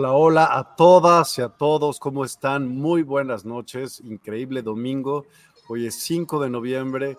Hola, 0.00 0.12
hola 0.12 0.58
a 0.58 0.76
todas 0.76 1.38
y 1.38 1.42
a 1.42 1.50
todos, 1.50 2.00
¿cómo 2.00 2.24
están? 2.24 2.66
Muy 2.68 3.02
buenas 3.02 3.44
noches, 3.44 4.00
increíble 4.00 4.62
domingo. 4.62 5.26
Hoy 5.68 5.84
es 5.84 5.96
5 5.96 6.40
de 6.40 6.48
noviembre, 6.48 7.18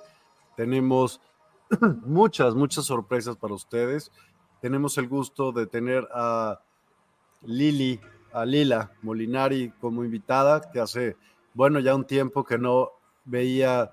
tenemos 0.58 1.22
muchas, 2.03 2.56
muchas 2.56 2.86
sorpresas 2.86 3.38
para 3.38 3.53
ustedes. 3.53 4.12
Tenemos 4.62 4.97
el 4.97 5.08
gusto 5.08 5.52
de 5.52 5.68
tener 5.68 6.08
a 6.12 6.59
Lili, 7.44 8.00
a 8.34 8.46
Lila 8.46 8.92
Molinari 9.03 9.69
como 9.80 10.03
invitada, 10.03 10.72
que 10.72 10.80
hace, 10.80 11.18
bueno, 11.53 11.80
ya 11.81 11.94
un 11.94 12.08
tiempo 12.08 12.44
que 12.44 12.58
no 12.58 12.94
veía 13.25 13.92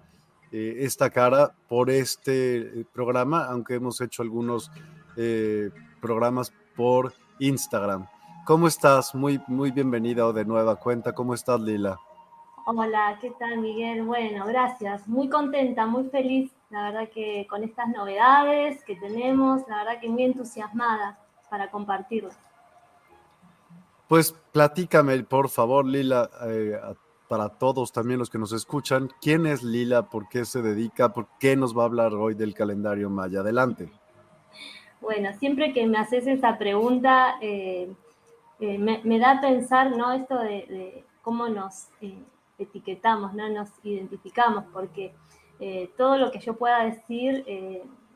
eh, 0.50 0.76
esta 0.78 1.10
cara 1.10 1.54
por 1.68 1.90
este 1.90 2.56
eh, 2.56 2.86
programa, 2.90 3.44
aunque 3.44 3.74
hemos 3.74 4.00
hecho 4.00 4.22
algunos 4.22 4.70
eh, 5.18 5.68
programas 6.00 6.54
por 6.74 7.12
Instagram. 7.38 8.08
¿Cómo 8.48 8.66
estás? 8.66 9.14
Muy, 9.14 9.38
muy 9.46 9.72
bienvenida 9.72 10.32
de 10.32 10.42
nueva 10.42 10.76
cuenta. 10.76 11.12
¿Cómo 11.12 11.34
estás, 11.34 11.60
Lila? 11.60 12.00
Hola, 12.64 13.18
¿qué 13.20 13.30
tal, 13.38 13.58
Miguel? 13.58 14.04
Bueno, 14.04 14.46
gracias. 14.46 15.06
Muy 15.06 15.28
contenta, 15.28 15.84
muy 15.84 16.04
feliz, 16.04 16.50
la 16.70 16.84
verdad 16.84 17.10
que 17.12 17.46
con 17.50 17.62
estas 17.62 17.90
novedades 17.90 18.82
que 18.84 18.96
tenemos, 18.96 19.68
la 19.68 19.84
verdad 19.84 20.00
que 20.00 20.08
muy 20.08 20.22
entusiasmada 20.22 21.18
para 21.50 21.70
compartirlas. 21.70 22.38
Pues 24.08 24.32
platícame, 24.32 25.22
por 25.24 25.50
favor, 25.50 25.84
Lila, 25.84 26.30
eh, 26.46 26.80
para 27.28 27.50
todos 27.50 27.92
también 27.92 28.18
los 28.18 28.30
que 28.30 28.38
nos 28.38 28.54
escuchan, 28.54 29.10
¿quién 29.20 29.44
es 29.44 29.62
Lila? 29.62 30.08
¿Por 30.08 30.26
qué 30.30 30.46
se 30.46 30.62
dedica? 30.62 31.12
¿Por 31.12 31.26
qué 31.38 31.54
nos 31.54 31.76
va 31.76 31.82
a 31.82 31.84
hablar 31.84 32.14
hoy 32.14 32.32
del 32.32 32.54
calendario 32.54 33.10
maya? 33.10 33.40
Adelante. 33.40 33.92
Bueno, 35.02 35.34
siempre 35.38 35.74
que 35.74 35.86
me 35.86 35.98
haces 35.98 36.26
esa 36.26 36.56
pregunta, 36.56 37.36
eh, 37.42 37.92
eh, 38.60 38.78
me, 38.78 39.18
da 39.18 39.32
a 39.32 39.40
pensar, 39.40 39.96
¿no? 39.96 40.12
Esto 40.12 40.36
de, 40.38 41.04
cómo 41.22 41.48
nos 41.48 41.88
eh, 42.00 42.18
etiquetamos, 42.58 43.32
¿no? 43.34 43.48
Nos 43.48 43.68
identificamos, 43.84 44.64
porque 44.72 45.14
eh, 45.60 45.90
todo 45.96 46.18
lo 46.18 46.30
que 46.32 46.40
yo 46.40 46.56
pueda 46.56 46.84
decir 46.84 47.44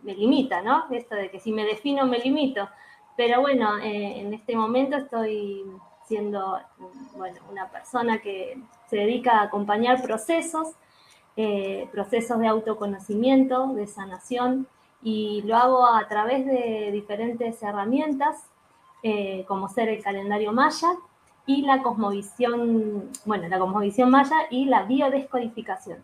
me 0.03 0.15
limita, 0.15 0.63
¿no? 0.63 0.87
Esto 0.91 1.15
de 1.15 1.31
que 1.31 1.39
si 1.39 1.53
me 1.53 1.65
defino 1.65 2.07
me 2.07 2.19
limito. 2.19 2.69
Pero 3.17 3.41
bueno, 3.41 3.79
en 3.81 4.33
este 4.35 4.57
momento 4.57 4.97
estoy 4.97 5.65
siendo, 6.07 6.59
bueno, 7.15 7.41
una 7.51 7.71
persona 7.71 8.19
que 8.19 8.59
se 8.89 8.97
dedica 8.97 9.39
a 9.39 9.43
acompañar 9.45 10.03
procesos, 10.03 10.69
procesos 11.93 12.39
de 12.41 12.49
autoconocimiento, 12.49 13.69
de 13.75 13.87
sanación, 13.87 14.67
y 15.03 15.43
lo 15.43 15.57
hago 15.57 15.87
a 15.87 16.09
través 16.09 16.47
de 16.47 16.91
diferentes 16.91 17.63
herramientas 17.63 18.47
eh, 19.05 19.45
como 19.49 19.69
ser 19.69 19.89
el 19.89 20.01
calendario 20.01 20.53
maya 20.53 20.93
y 21.45 21.63
la 21.63 21.83
cosmovisión, 21.83 23.11
bueno, 23.25 23.49
la 23.49 23.59
cosmovisión 23.59 24.11
maya 24.11 24.47
y 24.49 24.67
la 24.67 24.85
biodescodificación. 24.85 25.99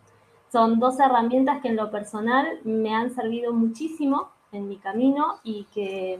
Son 0.51 0.79
dos 0.81 0.99
herramientas 0.99 1.61
que 1.61 1.69
en 1.69 1.77
lo 1.77 1.91
personal 1.91 2.59
me 2.65 2.93
han 2.93 3.15
servido 3.15 3.53
muchísimo 3.53 4.31
en 4.51 4.67
mi 4.67 4.79
camino 4.79 5.39
y 5.45 5.63
que, 5.73 6.19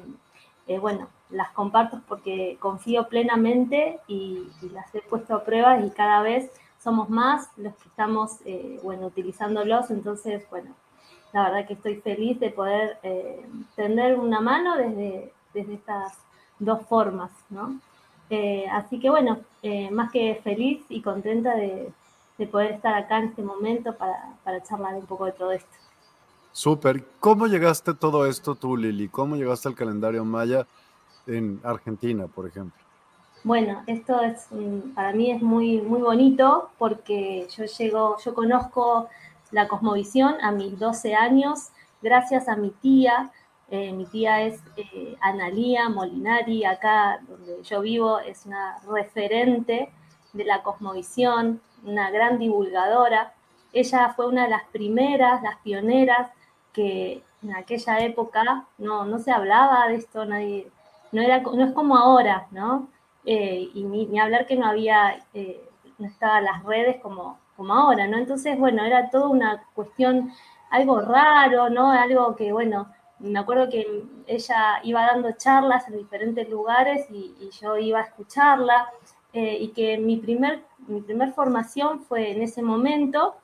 eh, 0.68 0.80
bueno, 0.80 1.10
las 1.30 1.52
comparto 1.52 2.02
porque 2.08 2.56
confío 2.62 3.10
plenamente 3.10 4.00
y, 4.08 4.48
las 4.72 4.96
he 4.96 5.02
puesto 5.02 5.36
a 5.36 5.44
prueba 5.44 5.82
y 5.82 5.90
cada 5.90 6.22
vez 6.22 6.50
somos 6.82 7.10
más 7.10 7.50
los 7.58 7.76
que 7.76 7.90
estamos, 7.90 8.38
eh, 8.46 8.80
utilizándolos. 8.84 9.92
Entonces, 9.92 10.50
bueno, 10.50 10.74
la 11.34 11.44
verdad 11.44 11.68
que 11.68 11.74
estoy 11.74 11.96
feliz 11.96 12.40
de 12.40 12.52
poder 12.52 13.00
tender 13.76 14.18
una 14.18 14.40
mano 14.40 14.78
desde, 14.78 15.34
desde 15.54 15.74
estas 15.74 16.18
dos 16.60 16.86
formas, 16.88 17.32
¿no? 17.50 17.80
Eh, 18.30 18.66
así 18.72 19.00
que 19.00 19.10
bueno, 19.10 19.40
eh, 19.64 19.90
más 19.90 20.12
que 20.12 20.40
feliz 20.44 20.82
y 20.90 21.02
contenta 21.02 21.56
de, 21.56 21.92
poder 22.52 22.72
estar 22.72 22.94
acá 22.94 23.18
en 23.18 23.26
este 23.26 23.42
momento 23.42 23.94
para, 23.98 24.34
para 24.46 24.64
charlar 24.64 24.96
un 24.96 25.06
poco 25.06 25.26
de 25.26 25.34
todo 25.34 25.52
esto. 25.52 25.76
Súper. 26.54 27.06
¿Cómo 27.20 27.48
llegaste 27.48 27.92
a 27.92 27.94
todo 27.94 28.26
esto 28.26 28.56
tú, 28.56 28.78
Lili? 28.78 29.10
¿Cómo 29.10 29.36
llegaste 29.36 29.68
al 29.68 29.76
calendario 29.76 30.24
maya 30.24 30.66
en 31.28 31.60
Argentina, 31.64 32.28
por 32.28 32.48
ejemplo? 32.48 32.82
Bueno, 33.44 33.84
esto 33.88 34.20
es 34.22 34.48
para 34.94 35.14
mí 35.14 35.32
es 35.32 35.42
muy 35.42 35.82
muy 35.82 36.02
bonito 36.02 36.70
porque 36.78 37.48
yo 37.56 37.66
llego, 37.66 38.18
yo 38.24 38.34
conozco 38.34 39.08
la 39.52 39.68
cosmovisión 39.68 40.36
a 40.42 40.52
mis 40.52 40.78
12 40.78 41.16
años 41.16 41.70
gracias 42.02 42.50
a 42.50 42.58
mi 42.58 42.72
tía 42.72 43.32
eh, 43.72 43.92
mi 43.94 44.06
tía 44.06 44.42
es 44.42 44.64
eh, 44.78 45.16
Analía 45.22 45.90
Molinari, 45.90 46.66
acá 46.66 47.20
donde 47.28 47.62
yo 47.64 47.82
vivo, 47.82 48.20
es 48.20 48.46
una 48.46 48.80
referente 48.88 49.92
de 50.34 50.44
la 50.44 50.64
cosmovisión, 50.64 51.62
una 51.84 52.10
gran 52.10 52.40
divulgadora. 52.40 53.34
Ella 53.72 54.14
fue 54.16 54.28
una 54.28 54.44
de 54.44 54.50
las 54.50 54.64
primeras, 54.66 55.44
las 55.44 55.58
pioneras, 55.58 56.32
que 56.74 57.24
en 57.44 57.56
aquella 57.56 58.00
época 58.00 58.66
no, 58.80 59.06
no 59.06 59.20
se 59.20 59.32
hablaba 59.32 59.88
de 59.88 59.96
esto, 59.96 60.26
nadie, 60.26 60.72
no, 61.12 61.22
era, 61.22 61.40
no 61.42 61.64
es 61.64 61.74
como 61.74 61.96
ahora, 61.96 62.48
¿no? 62.52 62.88
Eh, 63.26 63.70
y 63.74 63.84
ni, 63.84 64.20
hablar 64.20 64.48
que 64.48 64.56
no 64.56 64.66
había, 64.66 65.24
no 66.00 66.08
estaban 66.08 66.46
las 66.46 66.64
redes 66.64 67.00
como, 67.02 67.38
como 67.56 67.74
ahora, 67.74 68.08
¿no? 68.08 68.18
Entonces, 68.18 68.58
bueno, 68.58 68.84
era 68.84 69.12
toda 69.12 69.28
una 69.28 69.64
cuestión, 69.76 70.32
algo 70.72 71.02
raro, 71.02 71.70
¿no? 71.70 71.92
Algo 71.92 72.36
que, 72.36 72.52
bueno, 72.52 72.88
me 73.20 73.40
acuerdo 73.40 73.70
que 73.70 74.04
ella 74.28 74.80
iba 74.84 75.06
dando 75.06 75.32
charlas 75.34 75.88
en 75.88 75.98
diferentes 75.98 76.50
lugares 76.50 77.08
y, 77.12 77.50
yo 77.62 77.78
iba 77.78 78.00
a 78.00 78.04
escucharla 78.04 78.90
eh, 79.34 79.58
y 79.60 79.70
que 79.70 79.98
mi 79.98 80.18
primer, 80.18 80.64
mi 80.88 81.02
primer 81.02 81.34
formación 81.34 82.02
fue 82.02 82.32
en 82.32 82.42
ese 82.42 82.62
momento, 82.62 83.36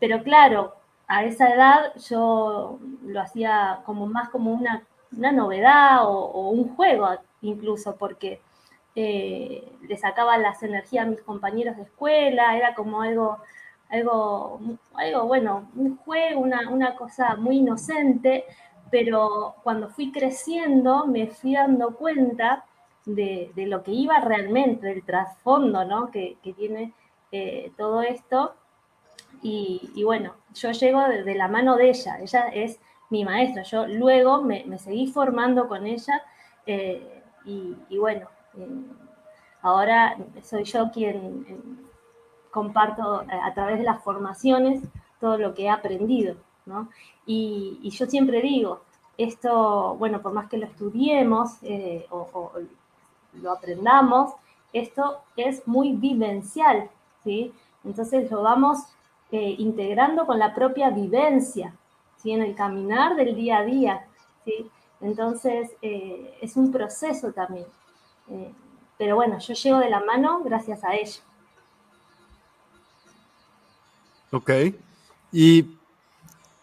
pero 0.00 0.22
claro, 0.22 0.74
a 1.06 1.24
esa 1.24 1.48
edad 1.52 1.94
yo 2.08 2.78
lo 3.02 3.20
hacía 3.20 3.80
como 3.84 4.06
más 4.06 4.28
como 4.30 4.52
una, 4.52 4.84
novedad 5.10 6.00
o, 6.04 6.50
un 6.50 6.74
juego 6.76 7.08
incluso, 7.40 7.96
porque 7.96 8.40
eh, 8.94 9.72
le 9.82 9.96
sacaba 9.96 10.38
las 10.38 10.62
energías 10.62 11.06
a 11.06 11.10
mis 11.10 11.22
compañeros 11.22 11.76
de 11.76 11.84
escuela, 11.84 12.56
era 12.56 12.74
como 12.74 13.02
algo, 13.02 13.38
algo, 13.90 14.60
algo 14.94 15.26
bueno, 15.26 15.70
un 15.76 15.96
juego, 15.98 16.40
una, 16.40 16.68
una 16.70 16.94
cosa 16.96 17.36
muy 17.36 17.58
inocente, 17.58 18.44
pero 18.90 19.56
cuando 19.62 19.88
fui 19.88 20.12
creciendo 20.12 21.06
me 21.06 21.26
fui 21.28 21.54
dando 21.54 21.94
cuenta 21.94 22.64
de, 23.04 23.52
lo 23.56 23.82
que 23.82 23.92
iba 23.92 24.20
realmente, 24.20 24.86
del 24.86 25.04
trasfondo 25.04 25.84
¿no? 25.84 26.10
que, 26.10 26.36
tiene 26.56 26.92
eh, 27.32 27.72
todo 27.76 28.02
esto. 28.02 28.54
Y, 29.42 30.02
bueno, 30.04 30.34
yo 30.54 30.72
llego 30.72 31.00
de, 31.02 31.34
la 31.34 31.48
mano 31.48 31.76
de 31.76 31.90
ella, 31.90 32.18
ella 32.20 32.48
es 32.48 32.80
mi 33.10 33.24
maestra, 33.24 33.62
yo 33.62 33.86
luego 33.86 34.42
me, 34.42 34.78
seguí 34.78 35.06
formando 35.06 35.68
con 35.68 35.86
ella 35.86 36.22
eh, 36.66 37.22
y, 37.44 37.96
bueno, 37.98 38.28
eh, 38.56 38.68
ahora 39.62 40.16
soy 40.42 40.64
yo 40.64 40.90
quien 40.90 41.88
comparto 42.50 43.24
a 43.30 43.54
través 43.54 43.78
de 43.78 43.84
las 43.84 44.02
formaciones 44.02 44.82
todo 45.20 45.38
lo 45.38 45.54
que 45.54 45.64
he 45.64 45.70
aprendido. 45.70 46.36
¿no? 46.66 46.90
Y, 47.28 47.90
yo 47.90 48.06
siempre 48.06 48.40
digo, 48.40 48.80
esto, 49.18 49.96
bueno, 49.98 50.22
por 50.22 50.32
más 50.32 50.48
que 50.48 50.56
lo 50.56 50.64
estudiemos 50.64 51.58
eh, 51.60 52.06
o, 52.08 52.52
lo 53.42 53.52
aprendamos, 53.52 54.32
esto 54.72 55.18
es 55.36 55.68
muy 55.68 55.92
vivencial, 55.92 56.88
¿sí? 57.22 57.52
Entonces 57.84 58.30
lo 58.30 58.42
vamos 58.42 58.78
eh, 59.30 59.56
integrando 59.58 60.24
con 60.24 60.38
la 60.38 60.54
propia 60.54 60.88
vivencia, 60.88 61.74
¿sí? 62.16 62.32
En 62.32 62.40
el 62.40 62.54
caminar 62.54 63.14
del 63.14 63.36
día 63.36 63.58
a 63.58 63.64
día, 63.64 64.06
¿sí? 64.46 64.70
Entonces 65.02 65.70
eh, 65.82 66.38
es 66.40 66.56
un 66.56 66.72
proceso 66.72 67.30
también. 67.32 67.66
pero 68.96 69.16
bueno, 69.16 69.38
yo 69.38 69.52
llego 69.52 69.78
de 69.78 69.90
la 69.90 70.00
mano 70.00 70.40
gracias 70.42 70.82
a 70.82 70.96
ello. 70.96 71.20
Ok. 74.32 74.50
Y 75.30 75.77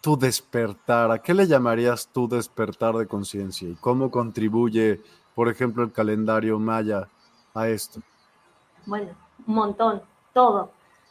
tu 0.06 0.16
despertar? 0.16 1.10
¿A 1.10 1.18
qué 1.18 1.34
le 1.34 1.48
llamarías 1.48 2.06
tu 2.06 2.28
despertar 2.28 2.94
de 2.94 3.08
conciencia? 3.08 3.68
¿Y 3.68 3.74
cómo 3.74 4.08
contribuye, 4.08 5.00
por 5.34 5.48
ejemplo, 5.48 5.82
el 5.82 5.90
calendario 5.90 6.60
maya 6.60 7.08
a 7.52 7.68
esto? 7.68 7.98
Bueno, 8.86 9.08
un 9.48 9.54
montón, 9.56 10.02
todo, 10.32 10.70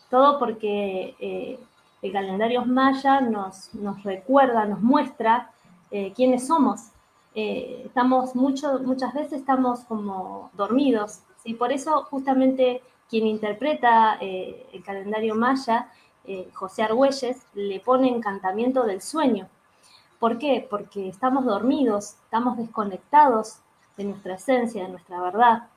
todo 0.09 0.39
porque 0.39 1.13
eh, 1.19 1.59
el 2.01 2.12
calendario 2.13 2.63
maya 2.63 3.19
nos, 3.19 3.75
nos 3.75 4.01
recuerda, 4.01 4.63
nos 4.63 4.80
muestra 4.81 5.51
eh, 5.92 6.13
quiénes 6.15 6.47
somos. 6.47 6.92
Eh, 7.33 7.81
estamos 7.88 8.33
mucho, 8.33 8.80
muchas 8.80 9.13
veces 9.13 9.42
estamos 9.42 9.81
como 9.81 10.51
dormidos, 10.53 11.19
y 11.44 11.56
por 11.56 11.74
eso 11.74 12.03
justamente 12.09 12.81
quien 13.09 13.27
interpreta 13.27 14.13
el 14.21 14.81
calendario 14.86 15.36
maya 15.36 15.92
eh, 16.27 16.50
José 16.54 16.83
Argüelles, 16.83 17.45
le 17.54 17.80
pone 17.80 18.10
encantamiento 18.10 18.83
del 18.83 19.01
sueño. 19.01 19.48
¿Por 20.19 20.38
qué? 20.38 20.66
Porque 20.69 21.10
estamos 21.10 21.45
dormidos, 21.45 22.16
estamos 22.24 22.57
desconectados 22.57 23.60
de 23.98 24.06
nuestra 24.06 24.36
esencia, 24.36 24.83
de 24.83 24.89
nuestra 24.89 25.22
verdad. 25.22 25.68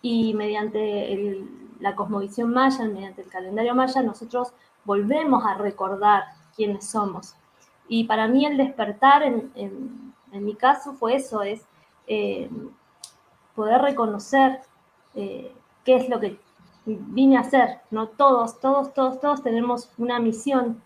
Y 0.00 0.34
mediante 0.34 1.42
la 1.80 1.94
cosmovisión 1.94 2.52
maya, 2.52 2.84
mediante 2.84 3.22
el 3.22 3.28
calendario 3.28 3.74
maya, 3.74 4.02
nosotros 4.02 4.52
volvemos 4.84 5.44
a 5.44 5.54
recordar 5.54 6.24
quiénes 6.54 6.86
somos. 6.86 7.34
Y 7.88 8.04
para 8.04 8.28
mí 8.28 8.46
el 8.46 8.56
despertar, 8.56 9.22
en, 9.22 10.14
mi 10.32 10.54
caso, 10.54 10.94
fue 10.94 11.16
eso, 11.16 11.42
es 11.42 11.62
eh, 12.06 12.50
poder 13.54 13.82
reconocer 13.82 14.60
eh, 15.14 15.54
qué 15.84 15.96
es 15.96 16.08
lo 16.08 16.20
que 16.20 16.38
vine 16.86 17.36
a 17.36 17.40
hacer, 17.40 17.80
¿no? 17.90 18.08
Todos, 18.08 18.60
todos, 18.60 18.92
todos, 18.92 19.20
todos 19.20 19.42
tenemos 19.42 19.90
una 19.96 20.18
misión, 20.18 20.82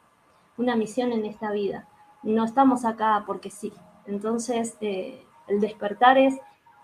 una 0.56 0.76
misión 0.76 1.12
en 1.12 1.24
esta 1.24 1.50
vida. 1.50 1.88
No 2.22 2.44
estamos 2.44 2.84
acá 2.84 3.24
porque 3.26 3.50
sí. 3.50 3.72
Entonces, 4.06 4.76
eh, 4.80 5.24
el 5.48 5.60
despertar 5.60 6.18
es 6.18 6.38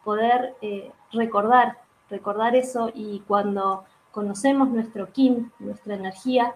poder 0.05 0.56
eh, 0.61 0.93
recordar, 1.12 1.78
recordar 2.11 2.55
eso 2.56 2.90
y 2.94 3.20
cuando 3.20 3.84
conocemos 4.12 4.69
nuestro 4.69 5.12
kin, 5.12 5.52
nuestra 5.58 5.94
energía, 5.94 6.55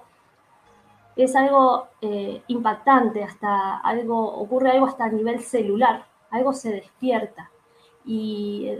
es 1.16 1.34
algo 1.34 1.88
eh, 2.00 2.42
impactante, 2.46 3.24
hasta 3.24 3.78
algo, 3.78 4.32
ocurre 4.34 4.70
algo 4.70 4.86
hasta 4.86 5.04
a 5.04 5.08
nivel 5.08 5.40
celular, 5.40 6.06
algo 6.30 6.52
se 6.52 6.70
despierta. 6.70 7.50
Y 8.04 8.70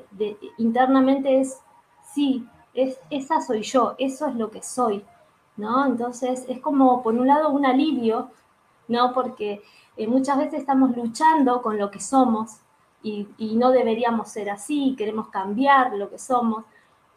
internamente 0.56 1.40
es, 1.40 1.60
sí, 2.14 2.46
esa 3.10 3.40
soy 3.40 3.62
yo, 3.62 3.94
eso 3.98 4.26
es 4.26 4.34
lo 4.34 4.50
que 4.50 4.62
soy, 4.62 5.04
¿no? 5.56 5.86
Entonces 5.86 6.44
es 6.48 6.60
como, 6.60 7.02
por 7.02 7.14
un 7.14 7.26
lado, 7.26 7.50
un 7.50 7.66
alivio, 7.66 8.30
¿no? 8.88 9.12
Porque 9.12 9.62
eh, 9.96 10.06
muchas 10.06 10.38
veces 10.38 10.60
estamos 10.60 10.96
luchando 10.96 11.60
con 11.62 11.78
lo 11.78 11.90
que 11.90 12.00
somos 12.00 12.58
y, 13.02 13.26
no 13.56 13.70
deberíamos 13.70 14.28
ser 14.28 14.50
así, 14.50 14.94
queremos 14.96 15.28
cambiar 15.28 15.94
lo 15.94 16.10
que 16.10 16.18
somos, 16.18 16.64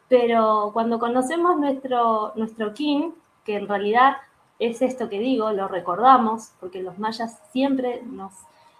pero 0.07 0.71
cuando 0.73 0.99
conocemos 0.99 1.57
nuestro, 1.57 2.33
nuestro 2.35 2.73
que 2.73 3.55
en 3.55 3.67
realidad 3.67 4.17
es 4.59 4.81
esto 4.81 5.09
que 5.09 5.19
digo, 5.19 5.51
lo 5.51 5.67
recordamos, 5.67 6.51
porque 6.59 6.83
los 6.83 6.99
mayas 6.99 7.39
siempre 7.51 8.03
nos 8.03 8.33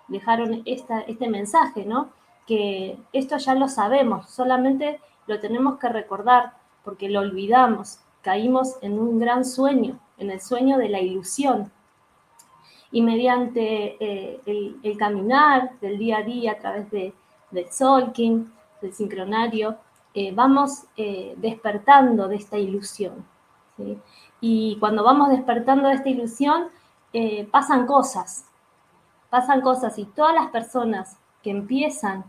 dejaron 0.07 0.61
este 0.65 1.29
mensaje, 1.29 1.85
¿no? 1.85 2.09
Que 2.45 2.97
esto 3.13 3.37
ya 3.37 3.55
lo 3.55 3.67
sabemos, 3.67 4.29
solamente 4.29 4.99
lo 5.27 5.39
tenemos 5.39 5.79
que 5.79 5.89
recordar 5.89 6.60
porque 6.83 7.09
lo 7.09 7.19
olvidamos, 7.19 7.99
caímos 8.21 8.77
en 8.81 8.99
un 8.99 9.19
gran 9.19 9.45
sueño, 9.45 9.99
en 10.17 10.31
el 10.31 10.41
sueño 10.41 10.77
de 10.77 10.89
la 10.89 10.99
ilusión. 10.99 11.71
Y 12.91 13.01
mediante 13.01 13.97
eh, 13.99 14.41
el, 14.45 14.97
caminar 14.97 15.79
del 15.79 15.97
día 15.97 16.17
a 16.17 16.23
día 16.23 16.51
a 16.53 16.57
través 16.57 16.91
de, 16.91 17.13
del 17.51 17.71
solking, 17.71 18.51
del 18.81 18.93
sincronario, 18.93 19.77
eh, 20.13 20.33
vamos 20.33 20.83
eh, 20.97 21.33
despertando 21.37 22.27
de 22.27 22.35
esta 22.35 22.57
ilusión. 22.57 23.25
Y 24.39 24.77
cuando 24.79 25.03
vamos 25.03 25.29
despertando 25.29 25.87
de 25.87 25.95
esta 25.95 26.09
ilusión, 26.09 26.67
pasan 27.49 27.87
cosas, 27.87 28.45
pasan 29.31 29.61
cosas 29.61 29.97
y 29.97 30.05
todas 30.05 30.35
las 30.35 30.51
personas 30.51 31.17
que 31.41 31.49
empiezan 31.49 32.25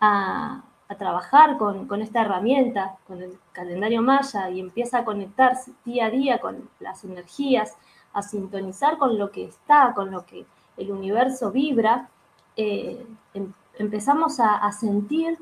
a, 0.00 0.64
trabajar 0.96 1.58
con, 1.58 2.02
esta 2.02 2.22
herramienta, 2.22 2.96
con 3.06 3.22
el 3.22 3.38
calendario 3.52 4.02
maya 4.02 4.50
y 4.50 4.60
empieza 4.60 4.98
a 4.98 5.04
conectarse 5.04 5.72
día 5.84 6.06
a 6.06 6.10
día 6.10 6.40
con 6.40 6.68
las 6.80 7.04
energías, 7.04 7.76
a 8.12 8.22
sintonizar 8.22 8.98
con 8.98 9.18
lo 9.18 9.30
que 9.30 9.44
está, 9.44 9.92
con 9.94 10.10
lo 10.10 10.24
que 10.26 10.44
el 10.76 10.90
universo 10.90 11.50
vibra, 11.50 12.08
eh, 12.56 13.06
em, 13.34 13.52
empezamos 13.78 14.38
a, 14.40 14.70
sentir 14.72 15.38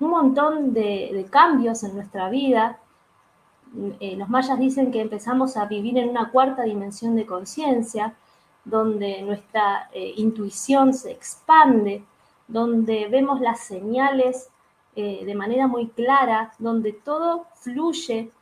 un 0.00 0.10
montón 0.10 0.72
de, 0.72 1.26
cambios 1.30 1.82
en 1.84 1.94
nuestra 1.94 2.28
vida. 2.28 2.78
Eh, 4.00 4.16
los 4.16 4.28
mayas 4.28 4.58
dicen 4.58 4.90
que 4.90 5.00
empezamos 5.00 5.56
a 5.56 5.66
vivir 5.66 5.98
en 5.98 6.08
una 6.08 6.30
cuarta 6.30 6.62
dimensión 6.62 7.16
de 7.16 7.26
conciencia, 7.26 8.14
donde 8.64 9.22
nuestra 9.22 9.88
eh, 9.92 10.14
intuición 10.16 10.92
se 10.92 11.10
expande, 11.10 12.04
donde 12.48 13.06
vemos 13.08 13.40
las 13.40 13.60
señales 13.60 14.50
eh, 14.96 15.24
de 15.24 15.34
manera 15.34 15.66
muy 15.66 15.88
clara, 15.88 16.52
donde 16.58 16.92
todo 16.92 17.46
fluye 17.54 18.32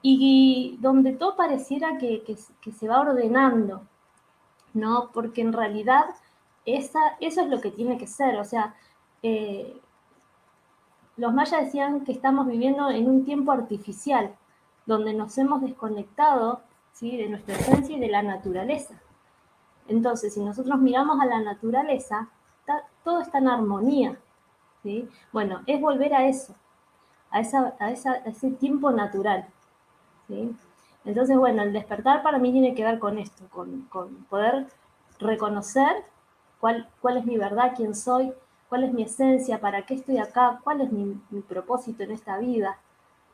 y 0.00 0.78
donde 0.80 1.12
todo 1.12 1.36
pareciera 1.36 1.98
que, 1.98 2.24
se 2.72 2.88
va 2.88 3.00
ordenando, 3.00 3.82
¿no? 4.74 5.10
Porque 5.12 5.42
en 5.42 5.52
realidad 5.52 6.06
esa, 6.64 7.00
eso 7.20 7.42
es 7.42 7.48
lo 7.48 7.60
que 7.60 7.70
tiene 7.70 7.98
que 7.98 8.06
ser, 8.06 8.38
o 8.38 8.44
sea, 8.44 8.74
eh, 9.22 9.80
los 11.16 11.34
mayas 11.34 11.66
decían 11.66 12.04
que 12.04 12.12
estamos 12.12 12.46
viviendo 12.46 12.88
en 12.90 13.08
un 13.08 13.24
tiempo 13.24 13.52
artificial, 13.52 14.34
donde 14.86 15.12
nos 15.12 15.36
hemos 15.38 15.60
desconectado 15.60 16.62
¿sí? 16.92 17.16
de 17.16 17.28
nuestra 17.28 17.54
esencia 17.54 17.96
y 17.96 18.00
de 18.00 18.08
la 18.08 18.22
naturaleza. 18.22 18.94
Entonces, 19.88 20.34
si 20.34 20.40
nosotros 20.40 20.80
miramos 20.80 21.20
a 21.20 21.26
la 21.26 21.40
naturaleza, 21.40 22.30
todo 23.04 23.20
está 23.20 23.38
en 23.38 23.48
armonía. 23.48 24.18
¿sí? 24.82 25.08
Bueno, 25.32 25.60
es 25.66 25.80
volver 25.80 26.14
a 26.14 26.26
eso, 26.26 26.54
a, 27.30 27.40
ese 27.40 28.50
tiempo 28.58 28.90
natural. 28.90 29.46
¿sí? 30.28 30.54
Entonces, 31.04 31.36
bueno, 31.36 31.62
el 31.62 31.72
despertar 31.72 32.22
para 32.22 32.38
mí 32.38 32.52
tiene 32.52 32.74
que 32.74 32.84
ver 32.84 32.98
con 32.98 33.18
esto, 33.18 33.44
con, 33.50 33.88
poder 34.28 34.66
reconocer 35.18 36.04
cuál, 36.60 36.88
cuál 37.00 37.16
es 37.16 37.24
mi 37.24 37.36
verdad, 37.36 37.72
quién 37.76 37.94
soy, 37.94 38.32
cuál 38.72 38.84
es 38.84 38.92
mi 38.94 39.02
esencia, 39.02 39.60
para 39.60 39.82
qué 39.82 39.92
estoy 39.92 40.16
acá, 40.16 40.58
cuál 40.64 40.80
es 40.80 40.90
mi, 40.90 41.20
propósito 41.46 42.04
en 42.04 42.12
esta 42.12 42.38
vida, 42.38 42.78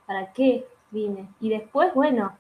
para 0.05 0.33
qué 0.33 0.67
vine. 0.91 1.29
Y 1.39 1.51
después, 1.51 1.95
bueno, 1.95 2.37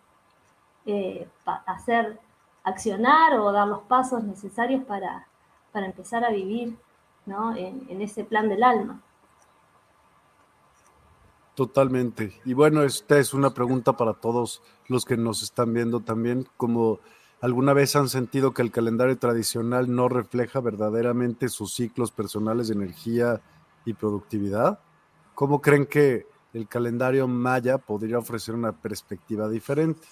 eh, 0.85 1.28
hacer, 1.66 2.18
accionar 2.64 3.38
o 3.38 3.52
dar 3.52 3.68
los 3.68 3.83
pasos 3.83 4.25
necesarios 4.25 4.83
para, 4.83 5.27
para 5.73 5.87
empezar 5.87 6.25
a 6.25 6.31
vivir 6.31 6.77
¿no? 7.27 7.57
en, 7.57 8.01
ese 8.01 8.25
plan 8.25 8.49
del 8.49 8.63
alma. 8.63 9.03
Totalmente. 11.55 12.41
Y 12.45 12.55
bueno, 12.55 12.83
esta 12.83 13.19
es 13.19 13.35
una 13.35 13.53
pregunta 13.53 13.97
para 13.97 14.15
todos 14.15 14.63
los 14.87 15.05
que 15.05 15.17
nos 15.17 15.43
están 15.43 15.75
viendo 15.75 16.01
también, 16.01 16.47
como 16.57 17.01
¿Alguna 17.41 17.73
vez 17.73 17.95
han 17.95 18.09
sentido 18.09 18.53
que 18.53 18.63
el 18.63 18.73
calendario 18.73 19.17
tradicional 19.17 19.95
no 19.95 20.09
refleja 20.09 20.61
verdaderamente 20.61 21.49
sus 21.49 21.73
ciclos 21.73 22.11
personales 22.11 22.67
de 22.67 22.75
energía 22.75 23.41
y 23.85 23.93
productividad? 23.93 24.81
¿Cómo 25.37 25.61
creen 25.63 25.87
que 25.87 26.27
el 26.53 26.67
calendario 26.67 27.29
maya 27.29 27.79
podría 27.79 28.19
ofrecer 28.19 28.57
una 28.57 28.73
perspectiva 28.73 29.49
diferente? 29.49 30.09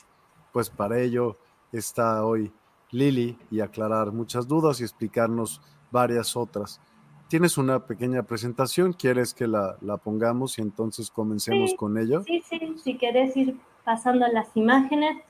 Pues 0.52 0.70
para 0.70 1.00
ello 1.00 1.36
está 1.72 2.24
hoy 2.24 2.52
Lili 2.90 3.38
y 3.50 3.60
aclarar 3.60 4.12
muchas 4.12 4.46
dudas 4.46 4.80
y 4.80 4.84
explicarnos 4.84 5.60
varias 5.90 6.36
otras. 6.36 6.80
Tienes 7.28 7.58
una 7.58 7.86
pequeña 7.86 8.22
presentación, 8.22 8.92
¿quieres 8.92 9.34
que 9.34 9.48
la, 9.48 9.76
pongamos 10.02 10.58
y 10.58 10.62
entonces 10.62 11.10
comencemos 11.10 11.74
con 11.74 11.98
ello? 11.98 12.22
Sí, 12.22 12.42
sí, 12.48 12.76
si 12.82 12.96
querés 12.96 13.36
ir 13.36 13.56
pasando 13.84 14.26
las 14.28 14.56
imágenes. 14.56 15.22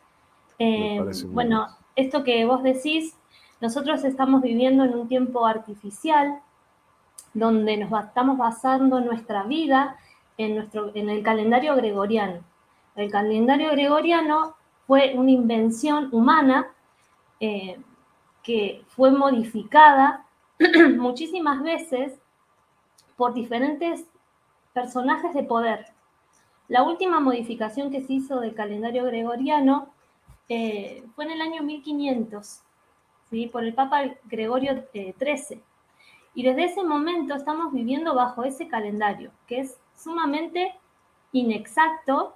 Eh, 0.58 1.00
bueno, 1.28 1.68
esto 1.94 2.22
que 2.22 2.44
vos 2.44 2.62
decís, 2.62 3.16
nosotros 3.60 4.04
estamos 4.04 4.42
viviendo 4.42 4.84
en 4.84 4.94
un 4.94 5.08
tiempo 5.08 5.46
artificial 5.46 6.40
donde 7.32 7.78
nos 7.78 8.04
estamos 8.04 8.36
basando 8.36 9.00
nuestra 9.00 9.44
vida 9.44 9.96
en, 10.36 10.56
nuestro, 10.56 10.90
en 10.94 11.08
el 11.08 11.22
calendario 11.22 11.74
gregoriano. 11.76 12.40
El 12.94 13.10
calendario 13.10 13.70
gregoriano 13.70 14.54
fue 14.86 15.14
una 15.16 15.30
invención 15.30 16.08
humana 16.12 16.66
eh, 17.40 17.78
que 18.42 18.84
fue 18.88 19.10
modificada 19.10 20.26
muchísimas 20.96 21.62
veces 21.62 22.18
por 23.16 23.34
diferentes 23.34 24.04
personajes 24.72 25.34
de 25.34 25.42
poder. 25.42 25.86
La 26.68 26.82
última 26.82 27.20
modificación 27.20 27.90
que 27.90 28.02
se 28.02 28.14
hizo 28.14 28.40
del 28.40 28.54
calendario 28.54 29.04
gregoriano 29.04 29.88
eh, 30.48 31.04
fue 31.14 31.24
en 31.24 31.32
el 31.32 31.40
año 31.40 31.62
1500, 31.62 32.60
¿sí? 33.30 33.46
por 33.46 33.64
el 33.64 33.74
Papa 33.74 34.02
Gregorio 34.24 34.84
XIII. 34.92 35.62
Y 36.34 36.42
desde 36.42 36.64
ese 36.64 36.84
momento 36.84 37.34
estamos 37.34 37.72
viviendo 37.72 38.14
bajo 38.14 38.44
ese 38.44 38.68
calendario, 38.68 39.30
que 39.46 39.60
es 39.60 39.78
sumamente 39.96 40.74
inexacto 41.32 42.34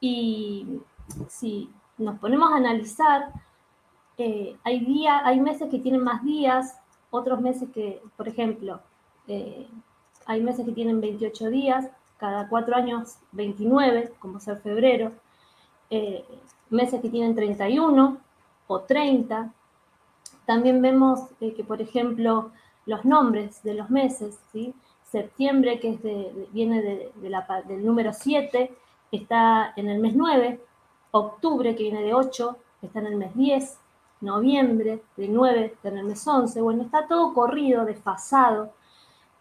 y 0.00 0.80
si 1.28 1.70
nos 1.98 2.18
ponemos 2.18 2.50
a 2.52 2.56
analizar, 2.56 3.32
eh, 4.18 4.56
hay, 4.64 5.06
hay 5.06 5.40
meses 5.40 5.68
que 5.70 5.78
tienen 5.78 6.02
más 6.02 6.24
días, 6.24 6.78
otros 7.10 7.40
meses 7.40 7.68
que, 7.72 8.02
por 8.16 8.28
ejemplo, 8.28 8.80
eh, 9.28 9.66
hay 10.26 10.40
meses 10.40 10.64
que 10.64 10.72
tienen 10.72 11.00
28 11.00 11.50
días, 11.50 11.88
cada 12.18 12.48
cuatro 12.48 12.76
años 12.76 13.16
29, 13.32 14.12
como 14.18 14.40
ser 14.40 14.58
febrero 14.58 15.12
meses 16.70 17.00
que 17.00 17.08
tienen 17.08 17.34
31 17.34 18.18
o 18.66 18.80
30. 18.80 19.52
También 20.46 20.82
vemos 20.82 21.20
eh, 21.40 21.54
que, 21.54 21.64
por 21.64 21.80
ejemplo, 21.80 22.50
los 22.86 23.04
nombres 23.04 23.62
de 23.62 23.74
los 23.74 23.88
meses, 23.90 24.38
septiembre, 25.10 25.80
que 25.80 26.46
viene 26.52 26.82
de, 26.82 27.12
del 27.66 27.86
número 27.86 28.12
7, 28.12 28.74
está 29.12 29.72
en 29.76 29.88
el 29.88 30.00
mes 30.00 30.14
9, 30.14 30.60
octubre, 31.12 31.74
que 31.74 31.84
viene 31.84 32.02
de 32.02 32.14
8, 32.14 32.56
está 32.82 32.98
en 32.98 33.06
el 33.06 33.16
mes 33.16 33.34
10, 33.34 33.78
noviembre, 34.24 35.02
de 35.16 35.28
9, 35.28 35.66
está 35.66 35.88
en 35.88 35.98
el 35.98 36.06
mes 36.06 36.26
11, 36.26 36.60
bueno, 36.62 36.82
está 36.82 37.06
todo 37.06 37.32
corrido, 37.34 37.84
desfasado, 37.84 38.72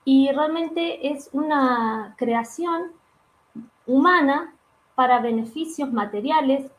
y 0.05 0.31
realmente 0.31 1.11
es 1.11 1.29
una 1.33 2.15
creación 2.17 2.91
humana 3.87 4.53
para 4.95 5.19
beneficios 5.19 5.91
materiales 5.91 6.71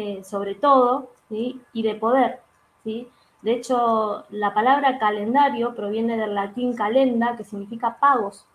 eh, 0.00 0.22
sobre 0.22 0.54
todo, 0.54 1.10
y 1.30 1.82
de 1.82 1.94
poder. 1.96 2.40
¿sí? 2.84 3.08
De 3.42 3.52
hecho, 3.52 4.24
la 4.30 4.54
palabra 4.54 4.98
calendario 4.98 5.74
proviene 5.74 6.16
del 6.16 6.36
latín 6.36 6.76
calenda, 6.76 7.36
que 7.36 7.42
significa 7.42 7.98
pagos. 7.98 8.46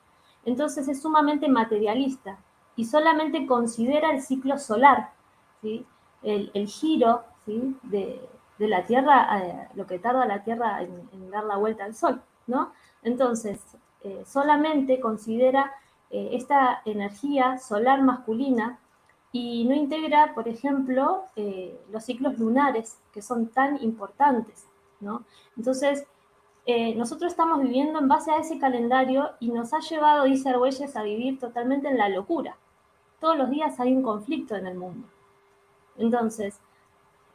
Entonces 0.45 0.87
es 0.87 1.01
sumamente 1.01 1.49
materialista 1.49 2.37
y 2.77 2.85
solamente 2.85 3.45
considera 3.45 4.11
el 4.11 4.21
ciclo 4.21 4.57
solar, 4.57 5.11
¿sí? 5.61 5.85
el, 6.21 6.67
giro 6.67 7.23
¿sí? 7.45 7.75
de, 7.83 8.21
la 8.59 8.85
Tierra, 8.85 9.39
eh, 9.39 9.67
lo 9.75 9.85
que 9.87 9.99
tarda 9.99 10.25
la 10.25 10.43
Tierra 10.43 10.81
en, 10.81 11.29
dar 11.31 11.43
la 11.45 11.57
vuelta 11.57 11.83
al 11.85 11.95
Sol. 11.95 12.21
¿no? 12.47 12.71
Entonces, 13.01 13.59
eh, 14.03 14.23
solamente 14.25 14.99
considera 14.99 15.73
esta 16.15 16.83
energía 16.85 17.57
solar 17.57 18.03
masculina 18.03 18.77
y 19.33 19.65
no 19.65 19.73
integra, 19.73 20.33
por 20.35 20.47
ejemplo, 20.47 21.25
eh, 21.35 21.83
los 21.91 22.05
ciclos 22.05 22.37
lunares, 22.37 22.99
que 23.11 23.23
son 23.23 23.47
tan 23.47 23.81
importantes, 23.83 24.67
¿no? 24.99 25.25
Entonces, 25.57 26.05
eh, 26.67 26.93
nosotros 26.95 27.31
estamos 27.31 27.59
viviendo 27.59 27.99
en 27.99 28.07
base 28.07 28.31
a 28.31 28.37
ese 28.37 28.59
calendario 28.59 29.31
y 29.39 29.49
nos 29.49 29.73
ha 29.73 29.79
llevado, 29.79 30.25
dice 30.25 30.49
Argüelles, 30.49 30.95
a 30.95 31.01
vivir 31.01 31.39
totalmente 31.39 31.89
en 31.89 31.97
la 31.97 32.09
locura. 32.09 32.57
Todos 33.19 33.35
los 33.35 33.49
días 33.49 33.79
hay 33.79 33.93
un 33.95 34.03
conflicto 34.03 34.55
en 34.55 34.67
el 34.67 34.75
mundo. 34.75 35.07
Entonces, 35.97 36.61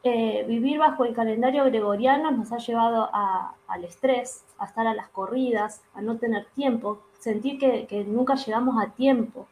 eh, 0.03 0.45
vivir 0.47 0.79
bajo 0.79 1.03
el 1.03 1.13
calendario 1.13 1.65
gregoriano 1.65 2.31
nos 2.31 2.51
ha 2.51 2.57
llevado 2.57 3.09
al 3.13 3.83
estrés, 3.83 4.45
a 4.57 4.65
estar 4.65 4.87
a 4.87 4.93
las 4.93 5.09
corridas, 5.09 5.83
a 5.93 6.01
no 6.01 6.17
tener 6.17 6.45
tiempo, 6.55 7.01
sentir 7.19 7.59
que, 7.59 7.85
que 7.87 8.05
nunca 8.05 8.35
llegamos 8.35 8.81
a 8.81 8.91
tiempo, 8.91 9.47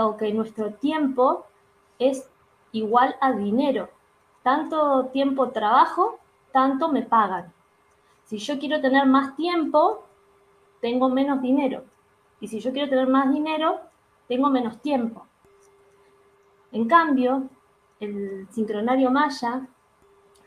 o 0.00 0.16
que 0.16 0.32
nuestro 0.32 0.74
tiempo 0.74 1.46
es 1.98 2.28
igual 2.72 3.16
a 3.20 3.32
dinero. 3.32 3.88
Tanto 4.42 5.06
tiempo 5.06 5.50
trabajo, 5.50 6.18
tanto 6.52 6.88
me 6.88 7.02
pagan. 7.02 7.52
Si 8.24 8.38
yo 8.38 8.58
quiero 8.58 8.80
tener 8.80 9.06
más 9.06 9.36
tiempo, 9.36 10.04
tengo 10.80 11.08
menos 11.08 11.42
dinero. 11.42 11.84
Y 12.40 12.48
si 12.48 12.60
yo 12.60 12.72
quiero 12.72 12.88
tener 12.88 13.08
más 13.08 13.32
dinero, 13.32 13.80
tengo 14.28 14.48
menos 14.50 14.80
tiempo. 14.80 15.26
En 16.70 16.86
cambio, 16.86 17.48
el 18.00 18.46
sincronario 18.50 19.10
maya 19.10 19.66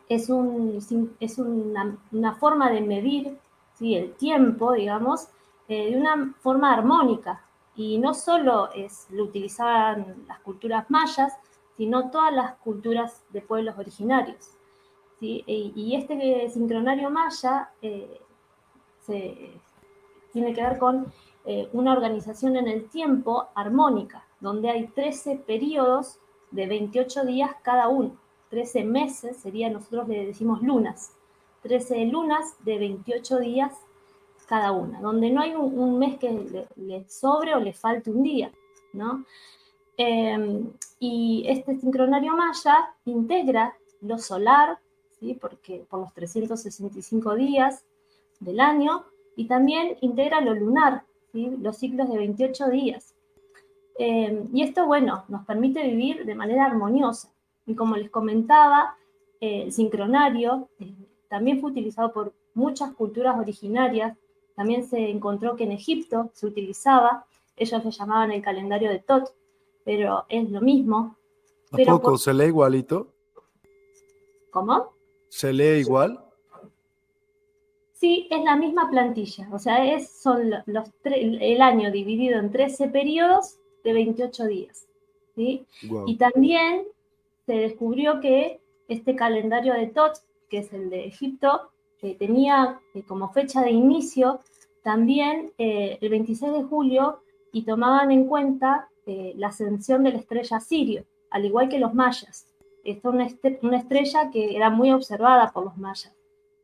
es, 0.10 0.29
un, 0.29 0.79
es 1.20 1.38
una, 1.39 2.36
forma 2.36 2.70
de 2.70 2.81
medir 2.81 3.38
el 3.79 4.13
tiempo, 4.13 4.74
digamos, 4.74 5.29
eh, 5.67 5.91
de 5.91 5.98
una 5.98 6.34
forma 6.41 6.74
armónica. 6.74 7.43
Y 7.75 7.98
no 7.98 8.13
solo 8.13 8.72
es, 8.74 9.08
lo 9.10 9.24
utilizaban 9.24 10.25
las 10.27 10.39
culturas 10.41 10.86
mayas, 10.89 11.34
sino 11.77 12.12
todas 12.12 12.34
las 12.34 12.55
culturas 12.58 13.24
de 13.29 13.41
pueblos 13.41 13.77
originarios. 13.77 14.58
Y 15.20 15.96
este 15.96 16.50
sincronario 16.50 17.12
maya 17.12 17.70
eh, 17.84 18.20
tiene 20.31 20.53
que 20.53 20.62
ver 20.62 20.77
con 20.77 21.12
eh, 21.46 21.70
una 21.74 21.93
organización 21.93 22.55
en 22.55 22.67
el 22.67 22.89
tiempo 22.89 23.50
armónica, 23.55 24.25
donde 24.39 24.70
hay 24.70 24.88
13 24.88 25.38
periodos 25.48 26.20
de 26.51 26.67
28 26.67 27.25
días 27.25 27.51
cada 27.63 27.88
uno. 27.88 28.17
13 28.50 28.84
meses 28.84 29.38
sería, 29.38 29.70
nosotros 29.70 30.08
le 30.08 30.25
decimos 30.25 30.62
lunas. 30.62 31.13
13 31.63 32.05
lunas 32.05 32.55
de 32.63 32.77
28 32.77 33.39
días 33.39 33.74
cada 34.48 34.74
una, 34.74 35.00
donde 35.00 35.29
no 35.29 35.41
hay 35.41 35.55
un, 35.55 35.98
mes 35.98 36.17
que 36.17 36.67
le, 36.75 37.10
sobre 37.10 37.55
o 37.55 37.60
le 37.60 37.72
falte 37.72 38.12
un 38.12 38.24
día, 38.24 38.51
¿no? 38.91 39.24
Em, 39.96 40.74
y 41.00 41.46
este 41.48 41.79
sincronario 41.79 42.36
maya 42.36 42.93
integra 43.05 43.74
lo 44.01 44.17
solar, 44.17 44.79
¿sí? 45.20 45.38
Porque 45.39 45.86
por 45.89 46.01
los 46.01 46.13
365 46.13 47.36
días 47.36 47.86
del 48.41 48.60
año, 48.60 49.05
y 49.36 49.48
también 49.48 49.98
integra 50.01 50.41
lo 50.41 50.53
lunar, 50.53 51.03
¿sí? 51.31 51.51
los 51.62 51.77
ciclos 51.77 52.10
de 52.10 52.17
28 52.17 52.70
días. 52.70 53.11
Em, 54.03 54.48
y 54.53 54.63
esto, 54.63 54.86
bueno, 54.86 55.25
nos 55.27 55.46
permite 55.46 55.84
vivir 55.84 56.25
de 56.25 56.36
manera 56.36 56.65
armoniosa. 56.65 57.29
Y 57.65 57.75
como 57.75 57.96
les 57.96 58.10
comentaba, 58.10 58.96
el 59.39 59.72
sincronario 59.72 60.70
eh, 60.79 60.93
también 61.29 61.60
fue 61.62 61.72
utilizado 61.72 62.12
por 62.12 62.34
muchas 62.53 62.93
culturas 62.93 63.38
originarias 63.38 64.17
también 64.55 64.88
se 64.88 65.10
encontró 65.10 65.55
que 65.55 65.63
en 65.63 65.72
Egipto 65.72 66.29
se 66.34 66.46
utilizaba, 66.46 67.25
ellos 67.55 67.84
le 67.84 67.91
llamaban 67.91 68.31
el 68.31 68.41
calendario 68.41 68.89
de 68.89 69.00
Tot, 69.00 69.34
pero 69.84 70.25
es 70.29 70.50
lo 70.50 70.62
mismo. 70.62 71.15
¿A 71.72 71.77
poco 71.86 72.17
se 72.17 72.34
lee 72.34 72.46
igualito? 72.46 73.08
¿Cómo? 74.51 74.93
¿Se 75.29 75.53
lee 75.53 75.79
igual? 75.79 76.24
Sí, 77.93 78.27
es 78.29 78.43
la 78.43 78.55
misma 78.55 78.89
plantilla, 78.89 79.48
o 79.51 79.60
sea, 79.60 79.93
es, 79.93 80.12
son 80.22 80.50
los 80.65 80.89
el 81.03 81.62
año 81.62 81.91
dividido 81.91 82.39
en 82.39 82.51
13 82.51 82.89
periodos 82.89 83.58
de 83.83 83.93
28 83.93 84.45
días. 84.45 84.88
¿sí? 85.35 85.65
Y 86.05 86.17
también 86.17 86.83
se 87.45 87.53
descubrió 87.53 88.19
que 88.19 88.59
este 88.88 89.15
calendario 89.15 89.73
de 89.73 89.88
Tot, 89.88 90.13
que 90.50 90.59
es 90.59 90.73
el 90.73 90.89
de 90.89 91.05
Egipto, 91.05 91.71
tenía 92.17 92.79
eh, 92.95 93.03
como 93.03 93.31
fecha 93.31 93.61
de 93.61 93.71
inicio 93.71 94.39
también 94.83 95.51
eh, 95.59 96.00
el 96.01 96.09
26 96.09 96.51
de 96.51 96.63
julio 96.63 97.21
y 97.51 97.63
tomaban 97.63 98.11
en 98.11 98.25
cuenta 98.25 98.89
eh, 99.05 99.33
la 99.38 99.47
ascensión 99.47 100.03
de 100.03 100.11
la 100.13 100.17
estrella 100.17 100.59
Sirio, 100.59 101.05
al 101.29 101.45
igual 101.45 101.69
que 101.69 101.79
los 101.79 101.93
mayas. 101.93 102.47
Esta 102.83 103.09
es 103.43 103.63
una 103.63 103.77
estrella 103.77 104.31
que 104.31 104.55
era 104.55 104.71
muy 104.71 104.91
observada 104.91 105.51
por 105.51 105.65
los 105.65 105.77
mayas 105.77 106.15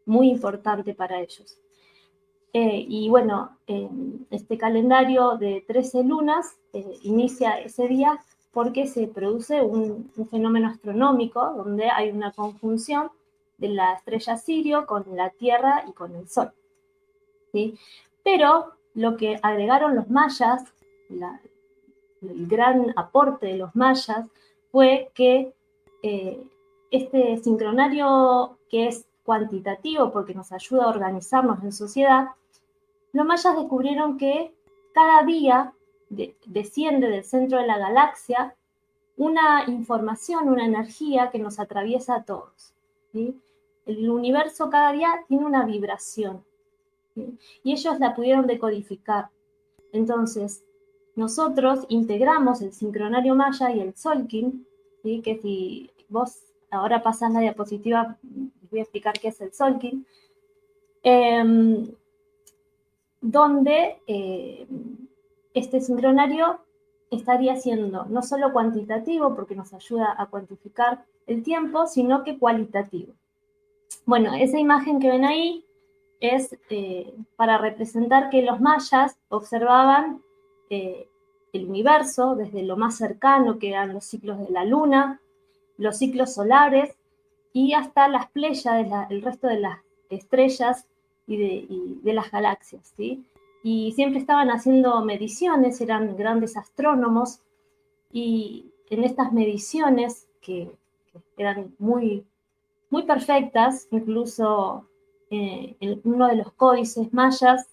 muy 0.08 0.30
importante 0.30 0.96
para 0.96 1.20
ellos. 1.20 1.60
Eh, 2.60 2.88
y 2.90 3.08
bueno, 3.08 3.56
este 3.68 4.58
calendario 4.58 5.38
de 5.38 5.64
13 5.68 6.04
lunas 6.04 6.58
eh, 6.74 6.98
inicia 7.04 7.60
ese 7.60 7.88
día 7.88 8.20
porque 8.52 8.88
se 8.88 9.06
produce 9.06 9.62
un, 9.62 10.12
fenómeno 10.32 10.70
astronómico 10.70 11.54
donde 11.56 11.88
hay 11.92 12.10
una 12.10 12.32
conjunción 12.32 13.12
de 13.60 13.68
la 13.68 13.94
estrella 13.94 14.38
Sirio 14.38 14.88
con 14.88 15.06
la 15.16 15.30
Tierra 15.30 15.84
y 15.88 15.92
con 15.92 16.16
el 16.16 16.28
Sol. 16.28 16.52
¿sí? 17.52 17.78
Pero 18.24 18.72
lo 18.96 19.18
que 19.18 19.40
agregaron 19.44 19.96
los 19.96 20.10
mayas, 20.10 20.64
el 21.12 22.48
gran 22.48 22.92
aporte 22.96 23.46
de 23.46 23.58
los 23.58 23.76
mayas, 23.76 24.26
fue 24.72 25.12
que 25.14 25.54
eh, 26.02 26.44
este 26.90 27.38
sincronario 27.38 28.58
que 28.68 28.88
es 28.88 29.06
cuantitativo 29.24 30.12
porque 30.12 30.34
nos 30.34 30.52
ayuda 30.52 30.86
a 30.86 30.90
organizarnos 30.90 31.62
en 31.62 31.72
sociedad, 31.72 32.30
los 33.14 33.26
mayas 33.26 33.56
descubrieron 33.56 34.18
que 34.18 34.54
cada 34.94 35.24
día 35.24 35.74
desciende 36.46 37.10
del 37.10 37.24
centro 37.24 37.60
de 37.60 37.68
la 37.68 37.78
galaxia 37.78 38.56
una 39.18 39.66
información, 39.68 40.50
una 40.50 40.66
energía 40.66 41.30
que 41.32 41.40
nos 41.40 41.60
atraviesa 41.60 42.16
a 42.16 42.24
todos. 42.24 42.74
El 43.14 44.10
universo 44.10 44.70
cada 44.70 44.92
día 44.92 45.24
tiene 45.28 45.46
una 45.46 45.66
vibración 45.66 46.44
y 47.64 47.72
ellos 47.72 48.00
la 48.00 48.14
pudieron 48.14 48.46
decodificar. 48.46 49.30
Entonces, 49.92 50.64
nosotros 51.16 51.86
integramos 51.90 52.62
el 52.62 52.74
sincronario 52.74 53.34
maya 53.34 53.72
y 53.72 53.80
el 53.80 53.96
solkin, 53.96 54.68
que 55.24 55.40
si 55.42 55.90
vos 56.10 56.48
ahora 56.70 57.02
pasas 57.02 57.32
la 57.32 57.40
diapositiva, 57.40 58.18
voy 58.70 58.80
a 58.80 58.84
explicar 58.84 59.14
qué 59.20 59.30
es 59.30 59.42
el 59.42 59.54
Solkin, 59.54 60.06
em, 61.04 61.88
donde 63.32 64.02
eh, 64.08 64.68
este 65.54 65.82
sincronario 65.82 66.62
estaría 67.12 67.58
siendo 67.58 68.06
no 68.06 68.22
solo 68.22 68.54
cuantitativo, 68.54 69.36
porque 69.36 69.56
nos 69.56 69.74
ayuda 69.74 70.16
a 70.18 70.28
cuantificar 70.28 71.04
el 71.26 71.44
tiempo, 71.44 71.88
sino 71.88 72.24
que 72.24 72.38
cualitativo. 72.38 73.14
Bueno, 74.06 74.34
esa 74.34 74.58
imagen 74.60 75.00
que 75.00 75.10
ven 75.10 75.26
ahí 75.26 75.66
es 76.22 76.58
eh, 76.70 77.14
para 77.36 77.58
representar 77.58 78.30
que 78.30 78.42
los 78.44 78.62
mayas 78.62 79.18
observaban 79.28 80.22
eh, 80.70 81.10
el 81.52 81.66
universo 81.68 82.36
desde 82.36 82.64
lo 82.64 82.78
más 82.78 82.96
cercano, 82.96 83.60
que 83.60 83.70
eran 83.70 83.94
los 83.94 84.06
ciclos 84.06 84.40
de 84.40 84.50
la 84.50 84.64
luna, 84.64 85.20
los 85.78 85.98
ciclos 85.98 86.34
solares 86.34 86.96
y 87.52 87.74
hasta 87.74 88.08
las 88.08 88.32
pléyades, 88.32 88.88
el 89.10 89.22
resto 89.22 89.48
de 89.48 89.60
las 89.60 89.80
estrellas 90.10 90.88
y 91.28 92.00
de, 92.02 92.14
las 92.14 92.32
galaxias, 92.32 92.94
¿sí? 92.96 93.26
Y 93.64 93.92
siempre 93.92 94.20
estaban 94.20 94.50
haciendo 94.50 95.04
mediciones, 95.04 95.82
eran 95.82 96.16
grandes 96.16 96.56
astrónomos, 96.56 97.42
y 98.12 98.72
en 98.90 99.04
estas 99.04 99.34
mediciones, 99.34 100.28
que, 100.42 100.72
eran 101.36 101.76
muy, 101.80 102.26
muy 102.90 103.04
perfectas, 103.04 103.88
incluso 103.92 104.86
eh, 105.30 105.76
en 105.80 106.00
uno 106.04 106.28
de 106.28 106.36
los 106.36 106.52
códices 106.54 107.12
mayas 107.14 107.68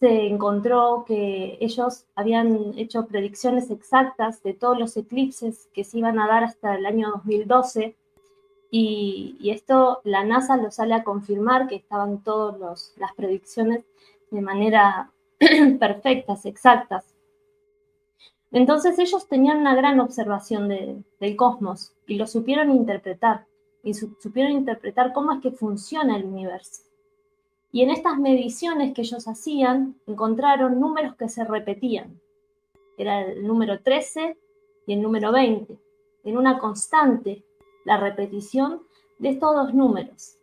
se 0.00 0.26
encontró 0.26 1.04
que 1.06 1.58
ellos 1.60 2.06
habían 2.14 2.78
hecho 2.78 3.06
predicciones 3.06 3.70
exactas 3.70 4.42
de 4.42 4.54
todos 4.54 4.78
los 4.78 4.96
eclipses 4.96 5.68
que 5.74 5.84
se 5.84 5.98
iban 5.98 6.18
a 6.18 6.26
dar 6.26 6.42
hasta 6.42 6.74
el 6.74 6.86
año 6.86 7.10
2012 7.10 7.94
y, 8.70 9.36
esto 9.50 10.00
la 10.04 10.24
NASA 10.24 10.56
lo 10.56 10.70
sale 10.70 10.94
a 10.94 11.04
confirmar 11.04 11.66
que 11.66 11.76
estaban 11.76 12.22
todas 12.22 12.94
las 12.96 13.12
predicciones 13.14 13.84
de 14.30 14.40
manera 14.40 15.10
perfectas, 15.80 16.46
exactas. 16.46 17.14
Entonces 18.52 18.98
ellos 18.98 19.28
tenían 19.28 19.58
una 19.58 19.74
gran 19.74 20.00
observación 20.00 20.68
del 20.68 21.36
cosmos 21.36 21.92
y 22.06 22.14
lo 22.16 22.26
supieron 22.26 22.70
interpretar 22.70 23.46
y 23.82 23.94
supieron 23.94 24.52
interpretar 24.52 25.12
cómo 25.12 25.32
es 25.32 25.40
que 25.40 25.52
funciona 25.52 26.16
el 26.16 26.24
universo. 26.24 26.82
Y 27.72 27.82
en 27.82 27.90
estas 27.90 28.18
mediciones 28.18 28.92
que 28.92 29.02
ellos 29.02 29.28
hacían, 29.28 29.94
encontraron 30.06 30.80
números 30.80 31.14
que 31.14 31.28
se 31.28 31.44
repetían. 31.44 32.20
Era 32.98 33.22
el 33.22 33.46
número 33.46 33.80
13 33.80 34.36
y 34.86 34.92
el 34.92 35.00
número 35.00 35.30
20. 35.30 35.78
En 36.24 36.36
una 36.36 36.58
constante 36.58 37.44
la 37.84 37.96
repetición 37.96 38.82
de 39.18 39.30
estos 39.30 39.54
dos 39.54 39.74
números. 39.74 40.36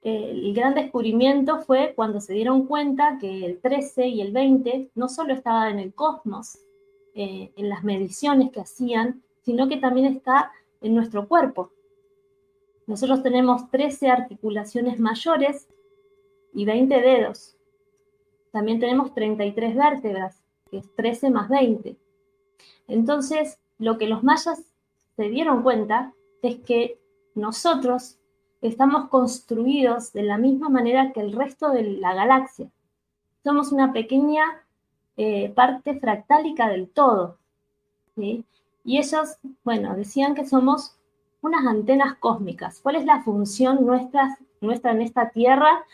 El 0.00 0.54
gran 0.54 0.74
descubrimiento 0.74 1.60
fue 1.60 1.92
cuando 1.94 2.20
se 2.20 2.32
dieron 2.32 2.66
cuenta 2.66 3.18
que 3.20 3.44
el 3.44 3.60
13 3.60 4.06
y 4.06 4.20
el 4.20 4.32
20 4.32 4.90
no 4.94 5.08
solo 5.08 5.34
estaban 5.34 5.72
en 5.72 5.78
el 5.80 5.94
cosmos, 5.94 6.58
eh, 7.14 7.52
en 7.56 7.68
las 7.68 7.82
mediciones 7.82 8.52
que 8.52 8.60
hacían, 8.60 9.22
sino 9.42 9.68
que 9.68 9.78
también 9.78 10.06
está 10.06 10.52
en 10.80 10.94
nuestro 10.94 11.26
cuerpo. 11.26 11.72
Nosotros 12.86 13.22
tenemos 13.22 13.70
13 13.70 14.08
articulaciones 14.08 15.00
mayores 15.00 15.68
y 16.54 16.64
20 16.64 17.00
dedos. 17.00 17.56
También 18.52 18.78
tenemos 18.78 19.12
33 19.14 19.76
vértebras, 19.76 20.42
que 20.70 20.78
es 20.78 20.94
13 20.94 21.30
más 21.30 21.48
20. 21.48 21.96
Entonces, 22.86 23.58
lo 23.78 23.98
que 23.98 24.06
los 24.06 24.22
mayas 24.22 24.62
se 25.16 25.28
dieron 25.28 25.62
cuenta 25.62 26.14
es 26.42 26.56
que 26.60 26.98
nosotros 27.34 28.18
estamos 28.60 29.08
construidos 29.08 30.12
de 30.12 30.22
la 30.22 30.38
misma 30.38 30.68
manera 30.68 31.12
que 31.12 31.20
el 31.20 31.32
resto 31.32 31.70
de 31.70 31.84
la 31.84 32.14
galaxia. 32.14 32.70
Somos 33.44 33.72
una 33.72 33.92
pequeña 33.92 34.44
eh, 35.16 35.50
parte 35.50 35.98
fractálica 35.98 36.68
del 36.68 36.88
todo. 36.88 37.38
Y 38.16 38.44
ellos, 38.84 39.38
bueno, 39.62 39.94
decían 39.94 40.34
que 40.34 40.46
somos 40.46 40.96
unas 41.40 41.64
antenas 41.66 42.16
cósmicas. 42.18 42.80
¿Cuál 42.80 42.96
es 42.96 43.04
la 43.04 43.22
función 43.22 43.86
nuestra, 43.86 44.38
nuestra 44.60 44.90
en 44.90 45.02
esta 45.02 45.30
Tierra? 45.30 45.84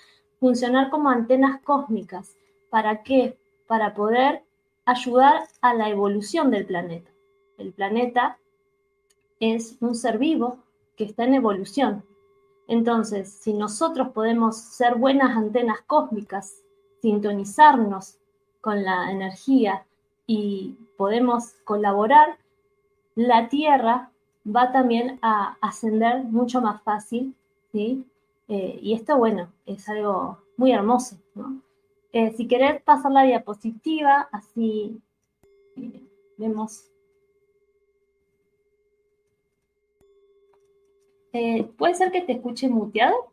funcionar 0.45 0.91
como 0.91 1.09
antenas 1.09 1.63
cósmicas. 1.63 2.37
¿Para 2.69 3.03
qué? 3.03 3.39
Para 3.67 3.95
poder 3.95 4.43
ayudar 4.85 5.45
a 5.63 5.73
la 5.73 5.89
evolución 5.89 6.51
del 6.51 6.67
planeta. 6.67 7.11
El 7.57 7.73
planeta 7.73 8.37
es 9.41 9.77
un 9.81 9.95
ser 9.95 10.19
vivo 10.19 10.59
que 10.97 11.05
está 11.05 11.25
en 11.25 11.35
evolución. 11.35 12.05
Entonces, 12.67 13.29
si 13.31 13.53
nosotros 13.53 14.09
podemos 14.11 14.57
ser 14.57 14.95
buenas 14.97 15.37
antenas 15.37 15.81
cósmicas, 15.87 16.63
sintonizarnos 17.03 18.19
con 18.61 18.83
la 18.83 19.11
energía 19.11 19.85
y 20.27 20.77
podemos 20.97 21.53
colaborar, 21.65 22.39
la 23.15 23.49
Tierra 23.49 24.11
va 24.45 24.73
también 24.73 25.19
a 25.23 25.57
ascender 25.61 26.25
mucho 26.25 26.61
más 26.61 26.83
fácil, 26.83 27.35
¿sí? 27.73 28.07
Eh, 28.49 28.79
y 28.81 28.95
esto, 28.95 29.17
bueno, 29.17 29.53
es 29.67 29.89
algo 29.89 30.39
muy 30.57 30.73
hermoso. 30.73 31.17
Eh, 32.13 32.33
si 32.37 32.47
querés 32.47 32.83
pasar 32.83 33.13
la 33.13 33.25
diapositiva, 33.25 34.29
así 34.33 35.01
eh, 35.77 36.03
vemos. 36.37 36.91
¿Puede 41.77 41.95
ser 41.95 42.13
que 42.13 42.23
te 42.23 42.33
escuche 42.33 42.69
muteado? 42.69 43.33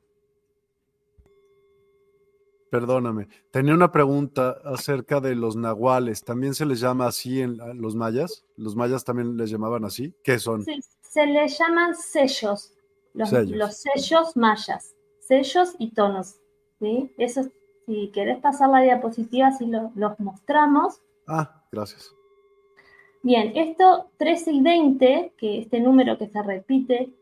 Perdóname, 2.69 3.27
tenía 3.51 3.73
una 3.73 3.91
pregunta 3.91 4.57
acerca 4.63 5.19
de 5.19 5.35
los 5.35 5.55
nahuales. 5.57 6.23
¿También 6.23 6.53
se 6.53 6.65
les 6.65 6.79
llama 6.79 7.07
así 7.07 7.41
en 7.41 7.57
los 7.81 7.95
mayas? 7.95 8.45
¿Los 8.55 8.75
mayas 8.75 9.03
también 9.03 9.35
les 9.35 9.49
llamaban 9.49 9.83
así? 9.83 10.13
¿Qué 10.23 10.39
son? 10.39 10.63
se 10.63 11.25
les 11.25 11.59
llaman 11.59 11.93
sellos, 11.95 12.73
los 13.13 13.29
sellos 13.29 14.37
mayas 14.37 14.95
sellos 15.31 15.75
y 15.79 15.91
tonos. 15.91 16.35
¿sí? 16.79 17.13
Eso, 17.17 17.43
si 17.85 18.11
querés 18.13 18.39
pasar 18.39 18.69
la 18.69 18.81
diapositiva, 18.81 19.47
así 19.47 19.65
los 19.95 20.19
mostramos. 20.19 21.01
Ah, 21.27 21.63
gracias. 21.71 22.13
Bien, 23.23 23.53
esto 23.55 24.09
13 24.17 24.51
y 24.51 24.61
20, 24.61 25.33
que 25.37 25.59
este 25.59 25.79
número 25.79 26.17
que 26.17 26.27
se 26.27 26.41
repite, 26.41 27.13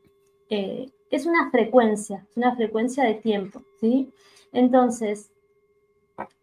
eh, 0.49 0.89
es 1.09 1.25
una 1.25 1.49
frecuencia, 1.51 2.25
es 2.29 2.37
una 2.37 2.55
frecuencia 2.55 3.03
de 3.03 3.15
tiempo, 3.15 3.61
¿sí? 3.79 4.11
Entonces, 4.51 5.31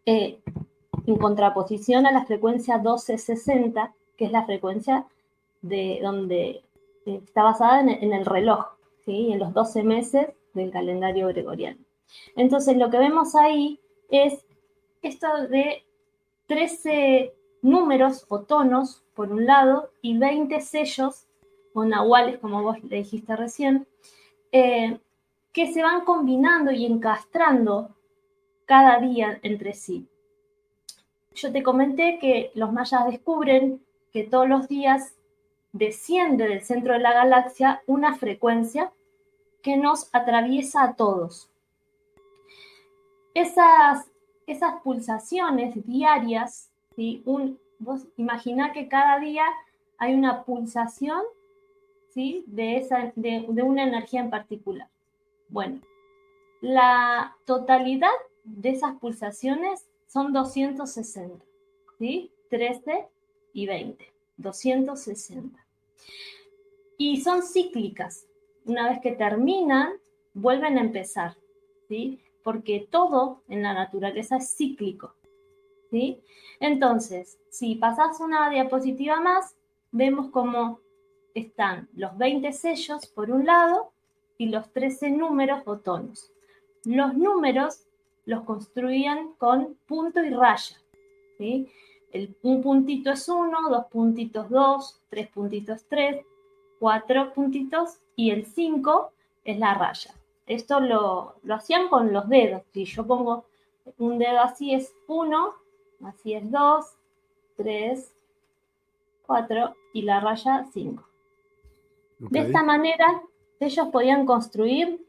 eh, 0.05 0.39
en 1.07 1.17
contraposición 1.17 2.07
a 2.07 2.13
la 2.13 2.25
frecuencia 2.25 2.79
1260, 2.79 3.95
que 4.17 4.25
es 4.27 4.33
la 4.33 4.45
frecuencia 4.45 5.07
de 5.63 6.01
donde 6.03 6.63
eh, 7.07 7.21
está 7.25 7.43
basada 7.43 7.81
en, 7.81 8.13
el 8.13 8.25
reloj, 8.25 8.67
¿sí? 9.05 9.33
en 9.33 9.39
los 9.39 9.53
12 9.53 9.83
meses 9.83 10.29
del 10.55 10.71
calendario 10.71 11.29
gregoriano. 11.29 11.79
Entonces, 12.35 12.77
lo 12.77 12.91
que 12.91 12.99
vemos 12.99 13.35
ahí 13.35 13.81
es 14.11 14.45
esto 15.03 15.27
de 15.49 15.85
13 16.47 17.33
números 17.63 18.25
o 18.29 18.41
tonos, 18.41 19.05
por 19.15 19.33
un 19.33 19.47
lado, 19.47 19.91
y 20.03 20.17
20 20.17 20.61
sellos 20.61 21.26
o 21.77 21.85
nahuales, 21.85 22.39
como 22.39 22.63
vos 22.63 22.83
le 22.85 22.97
dijiste 22.97 23.37
recién, 23.37 23.87
eh, 24.51 24.99
que 25.53 25.75
se 25.75 25.83
van 25.83 26.07
combinando 26.07 26.71
y 26.73 26.87
encastrando 26.87 27.95
cada 28.65 28.99
día 28.99 29.39
entre 29.43 29.75
sí. 29.75 30.09
Yo 31.35 31.53
te 31.53 31.63
comenté 31.63 32.19
que 32.19 32.51
los 32.55 32.73
mayas 32.73 33.05
descubren 33.05 33.85
que 34.11 34.25
todos 34.25 34.49
los 34.49 34.69
días 34.69 35.17
desciende 35.73 36.49
del 36.49 36.63
centro 36.63 36.95
de 36.95 37.01
la 37.01 37.13
galaxia 37.13 37.83
una 37.87 38.15
frecuencia 38.15 38.91
que 39.61 39.77
nos 39.77 40.09
atraviesa 40.15 40.83
a 40.83 40.95
todos. 40.95 41.51
Esas, 43.35 44.11
esas 44.47 44.81
pulsaciones 44.81 45.75
diarias, 45.87 46.71
¿sí? 46.95 47.23
Un, 47.27 47.61
vos 47.79 48.07
imagina 48.17 48.73
que 48.73 48.89
cada 48.89 49.19
día 49.19 49.45
hay 49.99 50.15
una 50.15 50.43
pulsación 50.45 51.21
de, 52.17 52.79
esa, 52.79 53.13
de, 53.15 53.45
de 53.47 53.63
una 53.63 53.85
energía 53.85 54.21
en 54.21 54.31
particular. 54.31 54.89
Bueno, 55.49 55.81
la 56.63 57.37
totalidad 57.45 58.09
de 58.45 58.71
esas 58.71 58.99
pulsaciones 58.99 59.87
son 60.07 60.33
260, 60.33 61.45
¿sí? 61.99 62.33
13 62.49 63.07
y 63.53 63.67
20, 63.67 64.13
260. 64.39 65.65
Y 66.97 67.21
son 67.21 67.43
cíclicas. 67.43 68.27
Una 68.65 68.89
vez 68.89 69.01
que 69.01 69.13
terminan, 69.13 69.93
vuelven 70.33 70.79
a 70.79 70.81
empezar, 70.81 71.37
¿sí? 71.89 72.21
Porque 72.43 72.89
todo 72.91 73.43
en 73.49 73.63
la 73.63 73.75
naturaleza 73.75 74.39
es 74.39 74.57
cíclico, 74.57 75.15
¿sí? 75.91 76.23
Entonces, 76.61 77.39
si 77.51 77.75
pasas 77.75 78.21
una 78.21 78.49
diapositiva 78.49 79.21
más, 79.21 79.55
vemos 79.93 80.31
cómo 80.31 80.81
están 81.37 81.89
los 81.95 82.17
20 82.17 82.51
sellos 82.53 83.07
por 83.07 83.31
un 83.31 83.45
lado 83.45 83.91
y 84.39 84.49
los 84.49 84.73
13 84.73 85.11
números 85.11 85.63
o 85.67 85.79
tonos. 85.79 86.33
Los 86.85 87.15
números 87.15 87.87
los 88.25 88.43
construían 88.45 89.35
con 89.39 89.77
punto 89.87 90.23
y 90.23 90.31
raya. 90.31 90.77
¿sí? 91.39 91.69
un 92.43 92.63
puntito 92.63 93.11
es 93.11 93.29
uno, 93.29 93.69
dos 93.69 93.87
puntitos 93.87 94.49
dos, 94.49 95.03
tres 95.11 95.29
puntitos 95.29 95.85
tres, 95.89 96.25
cuatro 96.79 97.33
puntitos 97.35 97.99
y 98.15 98.31
el 98.31 98.47
cinco 98.47 99.13
es 99.45 99.59
la 99.59 99.75
raya. 99.75 100.15
Esto 100.47 100.81
lo, 100.81 101.37
lo 101.43 101.55
hacían 101.55 101.89
con 101.89 102.13
los 102.13 102.29
dedos. 102.29 102.63
Si 102.73 102.85
yo 102.87 103.07
pongo 103.07 103.45
un 103.99 104.19
dedo 104.19 104.41
así 104.41 104.73
es 104.73 104.95
uno, 105.07 105.55
así 106.03 106.33
es 106.35 106.51
dos, 106.51 106.97
tres, 107.57 108.15
cuatro 109.27 109.75
y 109.93 110.03
la 110.03 110.21
raya 110.21 110.65
De 112.19 112.41
esta 112.41 112.63
manera 112.63 113.23
ellos 113.61 113.89
podían 113.89 114.27
construir 114.27 115.05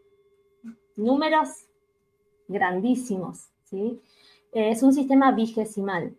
números 0.96 1.68
grandísimos. 2.48 3.50
¿sí? 3.64 4.02
Es 4.52 4.84
un 4.84 4.94
sistema 4.94 5.32
vigesimal. 5.32 6.16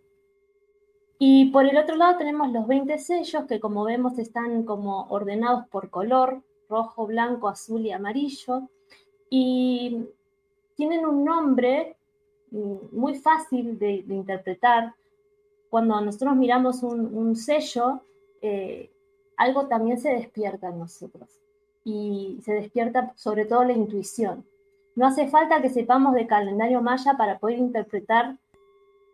Y 1.18 1.50
por 1.50 1.66
el 1.66 1.76
otro 1.76 1.96
lado 1.96 2.16
tenemos 2.16 2.52
los 2.52 2.66
20 2.66 2.96
sellos 2.98 3.44
que 3.46 3.58
como 3.58 3.84
vemos 3.84 4.18
están 4.18 4.62
como 4.62 5.08
ordenados 5.08 5.66
por 5.66 5.90
color, 5.90 6.42
rojo, 6.68 7.06
blanco, 7.06 7.48
azul 7.48 7.84
y 7.84 7.90
amarillo. 7.90 8.68
Y 9.28 10.06
tienen 10.76 11.04
un 11.04 11.24
nombre 11.24 11.96
mm, 12.52 12.76
muy 12.92 13.16
fácil 13.16 13.78
de, 13.78 14.04
interpretar. 14.08 14.94
Cuando 15.68 16.00
nosotros 16.00 16.36
miramos 16.36 16.82
un, 16.82 17.36
sello, 17.36 18.00
eh, 18.40 18.90
algo 19.38 19.66
también 19.66 19.98
se 19.98 20.10
despierta 20.10 20.68
en 20.68 20.78
nosotros. 20.78 21.40
Y 21.84 22.38
se 22.44 22.52
despierta 22.52 23.12
sobre 23.16 23.46
todo 23.46 23.64
la 23.64 23.72
intuición. 23.72 24.44
No 24.94 25.06
hace 25.06 25.28
falta 25.28 25.62
que 25.62 25.70
sepamos 25.70 26.14
de 26.14 26.26
calendario 26.26 26.82
maya 26.82 27.16
para 27.16 27.38
poder 27.38 27.58
interpretar 27.58 28.36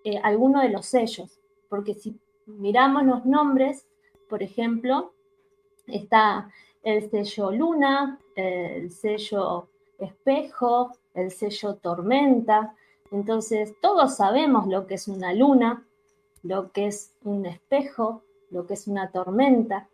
eh, 0.03 0.19
alguno 0.23 0.61
de 0.61 0.71
los 0.71 0.87
sellos 0.87 1.39
porque 1.75 1.95
si 1.95 2.17
miramos 2.47 3.03
los 3.05 3.27
nombres, 3.27 3.85
por 4.29 4.45
ejemplo, 4.45 5.13
está 5.89 6.49
el 6.85 7.11
sello 7.11 7.51
luna, 7.51 8.21
el 8.37 8.93
sello 8.93 9.67
espejo, 9.99 10.93
el 11.15 11.33
sello 11.33 11.75
tormenta. 11.75 12.77
Entonces, 13.11 13.75
todos 13.83 14.15
sabemos 14.15 14.69
lo 14.69 14.87
que 14.87 14.95
es 14.95 15.09
una 15.09 15.33
luna, 15.35 15.85
lo 16.45 16.71
que 16.71 16.87
es 16.87 17.13
un 17.25 17.45
espejo, 17.45 18.23
lo 18.51 18.69
que 18.69 18.75
es 18.75 18.87
una 18.87 19.11
tormenta. 19.11 19.89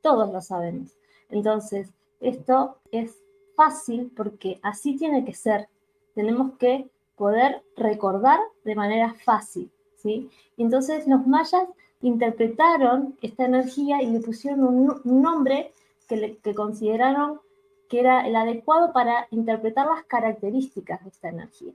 Todos 0.00 0.32
lo 0.32 0.40
sabemos. 0.40 0.96
Entonces, 1.30 1.90
esto 2.20 2.78
es 2.90 3.16
fácil 3.56 4.12
porque 4.16 4.60
así 4.62 4.96
tiene 4.96 5.24
que 5.24 5.34
ser. 5.34 5.68
Tenemos 6.14 6.56
que 6.58 6.88
poder 7.16 7.62
recordar 7.76 8.40
de 8.64 8.74
manera 8.74 9.14
fácil. 9.24 9.70
¿sí? 9.96 10.30
Entonces 10.56 11.06
los 11.06 11.26
mayas 11.26 11.64
interpretaron 12.00 13.16
esta 13.20 13.44
energía 13.44 14.02
y 14.02 14.06
le 14.06 14.20
pusieron 14.20 14.64
un, 14.64 15.00
nombre 15.04 15.72
que, 16.08 16.54
consideraron 16.54 17.40
que 17.88 18.00
era 18.00 18.26
el 18.26 18.36
adecuado 18.36 18.92
para 18.92 19.26
interpretar 19.30 19.86
las 19.86 20.04
características 20.04 21.02
de 21.02 21.10
esta 21.10 21.28
energía. 21.28 21.72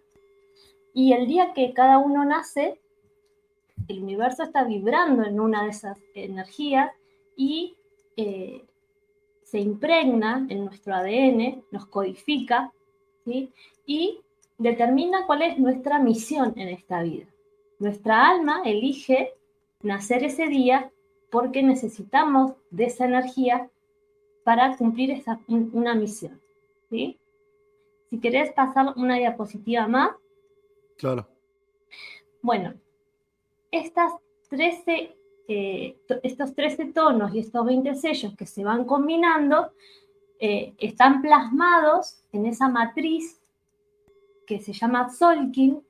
Y 0.94 1.14
el 1.14 1.28
día 1.28 1.54
que 1.54 1.74
cada 1.74 1.98
uno 1.98 2.24
nace, 2.24 2.80
el 3.88 4.04
universo 4.04 4.44
está 4.44 4.64
vibrando 4.64 5.24
en 5.24 5.40
una 5.40 5.64
de 5.64 5.70
esas 5.72 5.98
energías 6.14 6.92
y 7.36 7.76
eh, 8.18 8.66
se 9.44 9.60
impregna 9.60 10.46
en 10.50 10.66
nuestro 10.66 10.96
ADN, 10.96 11.64
nos 11.72 11.86
codifica 11.86 12.74
y 13.86 14.22
determina 14.58 15.26
cuál 15.26 15.44
es 15.44 15.58
nuestra 15.60 16.00
misión 16.00 16.54
en 16.56 16.70
esta 16.70 17.02
vida. 17.04 17.28
Nuestra 17.80 18.30
alma 18.30 18.62
elige 18.66 19.34
nacer 19.82 20.24
ese 20.24 20.48
día 20.48 20.92
porque 21.30 21.64
necesitamos 21.64 22.54
de 22.70 22.86
esa 22.86 23.06
energía 23.06 23.70
para 24.44 24.76
cumplir 24.78 25.12
esa, 25.12 25.40
una 25.48 25.96
misión. 25.96 26.40
¿sí? 26.90 27.20
Si 28.10 28.20
querés 28.20 28.52
pasar 28.54 28.94
una 28.96 29.18
diapositiva 29.18 29.88
más. 29.88 30.12
Claro. 30.98 31.28
Bueno, 32.42 32.74
estas 33.72 34.14
13, 34.50 35.16
eh, 35.48 35.98
estos 36.24 36.56
13 36.56 36.86
tonos 36.86 37.34
y 37.34 37.40
estos 37.40 37.66
20 37.66 37.96
sellos 37.96 38.36
que 38.36 38.46
se 38.46 38.64
van 38.64 38.86
combinando 38.86 39.72
eh, 40.40 40.74
están 40.78 41.22
plasmados 41.22 42.24
en 42.32 42.46
esa 42.46 42.70
matriz 42.70 43.40
que 44.46 44.60
se 44.60 44.74
llama 44.74 45.10
Solkin, 45.10 45.82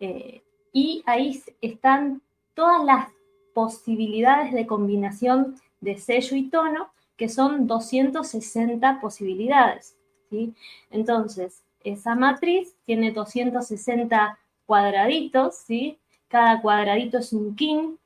eh, 0.00 0.42
y 0.72 1.02
ahí 1.06 1.40
están 1.60 2.22
todas 2.54 2.84
las 2.84 3.08
posibilidades 3.54 4.52
de 4.52 4.66
combinación 4.66 5.56
de 5.80 5.96
sello 5.98 6.36
y 6.36 6.48
tono, 6.48 6.92
que 7.16 7.28
son 7.28 7.66
260 7.66 9.00
posibilidades. 9.00 9.96
¿sí? 10.30 10.54
Entonces, 10.90 11.62
esa 11.84 12.14
matriz 12.14 12.74
tiene 12.84 13.12
260 13.12 14.38
cuadraditos, 14.66 15.56
¿sí? 15.56 15.98
cada 16.28 16.62
cuadradito 16.62 17.18
es 17.18 17.32
un 17.32 17.54
kin, 17.54 17.98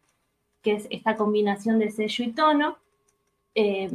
que 0.66 0.72
es 0.72 0.88
esta 0.90 1.16
combinación 1.16 1.78
de 1.78 1.92
sello 1.92 2.24
y 2.24 2.32
tono, 2.32 2.76
eh, 3.54 3.88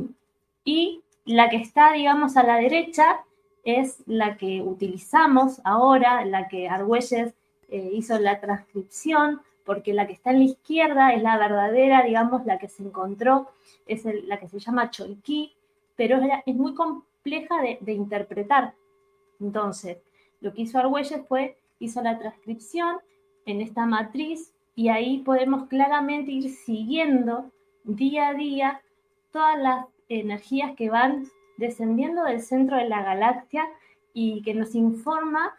y 0.64 1.02
la 1.26 1.50
que 1.50 1.58
está, 1.58 1.92
digamos, 1.92 2.38
a 2.38 2.44
la 2.44 2.56
derecha 2.56 3.26
es 3.66 4.02
la 4.06 4.38
que 4.38 4.62
utilizamos 4.62 5.60
ahora, 5.66 6.24
la 6.24 6.48
que 6.48 6.70
Argüelles 6.70 7.34
eh, 7.68 7.90
hizo 7.92 8.18
la 8.20 8.40
transcripción, 8.40 9.42
porque 9.66 9.94
la 9.94 10.08
que 10.08 10.14
está 10.14 10.32
en 10.32 10.40
la 10.40 10.46
izquierda 10.46 11.14
es 11.14 11.22
la 11.22 11.38
verdadera, 11.38 12.04
digamos, 12.04 12.46
la 12.46 12.58
que 12.58 12.70
se 12.70 12.84
encontró, 12.84 13.50
es 13.86 14.06
la 14.24 14.40
que 14.40 14.48
se 14.48 14.60
llama 14.60 14.92
Cholquí, 14.92 15.52
pero 15.98 16.22
es, 16.46 16.56
muy 16.56 16.74
compleja 16.74 17.62
de, 17.62 17.92
interpretar. 17.92 18.76
Entonces, 19.42 19.98
lo 20.40 20.54
que 20.54 20.62
hizo 20.62 20.80
Argüelles 20.80 21.22
fue, 21.28 21.58
hizo 21.80 22.02
la 22.02 22.18
transcripción 22.18 22.96
en 23.46 23.60
esta 23.60 23.86
matriz 23.86 24.54
y 24.76 24.90
ahí 24.90 25.20
podemos 25.20 25.68
claramente 25.68 26.32
ir 26.32 26.50
siguiendo 26.50 27.52
día 27.84 28.30
a 28.30 28.34
día 28.34 28.82
todas 29.32 29.60
las 29.60 29.86
energías 30.10 30.76
que 30.76 30.90
van 30.90 31.26
descendiendo 31.58 32.24
del 32.24 32.42
centro 32.42 32.78
de 32.78 32.90
la 32.90 33.04
galaxia 33.04 33.68
y 34.14 34.42
que 34.42 34.54
nos 34.54 34.76
informa 34.76 35.56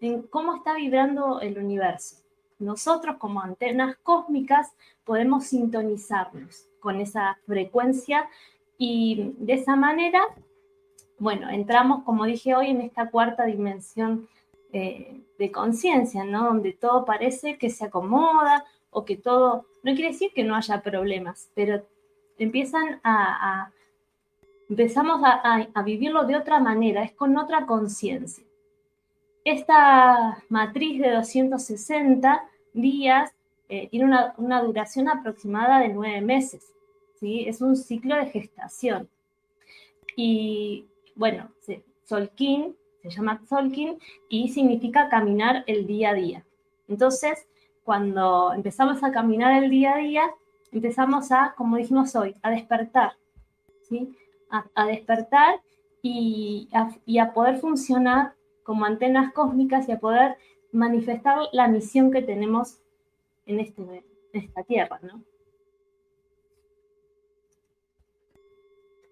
en 0.00 0.22
cómo 0.22 0.54
está 0.54 0.74
vibrando 0.74 1.40
el 1.40 1.58
universo. 1.58 2.16
Nosotros 2.58 3.16
como 3.18 3.40
antenas 3.40 3.96
cósmicas 4.02 4.72
podemos 5.04 5.46
sintonizarnos 5.46 6.68
con 6.80 7.00
esa 7.00 7.38
frecuencia 7.46 8.28
y 8.78 9.34
de 9.38 9.54
esa 9.54 9.76
manera, 9.76 10.22
bueno, 11.18 11.48
entramos, 11.50 12.04
como 12.04 12.24
dije 12.24 12.54
hoy, 12.54 12.68
en 12.68 12.80
esta 12.80 13.10
cuarta 13.10 13.44
dimensión 13.44 14.28
de 15.38 15.52
conciencia, 15.52 16.24
¿no? 16.24 16.44
Donde 16.44 16.72
todo 16.72 17.04
parece 17.04 17.58
que 17.58 17.70
se 17.70 17.84
acomoda 17.84 18.64
o 18.90 19.04
que 19.04 19.16
todo, 19.16 19.66
no 19.82 19.94
quiere 19.94 20.12
decir 20.12 20.32
que 20.34 20.44
no 20.44 20.56
haya 20.56 20.82
problemas, 20.82 21.50
pero 21.54 21.84
empiezan 22.38 23.00
a, 23.04 23.70
empezamos 24.68 25.20
a, 25.22 25.82
vivirlo 25.82 26.24
de 26.24 26.36
otra 26.36 26.60
manera, 26.60 27.02
es 27.02 27.12
con 27.12 27.36
otra 27.36 27.66
conciencia. 27.66 28.44
Esta 29.44 30.42
matriz 30.48 31.00
de 31.00 31.10
260 31.10 32.48
días 32.72 33.32
eh, 33.68 33.88
tiene 33.88 34.06
una, 34.38 34.62
duración 34.62 35.08
aproximada 35.08 35.80
de 35.80 35.88
nueve 35.90 36.20
meses, 36.20 36.72
¿sí? 37.20 37.44
Es 37.46 37.60
un 37.60 37.76
ciclo 37.76 38.16
de 38.16 38.26
gestación. 38.26 39.08
Y 40.16 40.86
bueno, 41.14 41.50
Solkin, 42.04 42.74
se 43.10 43.16
llama 43.16 43.40
Solkin 43.48 43.98
y 44.28 44.48
significa 44.48 45.08
caminar 45.08 45.64
el 45.66 45.86
día 45.86 46.10
a 46.10 46.14
día. 46.14 46.44
Entonces, 46.88 47.46
cuando 47.84 48.52
empezamos 48.52 49.02
a 49.02 49.12
caminar 49.12 49.62
el 49.62 49.70
día 49.70 49.94
a 49.94 49.98
día, 49.98 50.30
empezamos 50.72 51.30
a, 51.32 51.54
como 51.56 51.76
dijimos 51.76 52.14
hoy, 52.16 52.34
a 52.42 52.50
despertar, 52.50 53.12
¿sí? 53.82 54.14
A, 54.50 54.86
despertar 54.86 55.60
y 56.02 56.68
a, 56.72 57.32
poder 57.32 57.58
funcionar 57.58 58.34
como 58.62 58.84
antenas 58.84 59.32
cósmicas 59.32 59.88
y 59.88 59.92
a 59.92 59.98
poder 59.98 60.36
manifestar 60.72 61.38
la 61.52 61.68
misión 61.68 62.10
que 62.10 62.22
tenemos 62.22 62.80
en, 63.46 63.60
este, 63.60 64.04
esta 64.32 64.62
tierra, 64.62 65.00
¿no? 65.02 65.22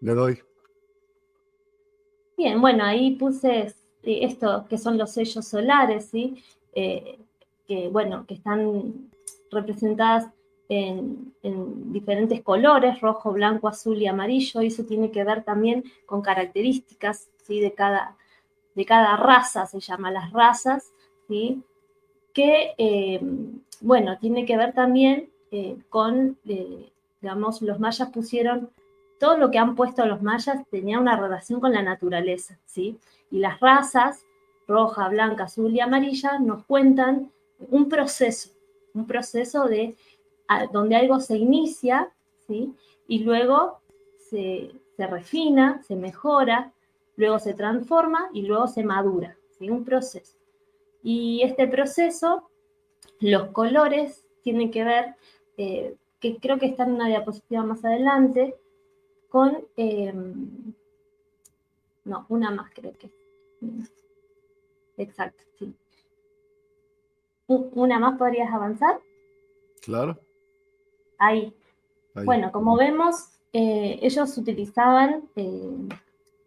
Le 0.01 0.15
doy. 0.15 0.39
Bien, 2.37 2.61
bueno, 2.61 2.85
ahí 2.85 3.17
puse 3.17 3.75
esto 4.05 4.67
que 4.69 4.79
son 4.79 4.99
los 4.99 5.13
sellos 5.13 5.47
solares, 5.47 6.07
¿sí? 6.07 6.43
Eh, 6.75 7.19
que, 7.67 7.89
bueno, 7.89 8.27
que 8.27 8.35
están 8.35 9.11
representadas 9.51 10.29
en, 10.69 11.35
diferentes 11.93 12.43
colores, 12.43 13.01
rojo, 13.01 13.33
blanco, 13.33 13.69
azul 13.69 14.01
y 14.01 14.07
amarillo, 14.07 14.63
y 14.63 14.69
eso 14.69 14.85
tiene 14.85 15.11
que 15.11 15.25
ver 15.25 15.45
también 15.45 15.85
con 16.07 16.23
características 16.23 17.29
¿sí? 17.43 17.61
de, 17.61 17.73
cada, 17.73 18.17
de 18.75 18.85
cada 18.85 19.17
raza, 19.17 19.67
se 19.67 19.81
llama 19.81 20.11
las 20.11 20.33
razas, 20.33 20.93
¿sí? 21.29 21.63
que, 22.33 22.75
eh, 22.79 23.21
bueno, 23.81 24.19
tiene 24.19 24.45
que 24.45 24.57
ver 24.57 24.73
también 24.73 25.31
eh, 25.51 25.77
con, 25.89 26.39
digamos, 27.21 27.63
los 27.63 27.79
mayas 27.79 28.11
pusieron, 28.11 28.71
todo 29.19 29.37
lo 29.37 29.51
que 29.51 29.59
han 29.59 29.75
puesto 29.75 30.05
los 30.07 30.23
mayas 30.23 30.67
tenía 30.71 30.99
una 30.99 31.19
relación 31.19 31.61
con 31.61 31.73
la 31.73 31.83
naturaleza, 31.83 32.59
¿sí? 32.67 32.99
Y 33.31 33.39
las 33.39 33.61
razas, 33.61 34.25
roja, 34.67 35.09
blanca, 35.09 35.45
azul 35.45 35.75
y 35.75 35.81
amarilla, 35.81 36.39
nos 36.39 36.65
cuentan 36.65 37.31
un 37.71 37.89
proceso, 37.89 38.51
un 38.93 39.07
proceso 39.07 39.67
de 39.67 39.97
donde 40.73 40.97
algo 40.97 41.21
se 41.21 41.37
inicia, 41.37 42.11
¿sí? 42.47 42.75
Y 43.07 43.21
luego 43.21 43.81
se, 44.31 44.71
refina, 44.99 45.83
se 45.83 45.97
mejora, 45.97 46.73
luego 47.17 47.39
se 47.39 47.55
transforma 47.55 48.29
y 48.33 48.43
luego 48.43 48.67
se 48.67 48.85
madura, 48.85 49.37
¿sí? 49.59 49.71
Un 49.71 49.85
proceso. 49.85 50.37
Y 51.03 51.43
este 51.43 51.67
proceso, 51.67 52.51
los 53.21 53.49
colores 53.49 54.27
tienen 54.43 54.71
que 54.71 54.85
ver, 54.85 55.15
eh, 55.57 55.97
que 56.21 56.37
creo 56.37 56.59
que 56.59 56.67
está 56.67 56.85
en 56.85 56.93
una 56.93 57.09
diapositiva 57.09 57.63
más 57.63 57.85
adelante, 57.85 58.57
con, 59.35 59.67
em, 59.77 60.73
no, 62.05 62.25
una 62.29 62.53
más 62.53 62.71
creo 62.73 62.93
que. 62.97 63.11
Exacto, 64.97 65.43
sí. 65.59 65.75
¿Una 67.49 67.99
más 67.99 68.17
podrías 68.17 68.53
avanzar? 68.53 69.01
Claro. 69.83 70.21
Ahí. 71.19 71.53
Bueno, 72.25 72.53
como 72.53 72.77
vemos, 72.77 73.41
eh, 73.53 73.99
ellos 74.03 74.39
utilizaban, 74.39 75.29
eh, 75.35 75.89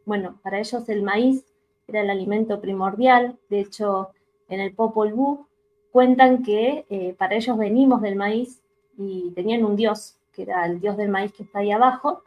bueno, 0.06 0.40
para 0.42 0.60
ellos 0.60 0.88
el 0.88 1.04
maíz 1.04 1.44
era 1.90 2.00
el 2.00 2.10
alimento 2.10 2.62
primordial. 2.62 3.38
De 3.50 3.60
hecho, 3.60 4.12
en 4.48 4.62
el 4.62 4.74
Popol 4.74 5.12
Vuh 5.12 5.46
cuentan 5.92 6.42
que 6.42 6.86
eh, 6.90 7.16
para 7.18 7.36
ellos 7.36 7.58
venimos 7.58 8.02
del 8.02 8.16
maíz 8.16 8.62
y 8.98 9.32
tenían 9.32 9.66
un 9.66 9.76
dios, 9.76 10.17
que 10.38 10.44
era 10.44 10.68
el 10.68 10.80
dios 10.80 10.96
del 10.98 11.10
maíz 11.10 11.34
que 11.34 11.42
está 11.42 11.60
ahí 11.60 11.72
abajo. 11.72 12.22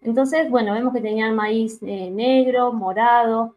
Entonces, 0.00 0.48
bueno, 0.48 0.72
vemos 0.72 0.94
que 0.94 1.00
tenían 1.00 1.34
maíz 1.34 1.82
negro, 1.82 2.72
morado, 2.72 3.56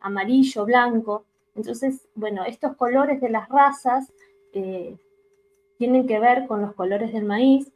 amarillo, 0.00 0.64
blanco. 0.64 1.24
Entonces, 1.54 2.08
bueno, 2.16 2.44
estos 2.44 2.74
colores 2.74 3.20
de 3.20 3.30
las 3.30 3.48
razas 3.48 4.12
eh, 4.52 4.96
tienen 5.78 6.08
que 6.08 6.18
ver 6.18 6.48
con 6.48 6.62
los 6.62 6.74
colores 6.74 7.12
del 7.12 7.24
maíz 7.24 7.70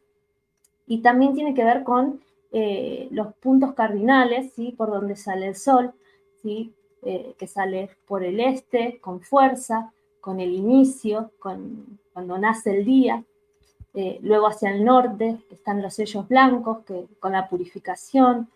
y 0.89 1.03
también 1.03 1.35
tiene 1.35 1.55
que 1.55 1.65
ver 1.65 1.85
con 1.85 2.21
eh, 2.51 3.07
los 3.13 3.35
puntos 3.35 3.75
cardinales, 3.75 4.53
¿sí? 4.55 4.75
Por 4.77 4.91
donde 4.91 5.15
sale 5.15 5.47
el 5.47 5.55
sol, 5.55 5.93
¿sí? 6.43 6.73
Eh, 7.03 7.37
que 7.39 7.47
sale 7.47 7.91
por 8.05 8.25
el 8.25 8.41
este, 8.41 8.99
con 9.01 9.21
fuerza, 9.21 9.93
con 10.21 10.41
el 10.41 10.53
inicio, 10.53 11.31
con, 11.39 12.01
cuando 12.13 12.37
nace 12.37 12.79
el 12.79 12.85
día. 12.85 13.23
Luego 14.23 14.47
hacia 14.47 14.71
el 14.71 14.85
norte 14.85 15.39
están 15.51 15.81
los 15.83 15.95
sellos 15.95 16.29
blancos, 16.29 16.85
que, 16.85 17.07
con 17.19 17.33
la 17.33 17.49
purificación, 17.49 18.49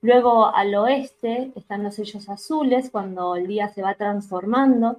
Luego 0.00 0.46
al 0.54 0.74
oeste 0.76 1.52
están 1.56 1.82
los 1.82 1.96
sellos 1.96 2.28
azules 2.28 2.90
cuando 2.90 3.34
el 3.34 3.48
día 3.48 3.68
se 3.68 3.82
va 3.82 3.94
transformando 3.94 4.98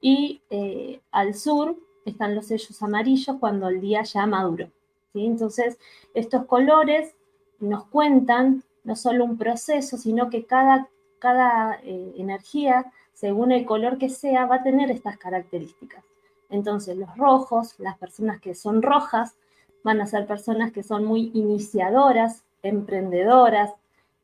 y 0.00 0.40
eh, 0.48 1.00
al 1.10 1.34
sur 1.34 1.76
están 2.06 2.34
los 2.34 2.46
sellos 2.46 2.82
amarillos 2.82 3.36
cuando 3.38 3.68
el 3.68 3.82
día 3.82 4.02
ya 4.02 4.26
maduro. 4.26 4.70
Entonces, 5.12 5.78
estos 6.14 6.46
colores 6.46 7.14
nos 7.58 7.84
cuentan 7.86 8.64
no 8.84 8.96
solo 8.96 9.26
un 9.26 9.36
proceso, 9.36 9.98
sino 9.98 10.30
que 10.30 10.46
cada, 10.46 10.88
cada 11.18 11.78
eh, 11.82 12.14
energía, 12.16 12.90
según 13.12 13.52
el 13.52 13.66
color 13.66 13.98
que 13.98 14.08
sea, 14.08 14.46
va 14.46 14.56
a 14.56 14.62
tener 14.62 14.90
estas 14.90 15.18
características. 15.18 16.02
Entonces, 16.50 16.96
los 16.96 17.16
rojos, 17.16 17.74
las 17.78 17.96
personas 17.96 18.40
que 18.40 18.54
son 18.54 18.82
rojas, 18.82 19.36
van 19.82 20.00
a 20.00 20.06
ser 20.06 20.26
personas 20.26 20.72
que 20.72 20.82
son 20.82 21.04
muy 21.04 21.30
iniciadoras, 21.32 22.44
emprendedoras, 22.62 23.72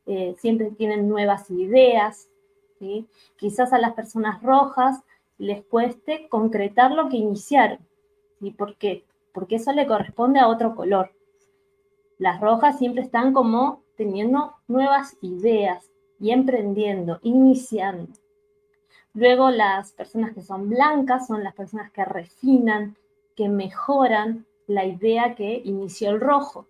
eh, 0.05 0.35
siempre 0.37 0.71
tienen 0.71 1.09
nuevas 1.09 1.49
ideas. 1.49 2.29
Quizás 3.37 3.73
a 3.73 3.79
las 3.79 3.93
personas 3.93 4.41
rojas 4.43 5.03
les 5.37 5.63
cueste 5.63 6.27
concretar 6.29 6.91
lo 6.91 7.09
que 7.09 7.17
iniciaron. 7.17 7.79
¿Y 8.39 8.51
por 8.51 8.75
qué? 8.77 9.03
Porque 9.33 9.55
eso 9.55 9.71
le 9.71 9.87
corresponde 9.87 10.39
a 10.39 10.47
otro 10.47 10.75
color. 10.75 11.11
Las 12.19 12.39
rojas 12.39 12.77
siempre 12.77 13.03
están 13.03 13.33
como 13.33 13.81
teniendo 13.95 14.55
nuevas 14.67 15.17
ideas 15.21 15.91
y 16.19 16.31
emprendiendo, 16.31 17.19
iniciando. 17.23 18.13
Luego 19.17 19.49
las 19.49 19.93
personas 19.93 20.31
que 20.35 20.43
son 20.43 20.69
blancas 20.69 21.25
son 21.25 21.43
las 21.43 21.55
personas 21.55 21.91
que 21.91 22.05
refinan, 22.05 22.95
que 23.35 23.49
mejoran 23.49 24.45
la 24.67 24.85
idea 24.85 25.33
que 25.33 25.59
inició 25.65 26.11
el 26.11 26.21
rojo. 26.21 26.67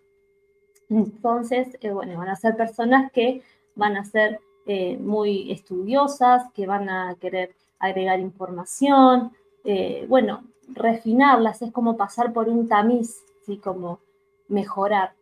Entonces, 0.89 1.77
eh, 1.81 1.91
bueno, 1.91 2.17
van 2.17 2.29
a 2.29 2.37
ser 2.37 2.55
personas 2.55 3.11
que 3.11 3.41
van 3.75 3.97
a 3.97 4.05
ser 4.05 4.39
eh, 4.65 4.97
muy 4.97 5.51
estudiosas, 5.51 6.49
que 6.53 6.65
van 6.65 6.89
a 6.89 7.17
querer 7.19 7.53
agregar 7.79 8.21
información, 8.21 9.33
eh, 9.65 10.05
bueno, 10.07 10.45
refinarlas, 10.69 11.61
es 11.61 11.73
como 11.73 11.97
pasar 11.97 12.31
por 12.31 12.47
un 12.47 12.69
tamiz, 12.69 13.25
¿sí? 13.45 13.57
como 13.57 13.99
mejorar. 14.47 15.15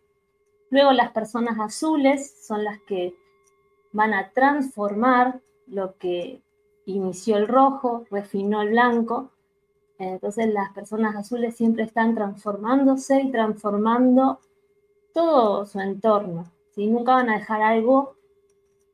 Luego 0.69 0.91
las 0.91 1.09
personas 1.09 1.59
azules 1.59 2.45
son 2.45 2.63
las 2.63 2.79
que 2.81 3.15
van 3.93 4.13
a 4.13 4.29
transformar 4.29 5.41
lo 5.65 5.97
que 5.97 6.44
inició 6.85 7.37
el 7.37 7.47
rojo, 7.47 8.05
refinó 8.09 8.61
el 8.61 8.69
blanco. 8.69 9.31
Entonces 9.97 10.53
las 10.53 10.71
personas 10.73 11.15
azules 11.15 11.55
siempre 11.55 11.83
están 11.83 12.15
transformándose 12.15 13.21
y 13.21 13.31
transformando 13.31 14.39
todo 15.13 15.65
su 15.65 15.79
entorno. 15.79 16.51
¿sí? 16.71 16.87
Nunca 16.87 17.15
van 17.15 17.29
a 17.29 17.37
dejar 17.37 17.61
algo 17.61 18.15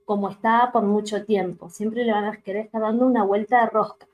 como 0.06 0.30
está 0.30 0.72
por 0.72 0.84
mucho 0.84 1.26
tiempo. 1.26 1.70
Siempre 1.70 2.04
le 2.04 2.12
van 2.12 2.26
a 2.26 2.38
querer 2.38 2.66
estar 2.66 2.82
dando 2.82 3.06
una 3.06 3.24
vuelta 3.24 3.62
de 3.62 3.70
rosca. 3.70 4.08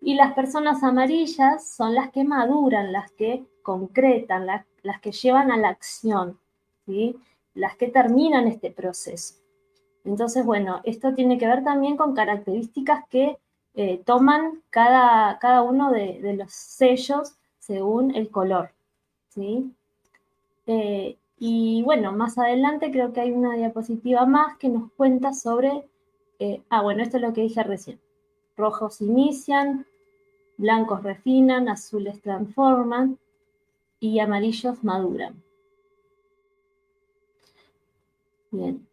Y 0.00 0.14
las 0.14 0.32
personas 0.32 0.82
amarillas 0.82 1.74
son 1.74 1.94
las 1.94 2.10
que 2.10 2.24
maduran, 2.24 2.92
las 2.92 3.10
que 3.12 3.44
concretan, 3.62 4.46
las, 4.46 4.64
que 5.02 5.12
llevan 5.12 5.50
a 5.50 5.58
la 5.58 5.68
acción, 5.68 6.40
¿sí? 6.86 7.18
las 7.52 7.76
que 7.76 7.88
terminan 7.88 8.46
este 8.46 8.70
proceso. 8.70 9.39
Entonces, 10.04 10.44
bueno, 10.44 10.80
esto 10.84 11.14
tiene 11.14 11.38
que 11.38 11.46
ver 11.46 11.62
también 11.62 11.96
con 11.96 12.14
características 12.14 13.04
que 13.08 13.38
eh, 13.74 14.02
toman 14.04 14.62
cada, 14.70 15.38
cada 15.38 15.62
uno 15.62 15.90
de, 15.92 16.20
los 16.36 16.52
sellos 16.52 17.34
según 17.58 18.14
el 18.14 18.30
color, 18.30 18.72
¿sí? 19.28 19.72
Eh, 20.66 21.16
y 21.38 21.82
bueno, 21.82 22.12
más 22.12 22.38
adelante 22.38 22.90
creo 22.90 23.12
que 23.12 23.20
hay 23.20 23.32
una 23.32 23.54
diapositiva 23.54 24.26
más 24.26 24.56
que 24.58 24.68
nos 24.68 24.92
cuenta 24.92 25.32
sobre, 25.32 25.88
eh, 26.38 26.62
ah, 26.70 26.82
bueno, 26.82 27.02
esto 27.02 27.16
es 27.18 27.22
lo 27.22 27.32
que 27.32 27.42
dije 27.42 27.62
recién. 27.62 28.00
Rojos 28.56 29.00
inician, 29.00 29.86
blancos 30.56 31.02
refinan, 31.02 31.68
azules 31.68 32.20
transforman 32.20 33.18
y 34.00 34.18
amarillos 34.18 34.82
maduran. 34.84 35.42
Bien. 38.50 38.89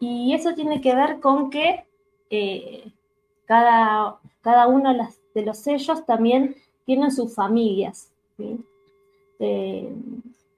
Y 0.00 0.34
eso 0.34 0.54
tiene 0.54 0.80
que 0.80 0.94
ver 0.94 1.20
con 1.20 1.50
que 1.50 1.84
eh, 2.30 2.90
cada, 3.46 4.18
cada, 4.40 4.66
uno 4.68 4.94
de 5.34 5.42
los 5.42 5.58
sellos 5.58 6.04
también 6.06 6.56
tienen 6.84 7.10
sus 7.10 7.34
familias. 7.34 8.12
Eh, 9.38 9.92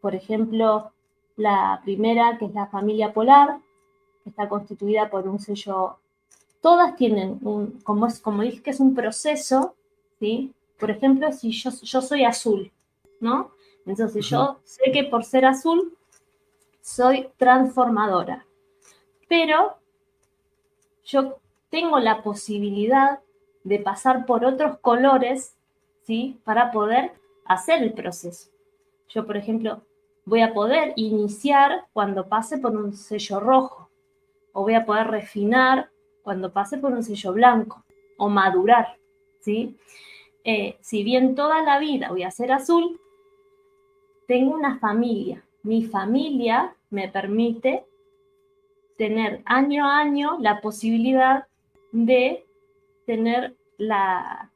por 0.00 0.14
ejemplo, 0.14 0.90
la 1.37 1.81
primera, 1.85 2.37
que 2.38 2.46
es 2.46 2.55
la 2.55 2.66
familia 2.66 3.12
polar, 3.12 3.59
está 4.26 4.48
constituida 4.48 5.09
por 5.09 5.26
un 5.26 5.38
sello. 5.38 5.96
Todas 6.61 6.96
tienen 6.96 7.38
un, 7.42 7.81
como, 7.83 8.07
es, 8.07 8.20
como 8.20 8.42
dije 8.42 8.62
que 8.62 8.70
es 8.70 8.81
un 8.81 8.94
proceso, 8.94 9.74
¿sí? 10.18 10.53
Por 10.79 10.90
ejemplo, 10.90 11.33
si 11.33 11.50
yo, 11.53 11.70
yo 11.83 12.03
soy 12.03 12.24
azul, 12.24 12.70
¿no? 13.20 13.53
Entonces 13.87 14.26
yo 14.29 14.59
sé 14.64 14.92
que 14.92 15.05
por 15.05 15.24
ser 15.24 15.46
azul 15.46 15.96
soy 16.83 17.29
transformadora 17.38 18.44
pero 19.31 19.77
yo 21.05 21.38
tengo 21.71 22.01
la 22.01 22.21
posibilidad 22.21 23.21
de 23.62 23.79
pasar 23.79 24.27
por 24.27 24.45
otros 24.45 24.79
colores, 24.81 25.57
¿sí? 26.03 26.40
Para 26.43 26.73
poder 26.73 27.12
hacer 27.45 27.81
el 27.81 27.93
proceso. 27.93 28.51
Yo, 29.09 29.25
por 29.29 29.37
ejemplo, 29.37 29.83
voy 30.25 30.40
a 30.40 30.53
poder 30.53 30.95
iniciar 30.97 31.87
cuando 31.93 32.29
pase 32.29 32.59
por 32.59 32.77
un 32.77 32.93
sello 32.93 33.38
rojo, 33.38 33.88
o 34.53 34.62
voy 34.62 34.75
a 34.75 34.85
poder 34.85 35.07
refinar 35.07 35.90
cuando 36.25 36.53
pase 36.53 36.79
por 36.79 36.93
un 36.93 37.05
sello 37.05 37.33
blanco, 37.33 37.85
o 38.19 38.29
madurar, 38.29 38.97
¿sí? 39.38 39.77
Eh, 40.43 40.77
si 40.81 41.05
bien 41.05 41.37
toda 41.37 41.62
la 41.62 41.79
vida 41.79 42.09
voy 42.09 42.25
a 42.25 42.33
ser 42.33 42.51
azul, 42.51 43.01
tengo 44.27 44.57
una 44.57 44.81
familia. 44.81 45.45
Mi 45.62 45.85
familia 45.85 46.75
me 46.90 47.07
permite 47.09 47.85
tener 49.01 49.41
año 49.47 49.87
a 49.87 50.01
año 50.01 50.37
la 50.41 50.61
posibilidad 50.61 51.47
de 51.91 52.45
tener 53.07 53.57
la, 53.79 54.51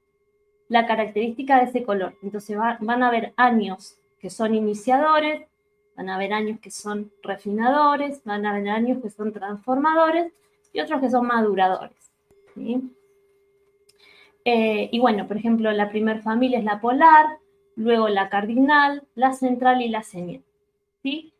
la 0.69 0.87
característica 0.87 1.57
de 1.57 1.65
ese 1.65 1.83
color. 1.83 2.15
Entonces 2.23 2.55
van 2.59 3.03
a 3.03 3.09
haber 3.09 3.33
años 3.39 3.97
que 4.19 4.29
son 4.29 4.55
iniciadores, 4.55 5.49
van 5.97 6.11
a 6.11 6.17
haber 6.17 6.35
años 6.35 6.61
que 6.61 6.71
son 6.71 7.11
refinadores, 7.23 8.23
van 8.25 8.45
a 8.45 8.51
haber 8.51 8.69
años 8.69 9.01
que 9.01 9.09
son 9.09 9.33
transformadores 9.33 10.31
y 10.75 10.81
otros 10.81 11.01
que 11.01 11.09
son 11.09 11.27
maduradores. 11.27 12.13
Eh, 14.45 14.91
y 14.93 15.01
bueno, 15.01 15.27
por 15.27 15.39
ejemplo, 15.39 15.73
la 15.73 15.89
primera 15.89 16.21
familia 16.21 16.59
es 16.59 16.65
la 16.65 16.83
polar, 16.83 17.39
luego 17.77 18.11
la 18.11 18.29
cardinal, 18.29 19.05
la 19.15 19.33
central 19.33 19.81
y 19.81 19.89
la 19.89 20.03
señal. 20.03 20.43
¿sí? 21.03 21.33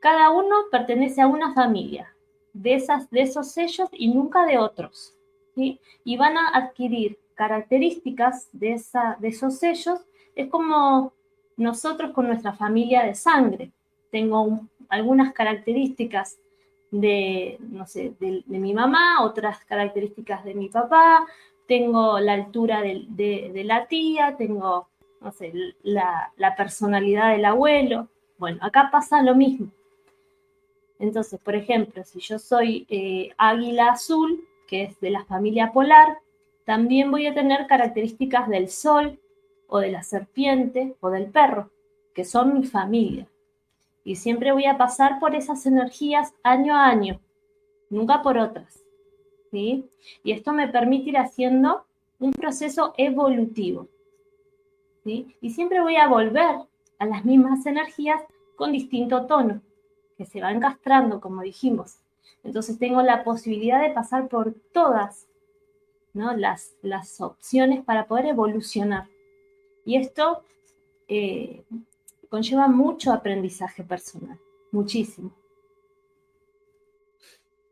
Cada 0.00 0.30
uno 0.30 0.56
pertenece 0.72 1.22
a 1.22 1.28
una 1.28 1.54
familia 1.54 2.09
de, 2.52 2.74
esas, 2.74 3.10
de 3.10 3.22
esos 3.22 3.50
sellos 3.52 3.88
y 3.92 4.08
nunca 4.08 4.46
de 4.46 4.58
otros. 4.58 5.16
Y 5.56 6.16
van 6.16 6.38
a 6.38 6.48
adquirir 6.54 7.18
características 7.34 8.48
de, 8.52 8.72
esa, 8.72 9.16
de 9.20 9.28
esos 9.28 9.58
sellos. 9.58 10.00
Es 10.34 10.48
como 10.48 11.12
nosotros 11.56 12.12
con 12.12 12.26
nuestra 12.26 12.52
familia 12.52 13.04
de 13.04 13.14
sangre. 13.14 13.70
Tengo 14.10 14.60
algunas 14.88 15.32
características 15.32 16.38
de, 16.90 17.58
no 17.60 17.86
sé, 17.86 18.14
de, 18.18 18.42
mi 18.46 18.74
mamá, 18.74 19.22
otras 19.22 19.64
características 19.64 20.44
de 20.44 20.54
mi 20.54 20.68
papá, 20.68 21.24
tengo 21.66 22.18
la 22.18 22.32
altura 22.32 22.82
de, 22.82 23.62
la 23.64 23.86
tía, 23.86 24.34
tengo, 24.36 24.88
no 25.20 25.30
sé, 25.30 25.52
la, 25.82 26.32
la 26.36 26.56
personalidad 26.56 27.30
del 27.32 27.44
abuelo. 27.44 28.08
Bueno, 28.38 28.58
acá 28.62 28.88
pasa 28.90 29.22
lo 29.22 29.34
mismo. 29.34 29.68
Entonces, 31.00 31.40
por 31.40 31.56
ejemplo, 31.56 32.04
si 32.04 32.20
yo 32.20 32.38
soy 32.38 32.86
eh, 32.90 33.30
águila 33.38 33.92
azul, 33.92 34.46
que 34.68 34.84
es 34.84 35.00
de 35.00 35.10
la 35.10 35.24
familia 35.24 35.72
polar, 35.72 36.18
también 36.66 37.10
voy 37.10 37.26
a 37.26 37.34
tener 37.34 37.66
características 37.66 38.48
del 38.50 38.68
sol 38.68 39.18
o 39.66 39.78
de 39.78 39.90
la 39.90 40.02
serpiente 40.02 40.94
o 41.00 41.08
del 41.08 41.30
perro, 41.30 41.70
que 42.14 42.24
son 42.24 42.52
mi 42.52 42.66
familia. 42.66 43.26
Y 44.04 44.16
siempre 44.16 44.52
voy 44.52 44.66
a 44.66 44.76
pasar 44.76 45.18
por 45.18 45.34
esas 45.34 45.64
energías 45.64 46.34
año 46.42 46.76
a 46.76 46.86
año, 46.86 47.18
nunca 47.88 48.20
por 48.20 48.36
otras. 48.36 48.84
¿sí? 49.50 49.88
Y 50.22 50.32
esto 50.32 50.52
me 50.52 50.68
permite 50.68 51.08
ir 51.08 51.16
haciendo 51.16 51.86
un 52.18 52.32
proceso 52.32 52.92
evolutivo. 52.98 53.88
¿sí? 55.02 55.34
Y 55.40 55.50
siempre 55.50 55.80
voy 55.80 55.96
a 55.96 56.08
volver 56.08 56.56
a 56.98 57.06
las 57.06 57.24
mismas 57.24 57.64
energías 57.64 58.20
con 58.54 58.72
distinto 58.72 59.24
tono 59.24 59.62
que 60.20 60.26
se 60.26 60.42
van 60.42 60.60
castrando, 60.60 61.18
como 61.18 61.40
dijimos. 61.40 61.96
Entonces 62.44 62.78
tengo 62.78 63.00
la 63.00 63.24
posibilidad 63.24 63.80
de 63.80 63.94
pasar 63.94 64.28
por 64.28 64.52
todas 64.70 65.26
¿no? 66.12 66.36
las, 66.36 66.74
las 66.82 67.22
opciones 67.22 67.82
para 67.82 68.06
poder 68.06 68.26
evolucionar. 68.26 69.08
Y 69.86 69.96
esto 69.96 70.44
eh, 71.08 71.64
conlleva 72.28 72.68
mucho 72.68 73.14
aprendizaje 73.14 73.82
personal, 73.82 74.38
muchísimo. 74.72 75.32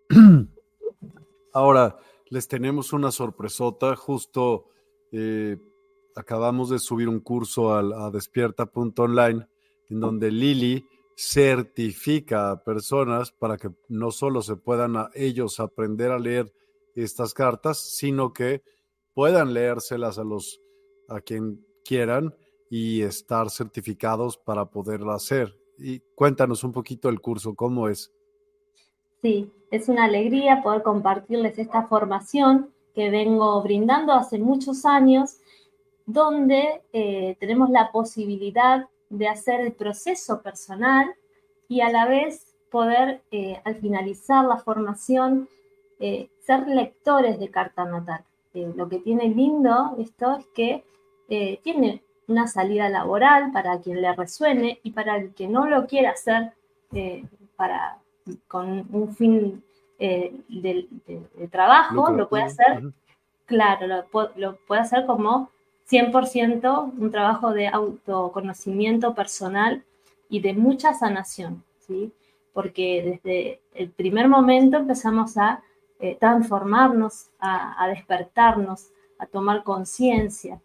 Ahora, 1.52 1.98
les 2.30 2.48
tenemos 2.48 2.94
una 2.94 3.10
sorpresota. 3.12 3.94
Justo 3.94 4.70
eh, 5.12 5.58
acabamos 6.16 6.70
de 6.70 6.78
subir 6.78 7.10
un 7.10 7.20
curso 7.20 7.74
a, 7.74 8.06
a 8.06 8.10
despierta.online 8.10 9.46
en 9.90 10.00
donde 10.00 10.30
Lili 10.30 10.86
certifica 11.20 12.52
a 12.52 12.62
personas 12.62 13.32
para 13.32 13.56
que 13.56 13.70
no 13.88 14.12
solo 14.12 14.40
se 14.40 14.54
puedan 14.54 14.96
a 14.96 15.10
ellos 15.14 15.58
aprender 15.58 16.12
a 16.12 16.18
leer 16.18 16.52
estas 16.94 17.34
cartas, 17.34 17.80
sino 17.80 18.32
que 18.32 18.62
puedan 19.14 19.52
leérselas 19.52 20.20
a 20.20 20.24
los 20.24 20.60
a 21.08 21.20
quien 21.20 21.66
quieran 21.84 22.36
y 22.70 23.02
estar 23.02 23.50
certificados 23.50 24.36
para 24.36 24.66
poderlo 24.66 25.10
hacer. 25.10 25.58
Y 25.76 25.98
cuéntanos 26.14 26.62
un 26.62 26.70
poquito 26.70 27.08
el 27.08 27.20
curso, 27.20 27.56
¿cómo 27.56 27.88
es? 27.88 28.12
Sí, 29.20 29.50
es 29.72 29.88
una 29.88 30.04
alegría 30.04 30.62
poder 30.62 30.82
compartirles 30.82 31.58
esta 31.58 31.88
formación 31.88 32.70
que 32.94 33.10
vengo 33.10 33.60
brindando 33.60 34.12
hace 34.12 34.38
muchos 34.38 34.84
años, 34.84 35.38
donde 36.06 36.82
eh, 36.92 37.36
tenemos 37.40 37.70
la 37.70 37.90
posibilidad 37.90 38.88
de 39.10 39.28
hacer 39.28 39.60
el 39.60 39.72
proceso 39.72 40.42
personal 40.42 41.14
y 41.68 41.80
a 41.80 41.90
la 41.90 42.06
vez 42.06 42.54
poder, 42.70 43.22
eh, 43.30 43.60
al 43.64 43.76
finalizar 43.76 44.44
la 44.44 44.58
formación, 44.58 45.48
eh, 46.00 46.28
ser 46.40 46.66
lectores 46.68 47.38
de 47.38 47.50
carta 47.50 47.84
natal. 47.84 48.24
Eh, 48.54 48.72
lo 48.76 48.88
que 48.88 48.98
tiene 48.98 49.28
lindo 49.28 49.96
esto 49.98 50.36
es 50.36 50.46
que 50.54 50.84
tiene 51.62 52.02
una 52.26 52.46
salida 52.46 52.88
laboral 52.88 53.52
para 53.52 53.78
quien 53.82 54.00
le 54.00 54.14
resuene 54.14 54.80
y 54.82 54.92
para 54.92 55.18
el 55.18 55.34
que 55.34 55.46
no 55.46 55.66
lo 55.66 55.86
quiera 55.86 56.12
hacer 56.12 56.54
para, 57.54 57.98
con 58.46 58.86
un 58.90 59.14
fin 59.14 59.62
de, 59.98 60.88
trabajo, 61.50 62.10
lo 62.10 62.30
puede 62.30 62.44
hacer, 62.44 62.82
claro, 63.44 63.86
lo, 63.86 64.30
lo 64.36 64.56
puede 64.66 64.80
hacer 64.80 65.04
como 65.04 65.50
100% 65.90 66.92
un 66.98 67.10
trabajo 67.10 67.52
de 67.52 67.68
autoconocimiento 67.68 69.14
personal 69.14 69.84
y 70.28 70.40
de 70.40 70.52
mucha 70.52 70.92
sanación, 70.92 71.64
¿sí? 71.78 72.12
Porque 72.52 73.20
desde 73.22 73.60
el 73.74 73.90
primer 73.90 74.28
momento 74.28 74.76
empezamos 74.76 75.38
a 75.38 75.62
eh, 76.00 76.16
transformarnos, 76.20 77.30
a, 77.40 77.88
despertarnos, 77.88 78.90
a 79.18 79.26
tomar 79.26 79.64
conciencia 79.64 80.60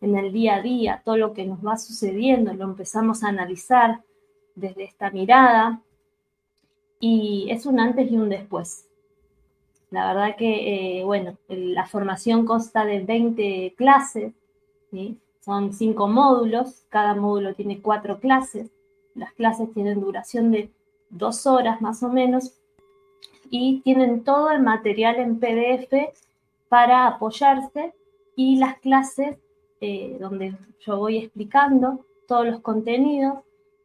en 0.00 0.16
el 0.16 0.32
día 0.32 0.56
a 0.56 0.62
día, 0.62 1.02
todo 1.04 1.16
lo 1.16 1.32
que 1.32 1.46
nos 1.46 1.64
va 1.64 1.78
sucediendo, 1.78 2.52
lo 2.52 2.64
empezamos 2.64 3.24
a 3.24 3.28
analizar 3.28 4.02
desde 4.54 4.84
esta 4.84 5.10
mirada 5.10 5.80
y 7.00 7.46
es 7.50 7.64
un 7.64 7.80
antes 7.80 8.10
y 8.10 8.16
un 8.16 8.28
después. 8.28 8.86
La 9.90 10.12
verdad 10.12 10.36
que, 10.36 10.98
eh, 10.98 11.04
bueno, 11.04 11.38
la 11.48 11.86
formación 11.86 12.44
consta 12.44 12.84
de 12.84 13.00
20 13.00 13.74
clases, 13.76 14.34
son 15.40 15.72
cinco 15.72 16.08
módulos, 16.08 16.84
cada 16.88 17.14
módulo 17.14 17.54
tiene 17.54 17.80
cuatro 17.80 18.18
clases, 18.18 18.70
las 19.14 19.32
clases 19.32 19.72
tienen 19.72 20.00
duración 20.00 20.50
de 20.50 20.70
dos 21.10 21.46
horas 21.46 21.80
más 21.80 22.02
o 22.02 22.08
menos, 22.08 22.54
y 23.50 23.80
tienen 23.80 24.24
todo 24.24 24.50
el 24.50 24.62
material 24.62 25.16
en 25.16 25.38
PDF 25.38 26.14
para 26.68 27.06
apoyarse 27.06 27.94
y 28.34 28.58
las 28.58 28.78
clases 28.78 29.38
eh, 29.80 30.16
donde 30.20 30.56
yo 30.80 30.98
voy 30.98 31.18
explicando 31.18 32.04
todos 32.26 32.46
los 32.46 32.60
contenidos. 32.60 33.38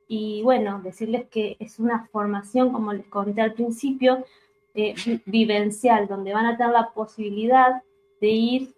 Y 0.07 0.41
bueno, 0.43 0.81
decirles 0.83 1.27
que 1.29 1.55
es 1.59 1.79
una 1.79 2.07
formación, 2.11 2.73
como 2.73 2.91
les 2.91 3.05
conté 3.07 3.41
al 3.41 3.53
principio, 3.53 4.25
eh, 4.73 4.95
vivencial, 5.25 6.07
donde 6.07 6.33
van 6.33 6.45
a 6.45 6.57
tener 6.57 6.73
la 6.73 6.91
posibilidad 6.91 7.83
de 8.19 8.27
ir 8.27 8.73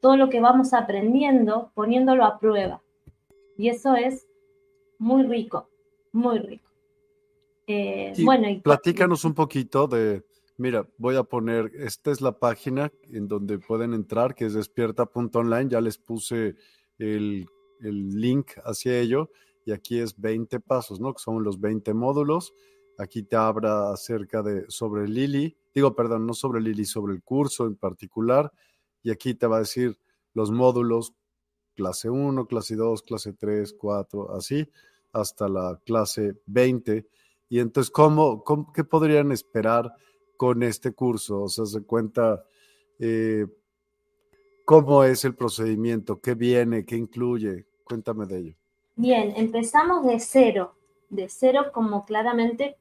todo 0.00 0.16
lo 0.16 0.30
que 0.30 0.40
vamos 0.40 0.72
aprendiendo, 0.72 1.70
poniéndolo 1.74 2.24
a 2.24 2.38
prueba. 2.38 2.82
Y 3.56 3.68
eso 3.68 3.94
es 3.94 4.26
muy 4.98 5.24
rico, 5.24 5.68
muy 6.12 6.38
rico. 6.38 6.70
Eh, 7.66 8.12
bueno, 8.22 8.48
y 8.48 8.60
platícanos 8.60 9.24
un 9.24 9.34
poquito 9.34 9.88
de, 9.88 10.24
mira, 10.56 10.86
voy 10.98 11.16
a 11.16 11.24
poner, 11.24 11.72
esta 11.74 12.10
es 12.10 12.20
la 12.20 12.38
página 12.38 12.92
en 13.12 13.26
donde 13.26 13.58
pueden 13.58 13.92
entrar, 13.92 14.34
que 14.34 14.46
es 14.46 14.54
despierta.online, 14.54 15.68
ya 15.70 15.80
les 15.80 15.98
puse 15.98 16.54
el, 16.98 17.46
el 17.80 18.08
link 18.10 18.52
hacia 18.64 18.98
ello, 18.98 19.30
y 19.64 19.72
aquí 19.72 19.98
es 19.98 20.20
20 20.20 20.60
pasos, 20.60 21.00
¿no? 21.00 21.12
Que 21.12 21.18
son 21.20 21.42
los 21.42 21.60
20 21.60 21.92
módulos 21.94 22.54
Aquí 22.98 23.22
te 23.22 23.36
habla 23.36 23.92
acerca 23.92 24.42
de 24.42 24.64
sobre 24.68 25.06
Lili, 25.06 25.54
digo, 25.74 25.94
perdón, 25.94 26.26
no 26.26 26.32
sobre 26.32 26.62
Lili, 26.62 26.86
sobre 26.86 27.14
el 27.14 27.22
curso 27.22 27.66
en 27.66 27.76
particular. 27.76 28.50
Y 29.06 29.12
aquí 29.12 29.34
te 29.34 29.46
va 29.46 29.58
a 29.58 29.60
decir 29.60 29.96
los 30.34 30.50
módulos, 30.50 31.14
clase 31.76 32.10
1, 32.10 32.44
clase 32.48 32.74
2, 32.74 33.02
clase 33.02 33.34
3, 33.34 33.76
4, 33.78 34.34
así, 34.34 34.68
hasta 35.12 35.48
la 35.48 35.80
clase 35.86 36.34
20. 36.46 37.06
Y 37.48 37.60
entonces, 37.60 37.92
¿cómo, 37.92 38.42
qué 38.74 38.82
podrían 38.82 39.30
esperar 39.30 39.94
con 40.36 40.64
este 40.64 40.90
curso? 40.90 41.42
O 41.42 41.48
sea, 41.48 41.66
se 41.66 41.84
cuenta 41.84 42.42
eh, 42.98 43.46
cómo 44.64 45.04
es 45.04 45.24
el 45.24 45.36
procedimiento, 45.36 46.20
qué 46.20 46.34
viene, 46.34 46.84
qué 46.84 46.96
incluye. 46.96 47.64
Cuéntame 47.84 48.26
de 48.26 48.38
ello. 48.38 48.54
Bien, 48.96 49.34
empezamos 49.36 50.04
de 50.04 50.18
cero, 50.18 50.74
de 51.10 51.28
cero 51.28 51.66
como 51.72 52.04
claramente 52.04 52.76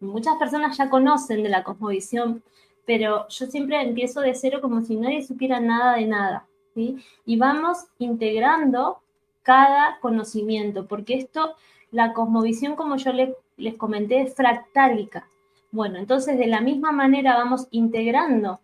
muchas 0.00 0.36
personas 0.38 0.78
ya 0.78 0.88
conocen 0.88 1.42
de 1.42 1.50
la 1.50 1.62
cosmovisión, 1.64 2.42
pero 2.90 3.28
yo 3.28 3.46
siempre 3.46 3.80
empiezo 3.80 4.20
de 4.20 4.34
cero 4.34 4.58
como 4.60 4.80
si 4.80 4.96
nadie 4.96 5.22
supiera 5.22 5.60
nada 5.60 5.94
de 5.94 6.06
nada. 6.06 6.48
Y 6.74 7.36
vamos 7.36 7.86
integrando 8.00 8.98
cada 9.44 10.00
conocimiento, 10.00 10.88
porque 10.88 11.14
esto, 11.14 11.54
la 11.92 12.12
cosmovisión, 12.14 12.74
como 12.74 12.96
yo 12.96 13.12
les, 13.12 13.76
comenté, 13.76 14.22
es 14.22 14.34
fractálica. 14.34 15.28
Bueno, 15.70 16.00
entonces 16.00 16.36
de 16.36 16.48
la 16.48 16.60
misma 16.62 16.90
manera 16.90 17.36
vamos 17.36 17.68
integrando, 17.70 18.58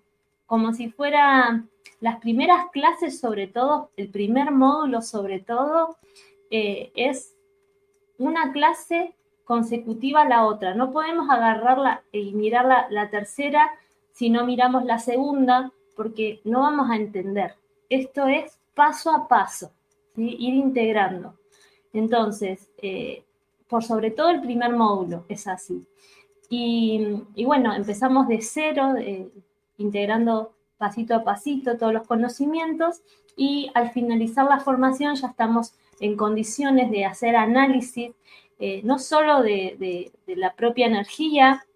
como 0.46 0.72
si 0.72 0.90
fuera 0.90 1.62
las 2.00 2.18
primeras 2.18 2.66
clases, 2.72 3.20
sobre 3.20 3.46
todo, 3.46 3.90
el 3.96 4.08
primer 4.08 4.50
módulo, 4.50 5.02
sobre 5.02 5.38
todo, 5.38 5.98
eh, 6.50 6.90
es 6.96 7.36
una 8.18 8.50
clase 8.50 9.14
consecutiva 9.44 10.22
a 10.22 10.28
la 10.28 10.46
otra. 10.46 10.74
No 10.74 10.90
podemos 10.90 11.30
agarrarla 11.30 12.02
y 12.10 12.32
mirar 12.32 12.88
la, 12.90 13.08
tercera 13.08 13.70
si 14.16 14.30
no 14.30 14.46
miramos 14.46 14.86
la 14.86 14.98
segunda, 14.98 15.70
porque 15.94 16.40
no 16.44 16.60
vamos 16.60 16.90
a 16.90 16.96
entender. 16.96 17.54
Esto 17.90 18.26
es 18.26 18.58
paso 18.74 19.10
a 19.10 19.28
paso, 19.28 19.72
ir 20.16 20.54
integrando. 20.54 21.34
Entonces, 21.92 22.70
eh, 22.78 23.24
por 23.68 23.84
sobre 23.84 24.10
todo 24.10 24.30
el 24.30 24.40
primer 24.40 24.72
módulo 24.72 25.26
es 25.28 25.46
así. 25.46 25.86
Y, 26.48 27.44
bueno, 27.44 27.74
empezamos 27.74 28.26
de 28.26 28.40
cero, 28.40 28.94
integrando 29.76 30.54
pasito 30.78 31.14
a 31.14 31.22
pasito 31.22 31.76
todos 31.76 31.92
los 31.92 32.06
conocimientos 32.06 33.02
y 33.36 33.70
al 33.74 33.90
finalizar 33.90 34.46
la 34.46 34.60
formación 34.60 35.14
ya 35.16 35.28
estamos 35.28 35.74
en 36.00 36.16
condiciones 36.16 36.90
de 36.90 37.04
hacer 37.04 37.36
análisis 37.36 38.12
eh, 38.58 38.80
no 38.84 38.98
solo 38.98 39.42
de, 39.42 40.10
la 40.26 40.54
propia 40.54 40.86
energía, 40.86 41.66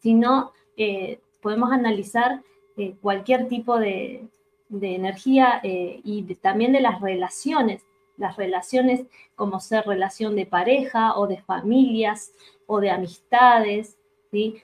sino 0.00 0.52
eh, 0.76 1.20
podemos 1.40 1.70
analizar 1.72 2.42
eh, 2.76 2.94
cualquier 3.00 3.48
tipo 3.48 3.78
de, 3.78 4.28
energía 4.70 5.62
y 5.62 6.22
también 6.34 6.72
de 6.72 6.80
las 6.80 7.00
relaciones, 7.00 7.86
las 8.18 8.36
relaciones 8.36 9.06
como 9.34 9.60
ser 9.60 9.86
relación 9.86 10.36
de 10.36 10.44
pareja 10.44 11.16
o 11.16 11.26
de 11.26 11.40
familias 11.40 12.32
o 12.66 12.78
de 12.80 12.90
amistades. 12.90 13.96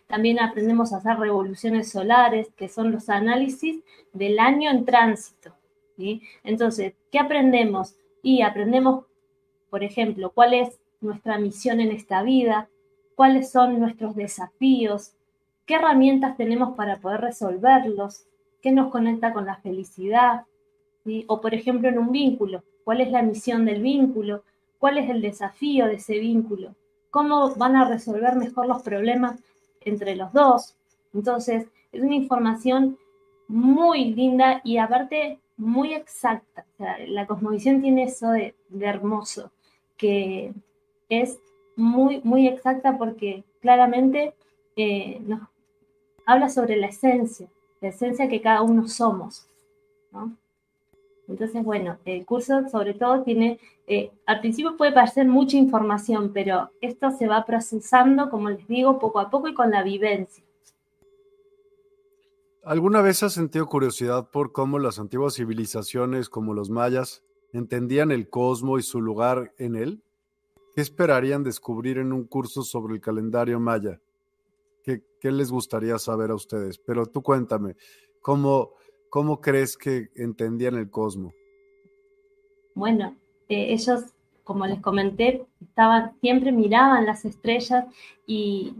También 0.06 0.40
aprendemos 0.40 0.92
a 0.92 0.98
hacer 0.98 1.16
revoluciones 1.16 1.90
solares, 1.90 2.52
que 2.54 2.68
son 2.68 2.92
los 2.92 3.08
análisis 3.08 3.82
del 4.12 4.38
año 4.38 4.70
en 4.70 4.84
tránsito. 4.84 5.54
Entonces, 6.42 6.94
¿qué 7.10 7.18
aprendemos? 7.18 7.96
Y 8.22 8.42
aprendemos, 8.42 9.04
por 9.70 9.82
ejemplo, 9.84 10.30
cuál 10.30 10.54
es 10.54 10.80
nuestra 11.00 11.38
misión 11.38 11.80
en 11.80 11.92
esta 11.92 12.22
vida, 12.22 12.68
cuáles 13.14 13.50
son 13.50 13.78
nuestros 13.78 14.16
desafíos, 14.16 15.14
qué 15.66 15.74
herramientas 15.74 16.36
tenemos 16.36 16.76
para 16.76 16.98
poder 16.98 17.20
resolverlos, 17.20 18.26
qué 18.60 18.72
nos 18.72 18.90
conecta 18.90 19.32
con 19.32 19.46
la 19.46 19.56
felicidad, 19.56 20.44
o 21.26 21.40
por 21.40 21.54
ejemplo 21.54 21.88
en 21.88 21.98
un 21.98 22.12
vínculo, 22.12 22.62
cuál 22.82 23.00
es 23.00 23.10
la 23.10 23.22
misión 23.22 23.64
del 23.64 23.82
vínculo, 23.82 24.42
cuál 24.78 24.98
es 24.98 25.10
el 25.10 25.20
desafío 25.20 25.86
de 25.86 25.94
ese 25.94 26.18
vínculo, 26.18 26.74
cómo 27.10 27.54
van 27.56 27.76
a 27.76 27.88
resolver 27.88 28.36
mejor 28.36 28.66
los 28.66 28.82
problemas 28.82 29.40
entre 29.80 30.16
los 30.16 30.32
dos. 30.32 30.76
Entonces, 31.12 31.66
es 31.92 32.02
una 32.02 32.14
información 32.14 32.98
muy 33.48 34.14
linda 34.14 34.60
y 34.64 34.78
aparte 34.78 35.38
muy 35.56 35.94
exacta. 35.94 36.66
la 37.06 37.26
cosmovisión 37.26 37.80
tiene 37.80 38.04
eso 38.04 38.30
de, 38.30 38.54
hermoso, 38.80 39.52
que 39.96 40.52
es 41.08 41.38
muy, 41.76 42.20
muy 42.24 42.48
exacta 42.48 42.98
porque 42.98 43.44
claramente 43.60 44.34
eh, 44.76 45.20
nos 45.26 45.48
habla 46.26 46.48
sobre 46.48 46.76
la 46.76 46.86
esencia, 46.86 47.48
la 47.80 47.88
esencia 47.88 48.28
que 48.28 48.40
cada 48.40 48.62
uno 48.62 48.88
somos. 48.88 49.46
Entonces, 51.26 51.64
bueno, 51.64 51.98
el 52.04 52.24
curso 52.26 52.68
sobre 52.68 52.94
todo 52.94 53.22
tiene, 53.22 53.58
eh, 53.86 54.10
al 54.26 54.40
principio 54.40 54.76
puede 54.76 54.92
parecer 54.92 55.26
mucha 55.26 55.56
información, 55.56 56.32
pero 56.32 56.70
esto 56.80 57.10
se 57.10 57.26
va 57.26 57.44
procesando, 57.44 58.28
como 58.30 58.50
les 58.50 58.66
digo, 58.68 58.98
poco 58.98 59.20
a 59.20 59.30
poco 59.30 59.48
y 59.48 59.54
con 59.54 59.70
la 59.70 59.82
vivencia. 59.82 60.44
¿Alguna 62.62 63.02
vez 63.02 63.22
has 63.22 63.34
sentido 63.34 63.66
curiosidad 63.66 64.30
por 64.30 64.52
cómo 64.52 64.78
las 64.78 64.98
antiguas 64.98 65.34
civilizaciones, 65.34 66.30
como 66.30 66.54
los 66.54 66.70
mayas, 66.70 67.22
entendían 67.52 68.10
el 68.10 68.28
cosmos 68.30 68.80
y 68.80 68.82
su 68.82 69.00
lugar 69.00 69.52
en 69.58 69.76
él? 69.76 70.02
¿Qué 70.74 70.80
esperarían 70.80 71.44
descubrir 71.44 71.98
en 71.98 72.12
un 72.12 72.24
curso 72.24 72.62
sobre 72.62 72.94
el 72.94 73.00
calendario 73.00 73.60
maya? 73.60 74.00
¿Qué, 74.84 75.02
les 75.22 75.50
gustaría 75.50 75.98
saber 75.98 76.30
a 76.30 76.34
ustedes? 76.34 76.78
Pero 76.78 77.06
tú 77.06 77.22
cuéntame, 77.22 77.76
¿cómo, 78.20 78.72
cómo 79.08 79.40
crees 79.40 79.78
que 79.78 80.10
entendían 80.14 80.74
el 80.74 80.90
cosmos? 80.90 81.34
Bueno, 82.74 83.16
eh, 83.48 83.72
ellos, 83.72 84.04
como 84.42 84.66
les 84.66 84.80
comenté, 84.80 85.46
estaban, 85.62 86.12
siempre 86.20 86.52
miraban 86.52 87.06
las 87.06 87.24
estrellas 87.24 87.86
y, 88.26 88.76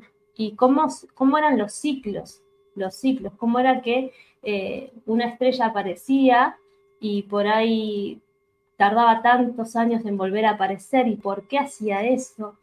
cómo, 0.56 0.88
cómo, 1.14 1.38
eran 1.38 1.56
los 1.56 1.72
ciclos, 1.72 2.42
los 2.74 2.94
ciclos, 2.94 3.32
cómo 3.38 3.58
era 3.58 3.80
que 3.80 4.12
eh, 4.42 4.92
una 5.06 5.28
estrella 5.28 5.66
aparecía 5.66 6.58
y 7.00 7.22
por 7.22 7.46
ahí 7.46 8.20
tardaba 8.76 9.22
tantos 9.22 9.76
años 9.76 10.04
en 10.04 10.18
volver 10.18 10.44
a 10.44 10.50
aparecer 10.50 11.08
y 11.08 11.16
por 11.16 11.48
qué 11.48 11.58
hacía 11.58 12.04
eso, 12.04 12.58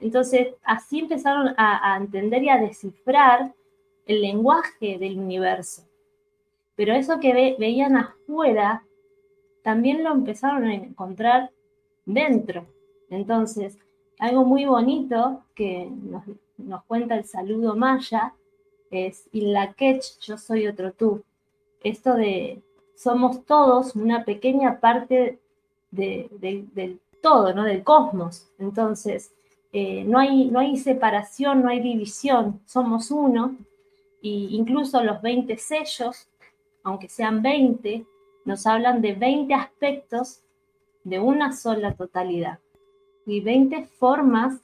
Entonces, 0.00 0.54
así 0.62 1.00
empezaron 1.00 1.54
a, 1.56 1.96
entender 1.98 2.42
y 2.42 2.48
a 2.48 2.58
descifrar 2.58 3.54
el 4.06 4.20
lenguaje 4.22 4.98
del 4.98 5.18
universo. 5.18 5.82
Pero 6.74 6.92
eso 6.92 7.18
que 7.20 7.56
veían 7.58 7.96
afuera, 7.96 8.84
también 9.62 10.04
lo 10.04 10.12
empezaron 10.12 10.64
a 10.64 10.74
encontrar 10.74 11.50
dentro. 12.04 12.66
Entonces, 13.10 13.78
algo 14.18 14.44
muy 14.44 14.64
bonito 14.64 15.42
que 15.54 15.90
nos, 15.90 16.84
cuenta 16.84 17.16
el 17.16 17.24
saludo 17.24 17.74
maya 17.74 18.34
es 18.90 19.28
Ilakech, 19.32 20.20
yo 20.20 20.38
soy 20.38 20.66
otro 20.66 20.92
tú. 20.92 21.22
Esto 21.82 22.14
de 22.14 22.62
somos 22.94 23.44
todos 23.44 23.94
una 23.94 24.24
pequeña 24.24 24.80
parte 24.80 25.38
del 25.90 27.00
todo, 27.20 27.52
¿no? 27.52 27.64
Del 27.64 27.82
cosmos. 27.82 28.48
Entonces, 28.58 29.32
eh, 29.78 30.04
no, 30.04 30.18
hay, 30.18 30.46
no 30.46 30.60
hay 30.60 30.78
separación, 30.78 31.62
no 31.62 31.68
hay 31.68 31.80
división, 31.80 32.62
somos 32.64 33.10
uno. 33.10 33.58
Y 34.22 34.56
incluso 34.56 35.02
los 35.02 35.20
20 35.20 35.58
sellos, 35.58 36.30
aunque 36.82 37.10
sean 37.10 37.42
20, 37.42 38.06
nos 38.46 38.66
hablan 38.66 39.02
de 39.02 39.12
20 39.12 39.52
aspectos 39.52 40.40
de 41.04 41.20
una 41.20 41.52
sola 41.54 41.92
totalidad 41.92 42.58
y 43.26 43.42
20 43.42 43.84
formas 43.84 44.62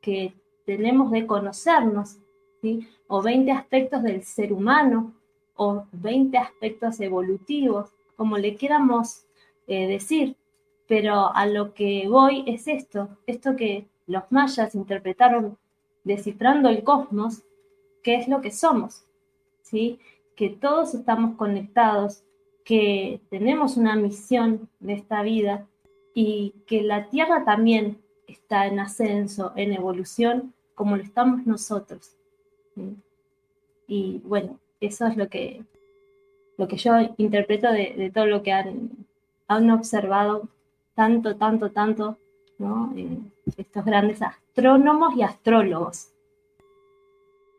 que 0.00 0.34
tenemos 0.64 1.10
de 1.10 1.26
conocernos. 1.26 2.18
o 3.08 3.22
20 3.22 3.50
aspectos 3.50 4.04
del 4.04 4.22
ser 4.22 4.52
humano, 4.52 5.14
o 5.56 5.84
20 5.90 6.38
aspectos 6.38 7.00
evolutivos, 7.00 7.90
como 8.16 8.38
le 8.38 8.54
queramos 8.54 9.24
eh, 9.66 9.88
decir, 9.88 10.36
pero 10.86 11.34
a 11.34 11.44
lo 11.46 11.74
que 11.74 12.06
voy 12.08 12.44
es 12.46 12.68
esto, 12.68 13.08
esto 13.26 13.56
que 13.56 13.88
los 14.06 14.24
mayas 14.30 14.74
interpretaron 14.74 15.56
descifrando 16.04 16.68
el 16.68 16.84
cosmos, 16.84 17.42
que 18.02 18.16
es 18.16 18.28
lo 18.28 18.40
que 18.40 18.50
somos, 18.50 19.04
¿sí? 19.62 19.98
que 20.36 20.50
todos 20.50 20.94
estamos 20.94 21.36
conectados, 21.36 22.22
que 22.64 23.20
tenemos 23.30 23.76
una 23.76 23.96
misión 23.96 24.68
de 24.80 24.94
esta 24.94 25.22
vida 25.22 25.66
y 26.14 26.54
que 26.66 26.82
la 26.82 27.08
Tierra 27.08 27.44
también 27.44 27.98
está 28.26 28.66
en 28.66 28.80
ascenso, 28.80 29.52
en 29.56 29.72
evolución, 29.72 30.54
como 30.74 30.96
lo 30.96 31.02
estamos 31.02 31.46
nosotros. 31.46 32.16
Y 33.86 34.20
bueno, 34.24 34.58
eso 34.80 35.06
es 35.06 35.16
lo 35.16 35.28
que, 35.28 35.64
lo 36.56 36.68
que 36.68 36.76
yo 36.76 36.92
interpreto 37.16 37.70
de, 37.70 38.10
todo 38.12 38.26
lo 38.26 38.42
que 38.42 38.52
han, 38.52 38.90
han, 39.48 39.70
observado 39.70 40.48
tanto, 40.94 41.36
tanto, 41.36 41.70
tanto, 41.70 42.16
¿no? 42.58 42.92
Eh, 42.96 43.18
estos 43.56 43.84
grandes 43.84 44.22
astrónomos 44.22 45.16
y 45.16 45.22
astrólogos. 45.22 46.10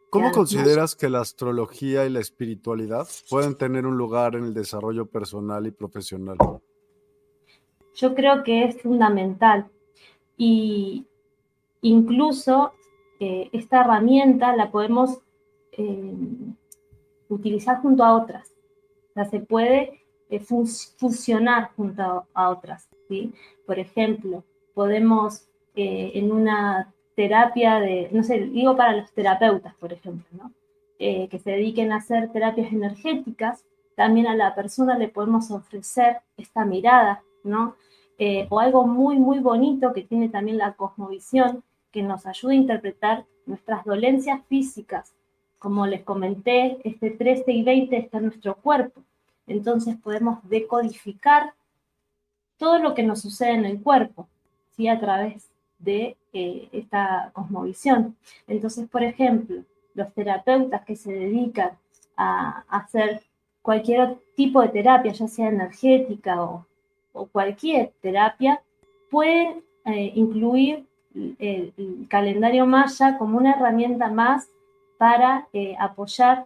¿Cómo 0.10 0.32
consideras 0.32 0.96
que 0.96 1.10
la 1.10 1.20
astrología 1.20 2.06
y 2.06 2.10
la 2.10 2.22
espiritualidad 2.22 3.06
pueden 3.30 3.58
tener 3.58 3.86
un 3.86 3.98
lugar 3.98 4.36
en 4.36 4.46
el 4.46 4.54
desarrollo 4.54 5.06
personal 5.08 5.68
y 5.68 5.72
profesional? 5.72 6.38
Yo 7.96 8.16
creo 8.16 8.43
que 8.43 8.64
es 8.64 8.82
fundamental 8.82 9.70
y 10.38 11.06
incluso 11.82 12.74
eh, 13.20 13.50
esta 13.54 13.82
herramienta 13.82 14.56
la 14.56 14.72
podemos 14.72 15.20
eh, 15.74 16.14
utilizar 17.30 17.82
junto 17.82 18.04
a 18.04 18.16
otras. 18.16 18.54
O 19.10 19.14
sea, 19.14 19.26
se 19.26 19.39
puede 19.39 20.06
eh, 20.30 20.39
fusionar 20.39 21.72
junto 21.76 22.26
a, 22.34 22.50
otras. 22.50 22.89
¿sí? 23.08 23.34
Por 23.66 23.80
ejemplo, 23.80 24.43
podemos 24.76 25.47
en 25.78 26.32
una 26.32 26.93
terapia 27.15 27.80
de, 27.80 28.09
no 28.11 28.23
sé, 28.23 28.39
digo 28.39 28.78
para 28.78 28.95
los 28.95 29.11
terapeutas, 29.11 29.73
por 29.76 29.91
ejemplo, 29.91 30.26
¿no? 30.32 30.51
que 30.97 31.41
se 31.43 31.51
dediquen 31.51 31.91
a 31.91 31.97
hacer 31.97 32.32
terapias 32.32 32.71
energéticas, 32.71 33.65
también 33.95 34.28
a 34.28 34.36
la 34.36 34.53
persona 34.53 34.97
le 34.97 35.07
podemos 35.07 35.49
ofrecer 35.51 36.17
esta 36.38 36.65
mirada, 36.65 37.23
¿no? 37.43 37.76
Eh, 38.17 38.47
o 38.49 38.59
algo 38.59 38.86
muy, 38.86 39.17
muy 39.17 39.39
bonito 39.39 39.93
que 39.93 40.03
tiene 40.03 40.30
también 40.30 40.57
la 40.57 40.73
cosmovisión, 40.73 41.63
que 41.91 42.01
nos 42.01 42.26
ayuda 42.26 42.53
a 42.53 42.55
interpretar 42.55 43.26
nuestras 43.45 43.84
dolencias 43.86 44.41
físicas. 44.47 45.15
Como 45.59 45.88
les 45.88 46.03
comenté, 46.03 46.78
este 46.84 47.11
13 47.11 47.51
y 47.51 47.63
20 47.63 47.97
está 47.97 48.17
en 48.17 48.26
nuestro 48.26 48.55
cuerpo. 48.55 49.01
Entonces 49.47 49.97
podemos 49.97 50.39
decodificar 50.49 51.53
todo 52.57 52.80
lo 52.80 52.93
que 52.93 53.03
nos 53.03 53.21
sucede 53.21 53.51
en 53.51 53.65
el 53.65 53.82
cuerpo, 53.82 54.28
A 54.78 54.99
través 54.99 55.49
de 55.80 56.17
eh, 56.34 56.67
esta 56.73 57.32
cosmovisión. 57.32 58.17
Entonces, 58.45 58.89
por 58.89 59.03
ejemplo, 59.03 59.63
los 59.93 60.13
terapeutas 60.13 60.84
que 60.84 60.97
se 60.97 61.13
dedican 61.13 61.71
a 62.17 62.65
hacer 62.67 63.21
cualquier 63.61 64.17
tipo 64.36 64.61
de 64.61 64.67
terapia, 64.67 65.13
ya 65.13 65.28
sea 65.30 65.47
energética 65.47 66.43
o 66.43 66.65
cualquier 67.32 67.93
terapia 68.01 68.61
pueden 69.09 69.63
eh, 69.86 70.11
incluir 70.15 70.86
el, 71.39 71.73
calendario 72.09 72.65
maya 72.65 73.17
como 73.17 73.38
una 73.38 73.53
herramienta 73.53 74.09
más 74.09 74.49
para 74.97 75.47
eh, 75.53 75.76
apoyar 75.80 76.45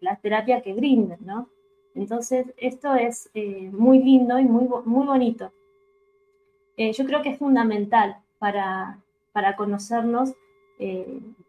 la 0.00 0.16
terapia 0.16 0.60
que 0.62 0.74
brindan, 0.74 1.18
¿no? 1.24 1.48
Entonces, 1.94 2.46
esto 2.56 2.94
es 2.94 3.30
muy 3.72 4.00
lindo 4.00 4.38
y 4.38 4.44
muy, 4.44 4.68
muy 4.84 5.06
bonito. 5.06 5.52
Yo 6.92 7.04
creo 7.04 7.22
que 7.22 7.30
es 7.30 7.38
fundamental 7.38 8.16
para, 8.38 8.98
para 9.32 9.56
conocernos, 9.56 10.34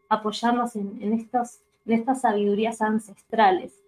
apoyarnos 0.09 0.75
en, 0.75 1.13
estos, 1.13 1.61
en 1.85 1.93
estas 1.93 2.21
sabidurías 2.21 2.81
ancestrales, 2.81 3.81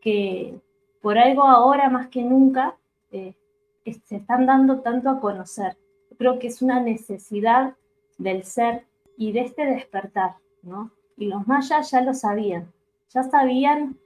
que 0.00 0.58
por 1.00 1.18
algo 1.18 1.44
ahora 1.44 1.88
más 1.88 2.08
que 2.08 2.22
nunca 2.22 2.76
se 3.10 4.16
están 4.16 4.46
dando 4.46 4.80
tanto 4.80 5.08
a 5.08 5.20
conocer. 5.20 5.76
Creo 6.18 6.38
que 6.38 6.48
es 6.48 6.62
una 6.62 6.80
necesidad 6.80 7.74
del 8.18 8.42
ser 8.42 8.84
y 9.16 9.32
de 9.32 9.40
este 9.40 9.66
despertar, 9.66 10.34
¿no? 10.62 10.90
Y 11.16 11.26
los 11.26 11.46
mayas 11.46 11.90
ya 11.90 12.00
lo 12.00 12.14
sabían, 12.14 12.72
ya 13.10 13.22
sabían 13.22 13.96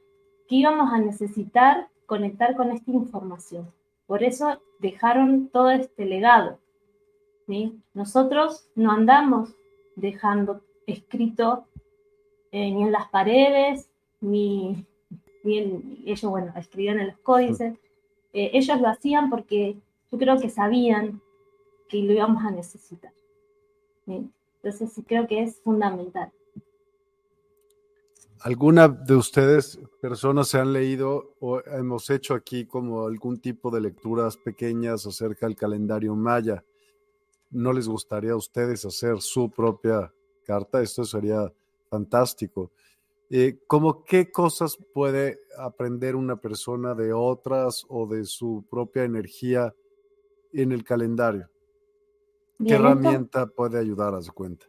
que 0.48 0.56
íbamos 0.56 0.92
a 0.92 0.98
necesitar 0.98 1.88
conectar 2.06 2.54
con 2.54 2.70
esta 2.70 2.90
información. 2.90 3.72
Por 4.06 4.22
eso 4.22 4.60
dejaron 4.78 5.48
todo 5.48 5.70
este 5.70 6.04
legado. 6.04 6.58
¿Sí? 7.52 7.78
Nosotros 7.92 8.66
no 8.74 8.92
andamos 8.92 9.54
dejando 9.94 10.62
escrito 10.86 11.66
eh, 12.50 12.70
ni 12.70 12.82
en 12.84 12.92
las 12.92 13.10
paredes, 13.10 13.90
ni, 14.22 14.86
ni 15.44 16.02
ellos, 16.06 16.30
bueno, 16.30 16.54
escribían 16.56 16.98
en 16.98 17.08
los 17.08 17.18
códices, 17.18 17.74
eh, 18.32 18.52
ellos 18.54 18.80
lo 18.80 18.88
hacían 18.88 19.28
porque 19.28 19.76
yo 20.10 20.18
creo 20.18 20.40
que 20.40 20.48
sabían 20.48 21.20
que 21.90 21.98
lo 21.98 22.14
íbamos 22.14 22.42
a 22.42 22.50
necesitar. 22.50 23.12
Entonces 24.06 25.04
creo 25.06 25.26
que 25.26 25.42
es 25.42 25.60
fundamental. 25.60 26.32
¿Alguna 28.40 28.88
de 28.88 29.14
ustedes, 29.14 29.78
personas, 30.00 30.48
se 30.48 30.58
han 30.58 30.72
leído 30.72 31.34
o 31.38 31.60
hemos 31.66 32.08
hecho 32.08 32.32
aquí 32.32 32.64
como 32.64 33.06
algún 33.06 33.40
tipo 33.40 33.70
de 33.70 33.82
lecturas 33.82 34.38
pequeñas 34.38 35.06
acerca 35.06 35.46
del 35.46 35.54
calendario 35.54 36.16
maya? 36.16 36.64
¿No 37.52 37.72
les 37.72 37.86
gustaría 37.86 38.32
a 38.32 38.36
ustedes 38.36 38.84
hacer 38.84 39.20
su 39.20 39.50
propia 39.50 40.12
carta? 40.44 40.80
Esto 40.80 41.04
sería 41.04 41.52
fantástico. 41.88 42.70
Eh, 43.28 43.58
¿Cómo 43.66 44.04
qué 44.04 44.32
cosas 44.32 44.78
puede 44.92 45.38
aprender 45.58 46.16
una 46.16 46.36
persona 46.36 46.94
de 46.94 47.12
otras 47.12 47.84
o 47.88 48.06
de 48.06 48.24
su 48.24 48.64
propia 48.70 49.04
energía 49.04 49.74
en 50.52 50.72
el 50.72 50.82
calendario? 50.82 51.48
¿Qué 52.66 52.74
herramienta 52.74 53.46
puede 53.46 53.78
ayudar 53.78 54.14
a 54.14 54.22
su 54.22 54.32
cuenta? 54.32 54.66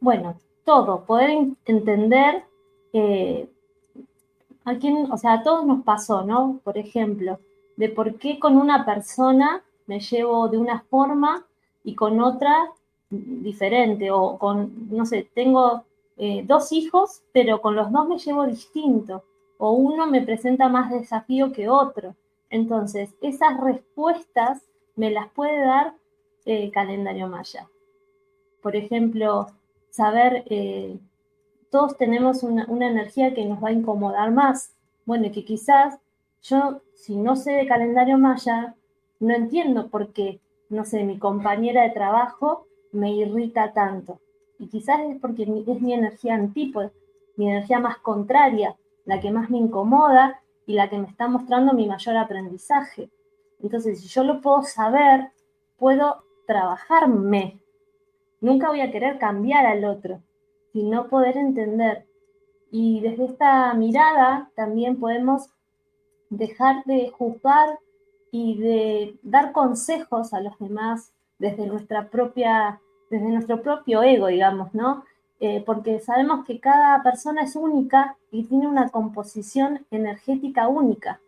Bueno, 0.00 0.38
todo, 0.64 1.04
poder 1.04 1.30
entender 1.66 2.44
eh, 2.92 3.48
a 4.64 4.76
quién, 4.78 5.10
o 5.10 5.16
sea, 5.16 5.34
a 5.34 5.42
todos 5.42 5.64
nos 5.66 5.84
pasó, 5.84 6.24
¿no? 6.24 6.60
Por 6.64 6.78
ejemplo, 6.78 7.38
de 7.76 7.88
por 7.90 8.16
qué 8.16 8.38
con 8.38 8.56
una 8.56 8.84
persona 8.84 9.62
me 9.86 10.00
llevo 10.00 10.48
de 10.48 10.58
una 10.58 10.80
forma 10.80 11.46
y 11.82 11.94
con 11.94 12.20
otra 12.20 12.72
diferente, 13.10 14.10
o 14.10 14.38
con, 14.38 14.88
no 14.90 15.04
sé, 15.06 15.28
tengo 15.34 15.84
eh, 16.16 16.44
dos 16.46 16.72
hijos, 16.72 17.22
pero 17.32 17.60
con 17.60 17.76
los 17.76 17.90
dos 17.92 18.08
me 18.08 18.18
llevo 18.18 18.46
distinto, 18.46 19.24
o 19.58 19.72
uno 19.72 20.06
me 20.06 20.22
presenta 20.22 20.68
más 20.68 20.90
desafío 20.90 21.52
que 21.52 21.68
otro. 21.68 22.14
Entonces, 22.50 23.14
esas 23.20 23.60
respuestas 23.60 24.62
me 24.96 25.10
las 25.10 25.28
puede 25.30 25.60
dar 25.60 25.94
el 26.44 26.70
calendario 26.70 27.28
maya. 27.28 27.68
Por 28.62 28.76
ejemplo, 28.76 29.46
saber, 29.90 30.44
eh, 30.46 30.98
todos 31.70 31.96
tenemos 31.96 32.42
una, 32.42 32.66
una, 32.68 32.88
energía 32.88 33.34
que 33.34 33.44
nos 33.44 33.62
va 33.62 33.68
a 33.68 33.72
incomodar 33.72 34.30
más. 34.30 34.74
Bueno, 35.04 35.30
que 35.32 35.44
quizás 35.44 35.98
yo, 36.42 36.80
si 36.94 37.16
no 37.16 37.36
sé 37.36 37.52
de 37.52 37.66
calendario 37.66 38.18
maya, 38.18 38.74
no 39.24 39.34
entiendo 39.34 39.88
por 39.88 40.12
qué, 40.12 40.40
no 40.68 40.84
sé, 40.84 41.02
mi 41.04 41.18
compañera 41.18 41.82
de 41.82 41.90
trabajo 41.90 42.66
me 42.92 43.12
irrita 43.12 43.72
tanto. 43.72 44.20
Y 44.58 44.68
quizás 44.68 45.00
es 45.00 45.18
porque 45.18 45.42
es 45.42 45.80
mi 45.80 45.94
energía 45.94 46.34
antípoda, 46.34 46.92
mi 47.36 47.48
energía 47.48 47.80
más 47.80 47.98
contraria, 47.98 48.76
la 49.06 49.20
que 49.20 49.30
más 49.30 49.50
me 49.50 49.58
incomoda 49.58 50.40
y 50.66 50.74
la 50.74 50.88
que 50.88 50.98
me 50.98 51.08
está 51.08 51.26
mostrando 51.26 51.72
mi 51.72 51.86
mayor 51.86 52.16
aprendizaje. 52.16 53.10
Entonces, 53.62 54.00
si 54.00 54.08
yo 54.08 54.24
lo 54.24 54.40
puedo 54.40 54.62
saber, 54.62 55.30
puedo 55.78 56.22
trabajarme. 56.46 57.60
Nunca 58.40 58.68
voy 58.68 58.82
a 58.82 58.90
querer 58.90 59.18
cambiar 59.18 59.64
al 59.64 59.84
otro, 59.86 60.20
sino 60.72 61.08
poder 61.08 61.38
entender. 61.38 62.06
Y 62.70 63.00
desde 63.00 63.24
esta 63.24 63.72
mirada 63.72 64.50
también 64.54 65.00
podemos 65.00 65.48
dejar 66.28 66.84
de 66.84 67.08
juzgar 67.08 67.78
y 68.34 68.56
de 68.56 69.16
dar 69.22 69.52
consejos 69.52 70.34
a 70.34 70.40
los 70.40 70.58
demás 70.58 71.12
desde 71.38 71.68
nuestra 71.68 72.10
propia 72.10 72.80
desde 73.08 73.28
nuestro 73.28 73.62
propio 73.62 74.02
ego, 74.02 74.26
digamos, 74.26 74.74
¿no? 74.74 75.04
Eh, 75.38 75.62
porque 75.64 76.00
sabemos 76.00 76.44
que 76.44 76.58
cada 76.58 77.00
persona 77.04 77.42
es 77.42 77.54
única 77.54 78.16
y 78.32 78.42
tiene 78.42 78.66
una 78.66 78.88
composición 78.88 79.86
energética 79.92 80.66
única. 80.66 81.20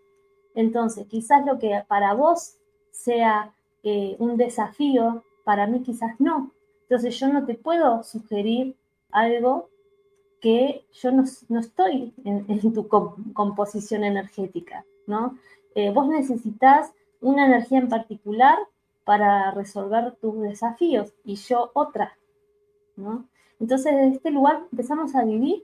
Entonces, 0.56 1.06
quizás 1.06 1.46
lo 1.46 1.60
que 1.60 1.80
para 1.86 2.12
vos 2.14 2.56
sea 2.90 3.52
eh, 3.84 4.16
un 4.18 4.36
desafío, 4.36 5.22
para 5.44 5.68
mí 5.68 5.82
quizás 5.82 6.18
no. 6.18 6.50
Entonces 6.82 7.16
yo 7.20 7.28
no 7.28 7.46
te 7.46 7.54
puedo 7.54 8.02
sugerir 8.02 8.74
algo 9.12 9.68
que 10.40 10.84
yo 10.92 11.12
no, 11.12 11.22
estoy 11.60 12.12
en, 12.24 12.72
tu 12.72 12.88
composición 12.88 14.02
energética, 14.02 14.84
¿no? 15.06 15.38
Eh, 15.76 15.90
vos 15.90 16.08
necesitas 16.08 16.90
una 17.20 17.44
energía 17.44 17.78
en 17.78 17.90
particular 17.90 18.58
para 19.04 19.50
resolver 19.50 20.16
tus 20.22 20.40
desafíos 20.40 21.12
y 21.22 21.36
yo 21.36 21.70
otra, 21.74 22.16
¿no? 22.96 23.26
Entonces, 23.60 23.94
desde 23.94 24.16
este 24.16 24.30
lugar 24.30 24.62
empezamos 24.72 25.14
a 25.14 25.22
vivir 25.22 25.62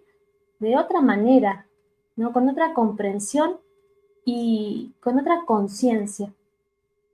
de 0.59 0.77
otra 0.77 1.01
manera, 1.01 1.67
¿no? 2.15 2.31
Con 2.35 2.47
otra 2.47 2.75
comprensión 2.75 3.57
y 4.27 4.93
con 5.01 5.19
otra 5.19 5.47
conciencia. 5.47 6.31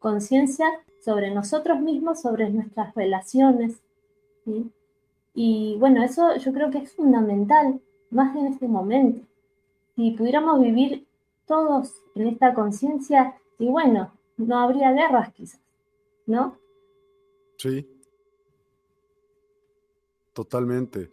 Conciencia 0.00 0.66
sobre 1.00 1.30
nosotros 1.32 1.78
mismos, 1.80 2.20
sobre 2.20 2.50
nuestras 2.50 2.96
relaciones. 2.96 3.80
Y 5.34 5.76
bueno, 5.78 6.02
eso 6.02 6.36
yo 6.36 6.52
creo 6.52 6.72
que 6.72 6.78
es 6.78 6.92
fundamental, 6.92 7.80
más 8.10 8.34
en 8.34 8.48
este 8.48 8.66
momento. 8.66 9.20
Si 9.94 10.10
pudiéramos 10.10 10.60
vivir 10.60 11.06
todos 11.46 11.94
en 12.18 12.28
esta 12.28 12.54
conciencia, 12.54 13.36
y 13.58 13.68
bueno, 13.68 14.12
no 14.36 14.58
habría 14.58 14.92
guerras 14.92 15.32
quizás, 15.34 15.60
¿no? 16.26 16.56
Sí, 17.56 17.88
totalmente. 20.32 21.10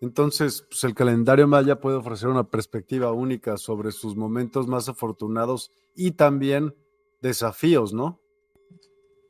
Entonces, 0.00 0.64
pues 0.68 0.84
el 0.84 0.94
calendario 0.94 1.48
maya 1.48 1.80
puede 1.80 1.96
ofrecer 1.96 2.28
una 2.28 2.44
perspectiva 2.44 3.12
única 3.12 3.56
sobre 3.56 3.90
sus 3.90 4.14
momentos 4.16 4.68
más 4.68 4.88
afortunados 4.88 5.72
y 5.96 6.12
también 6.12 6.74
desafíos, 7.20 7.92
¿no? 7.92 8.20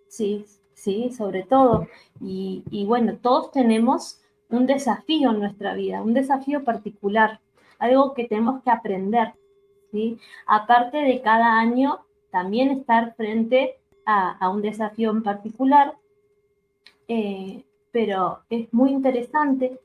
Sí, 0.09 0.45
sí, 0.75 1.11
sobre 1.11 1.45
todo. 1.45 1.87
Y, 2.21 2.65
y 2.71 2.85
bueno, 2.85 3.17
todos 3.17 3.51
tenemos 3.51 4.21
un 4.51 4.67
desafío 4.67 5.31
en 5.31 5.41
nuestra 5.41 5.75
vida, 5.75 6.03
un 6.03 6.13
desafío 6.13 6.65
particular, 6.65 7.41
algo 7.79 8.13
que 8.13 8.25
tenemos 8.25 8.63
que 8.63 8.71
aprender. 8.71 9.35
Aparte 10.47 10.99
de 10.99 11.21
cada 11.23 11.59
año, 11.59 12.01
también 12.31 12.71
estar 12.71 13.15
frente 13.15 13.77
a, 14.05 14.49
un 14.51 14.63
desafío 14.63 15.11
en 15.11 15.23
particular, 15.23 15.95
eh, 17.09 17.65
pero 17.91 18.41
es 18.51 18.73
muy 18.73 18.91
interesante 18.91 19.81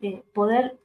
eh, 0.00 0.22
poder, 0.32 0.78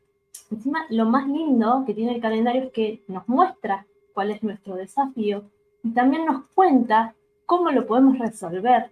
encima 0.50 0.86
lo 0.90 1.06
más 1.06 1.28
lindo 1.28 1.84
que 1.86 1.94
tiene 1.94 2.16
el 2.16 2.22
calendario 2.22 2.64
es 2.64 2.72
que 2.72 3.02
nos 3.08 3.28
muestra 3.28 3.86
cuál 4.14 4.32
es 4.32 4.44
nuestro 4.44 4.76
desafío 4.76 5.44
y 5.84 5.92
también 5.92 6.26
nos 6.26 6.46
cuenta 6.54 7.16
cómo 7.46 7.72
lo 7.72 7.86
podemos 7.86 8.20
resolver. 8.20 8.92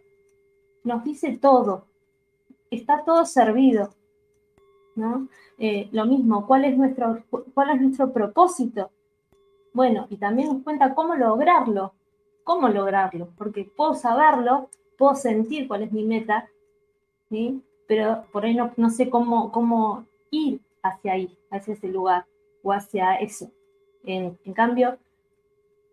Nos 0.84 1.04
dice 1.04 1.38
todo, 1.38 1.86
está 2.72 3.04
todo 3.04 3.26
servido. 3.26 3.94
¿no? 4.96 5.28
Eh, 5.58 5.88
lo 5.92 6.06
mismo, 6.06 6.46
¿cuál 6.46 6.66
es, 6.66 6.78
nuestro, 6.78 7.24
¿cuál 7.54 7.70
es 7.72 7.82
nuestro 7.82 8.12
propósito? 8.12 8.92
Bueno, 9.74 10.08
y 10.10 10.18
también 10.18 10.50
nos 10.50 10.64
cuenta 10.64 10.96
cómo 10.96 11.16
lograrlo, 11.16 11.94
cómo 12.44 12.70
lograrlo, 12.70 13.30
porque 13.38 13.64
puedo 13.64 13.94
saberlo, 13.94 14.70
puedo 14.98 15.16
sentir 15.16 15.68
cuál 15.68 15.84
es 15.84 15.92
mi 15.92 16.04
meta, 16.04 16.50
¿sí? 17.30 17.64
pero 17.90 18.24
por 18.32 18.46
ahí 18.46 18.54
no, 18.54 18.72
no 18.78 18.92
sé 18.92 19.10
cómo, 19.10 19.52
cómo 19.52 20.06
ir 20.30 20.62
hacia 20.84 21.14
ahí, 21.14 21.36
hacia 21.50 21.74
ese 21.74 21.88
lugar 21.88 22.24
o 22.62 22.72
hacia 22.72 23.16
eso. 23.16 23.52
En, 24.04 24.38
cambio, 24.54 25.00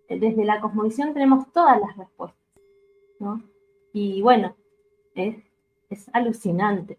desde 0.07 0.45
la 0.45 0.61
cosmovisión 0.61 1.14
tenemos 1.14 1.51
todas 1.53 1.81
las 1.81 1.97
respuestas, 1.97 2.39
¿no? 3.18 3.43
Y 3.95 4.20
bueno, 4.20 4.55
es, 5.14 5.37
es 5.89 6.07
alucinante, 6.12 6.99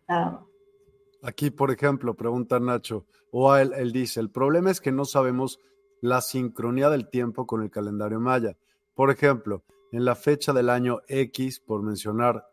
Aquí, 1.23 1.51
por 1.51 1.71
ejemplo, 1.71 2.15
pregunta 2.15 2.59
Nacho, 2.59 3.05
o 3.31 3.55
él, 3.55 3.73
él 3.75 3.91
dice, 3.91 4.19
el 4.19 4.31
problema 4.31 4.71
es 4.71 4.81
que 4.81 4.91
no 4.91 5.05
sabemos 5.05 5.59
la 6.01 6.21
sincronía 6.21 6.89
del 6.89 7.09
tiempo 7.09 7.45
con 7.45 7.63
el 7.63 7.71
calendario 7.71 8.19
maya. 8.19 8.55
Por 8.95 9.11
ejemplo, 9.11 9.63
en 9.91 10.05
la 10.05 10.15
fecha 10.15 10.53
del 10.53 10.69
año 10.69 11.01
X, 11.07 11.59
por 11.59 11.81
mencionar 11.81 12.47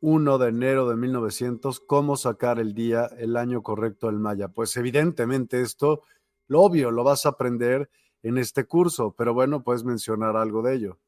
1 0.00 0.38
de 0.38 0.48
enero 0.48 0.88
de 0.88 0.96
1900, 0.96 1.80
¿cómo 1.80 2.16
sacar 2.16 2.58
el 2.58 2.74
día, 2.74 3.06
el 3.18 3.36
año 3.36 3.62
correcto 3.62 4.06
del 4.06 4.18
maya? 4.18 4.48
Pues 4.48 4.76
evidentemente 4.76 5.60
esto, 5.60 6.02
lo 6.48 6.62
obvio, 6.62 6.90
lo 6.90 7.04
vas 7.04 7.26
a 7.26 7.30
aprender 7.30 7.90
en 8.22 8.38
este 8.38 8.64
curso, 8.64 9.14
pero 9.16 9.34
bueno, 9.34 9.62
puedes 9.62 9.84
mencionar 9.84 10.36
algo 10.36 10.62
de 10.62 10.74
ello. 10.74 10.98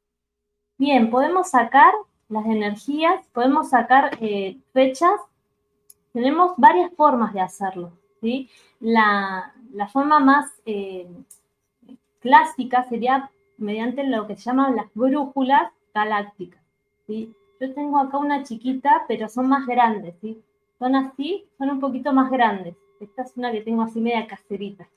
Bien, 0.78 1.10
podemos 1.10 1.50
sacar 1.50 1.92
las 2.28 2.46
energías, 2.46 3.26
podemos 3.32 3.70
sacar 3.70 4.18
eh, 4.20 4.58
fechas, 4.72 5.20
tenemos 6.12 6.52
varias 6.56 6.92
formas 6.94 7.32
de 7.32 7.40
hacerlo. 7.40 7.92
¿sí? 8.20 8.48
La, 8.80 9.52
forma 9.92 10.20
más 10.20 10.50
eh, 10.64 11.06
clásica 12.22 12.84
sería 12.84 13.30
mediante 13.58 14.04
lo 14.04 14.26
que 14.26 14.36
se 14.36 14.44
llaman 14.44 14.76
las 14.76 14.86
brújulas 14.94 15.70
galácticas. 15.92 16.62
¿sí? 17.06 17.34
Yo 17.60 17.74
tengo 17.74 17.98
acá 17.98 18.18
una 18.18 18.42
chiquita, 18.42 19.04
pero 19.06 19.28
son 19.28 19.48
más 19.48 19.66
grandes, 19.66 20.14
¿sí? 20.20 20.40
Son 20.78 20.96
así, 20.96 21.44
son 21.58 21.70
un 21.70 21.80
poquito 21.80 22.12
más 22.12 22.30
grandes. 22.30 22.74
Esta 23.00 23.22
es 23.22 23.36
una 23.36 23.52
que 23.52 23.60
tengo 23.60 23.82
así 23.82 24.00
media 24.00 24.26
caserita. 24.26 24.88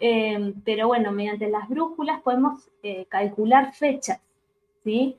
Eh, 0.00 0.54
pero 0.64 0.88
bueno, 0.88 1.12
mediante 1.12 1.48
las 1.48 1.68
brújulas 1.68 2.20
podemos 2.22 2.70
eh, 2.82 3.06
calcular 3.06 3.74
fechas, 3.74 4.20
¿sí? 4.82 5.16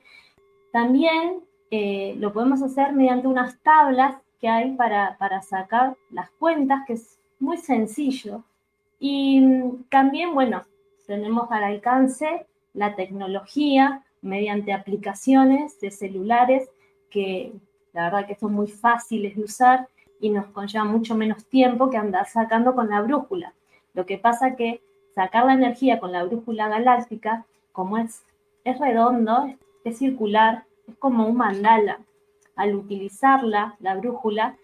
También 0.72 1.40
eh, 1.70 2.14
lo 2.18 2.32
podemos 2.32 2.62
hacer 2.62 2.92
mediante 2.92 3.26
unas 3.26 3.58
tablas 3.60 4.16
que 4.40 4.48
hay 4.48 4.72
para, 4.72 5.16
para 5.18 5.42
sacar 5.42 5.96
las 6.10 6.30
cuentas, 6.30 6.82
que 6.86 6.94
es 6.94 7.18
muy 7.38 7.58
sencillo. 7.58 8.42
Y 8.98 9.40
mm, 9.40 9.84
también, 9.90 10.34
bueno, 10.34 10.62
tenemos 11.06 11.50
al 11.50 11.64
alcance 11.64 12.46
la 12.74 12.94
tecnología 12.94 14.02
mediante 14.22 14.72
aplicaciones 14.72 15.80
de 15.80 15.90
celulares 15.90 16.68
que 17.10 17.52
la 17.92 18.04
verdad 18.04 18.26
que 18.26 18.34
son 18.34 18.52
muy 18.52 18.68
fáciles 18.68 19.36
de 19.36 19.42
usar 19.42 19.88
y 20.20 20.30
nos 20.30 20.46
conlleva 20.46 20.84
mucho 20.84 21.14
menos 21.14 21.46
tiempo 21.46 21.90
que 21.90 21.96
andar 21.96 22.26
sacando 22.26 22.74
con 22.74 22.88
la 22.90 23.00
brújula. 23.02 23.54
Lo 23.94 24.04
que 24.04 24.18
pasa 24.18 24.56
que 24.56 24.82
sacar 25.14 25.46
la 25.46 25.54
energía 25.54 25.98
con 25.98 26.12
la 26.12 26.24
brújula 26.24 26.68
galáctica, 26.68 27.46
como 27.72 27.96
es, 27.98 28.22
es 28.64 28.78
redondo, 28.78 29.50
es 29.84 29.98
circular, 29.98 30.64
es 30.86 30.96
como 30.96 31.26
un 31.26 31.36
mandala. 31.36 32.00
Al 32.54 32.74
utilizarla, 32.74 33.76
la 33.80 33.94
brújula, 33.94 34.56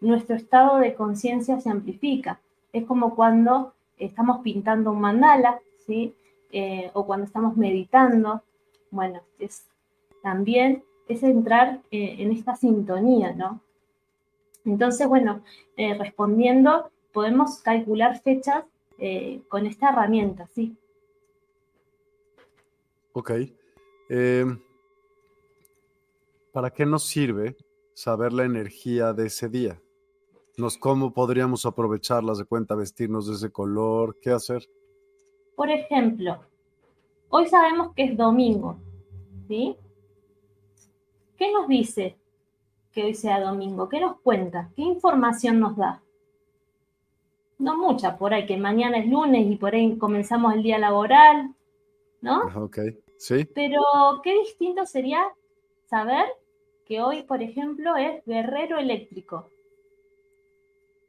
nuestro 0.00 0.36
estado 0.36 0.78
de 0.78 0.94
conciencia 0.94 1.60
se 1.60 1.70
amplifica. 1.70 2.40
Es 2.72 2.84
como 2.84 3.14
cuando 3.14 3.72
estamos 3.96 4.40
pintando 4.40 4.92
un 4.92 5.00
mandala, 5.00 5.60
Eh, 6.50 6.90
o 6.94 7.06
cuando 7.06 7.26
estamos 7.26 7.56
meditando. 7.56 8.42
Bueno, 8.90 9.22
es 9.38 9.66
también 10.22 10.84
es 11.08 11.22
entrar 11.22 11.80
eh, 11.90 12.16
en 12.18 12.32
esta 12.32 12.56
sintonía, 12.56 13.32
¿no? 13.32 13.62
Entonces, 14.64 15.06
bueno, 15.06 15.42
eh, 15.76 15.94
respondiendo, 15.94 16.90
podemos 17.12 17.60
calcular 17.60 18.20
fechas 18.20 18.64
con 19.46 19.64
esta 19.64 19.90
herramienta, 19.90 20.48
¿sí? 20.48 20.76
Ok. 23.12 23.30
¿Para 26.52 26.70
qué 26.70 26.84
nos 26.84 27.04
sirve 27.04 27.56
saber 27.94 28.32
la 28.32 28.44
energía 28.44 29.12
de 29.12 29.26
ese 29.26 29.48
día? 29.48 29.80
Nos, 30.56 30.76
¿Cómo 30.76 31.14
podríamos 31.14 31.64
aprovecharlas 31.64 32.38
de 32.38 32.44
cuenta, 32.44 32.74
vestirnos 32.74 33.28
de 33.28 33.34
ese 33.34 33.52
color? 33.52 34.18
¿Qué 34.20 34.30
hacer? 34.30 34.68
Por 35.58 35.72
ejemplo, 35.72 36.38
hoy 37.30 37.48
sabemos 37.48 37.92
que 37.92 38.04
es 38.04 38.16
domingo, 38.16 38.78
¿sí? 39.48 39.74
¿Qué 41.36 41.50
nos 41.50 41.66
dice 41.66 42.16
que 42.92 43.02
hoy 43.02 43.14
sea 43.14 43.40
domingo? 43.40 43.88
¿Qué 43.88 43.98
nos 43.98 44.20
cuenta? 44.20 44.70
¿Qué 44.76 44.82
información 44.82 45.58
nos 45.58 45.76
da? 45.76 46.00
No 47.58 47.76
mucha, 47.76 48.16
por 48.16 48.34
ahí 48.34 48.46
que 48.46 48.56
mañana 48.56 48.98
es 48.98 49.08
lunes 49.10 49.50
y 49.50 49.56
por 49.56 49.74
ahí 49.74 49.98
comenzamos 49.98 50.54
el 50.54 50.62
día 50.62 50.78
laboral, 50.78 51.52
¿no? 52.20 52.42
Ok, 52.54 52.78
sí. 53.16 53.44
Pero 53.52 53.82
qué 54.22 54.38
distinto 54.38 54.86
sería 54.86 55.24
saber 55.86 56.26
que 56.86 57.02
hoy, 57.02 57.24
por 57.24 57.42
ejemplo, 57.42 57.96
es 57.96 58.24
guerrero 58.26 58.78
eléctrico. 58.78 59.50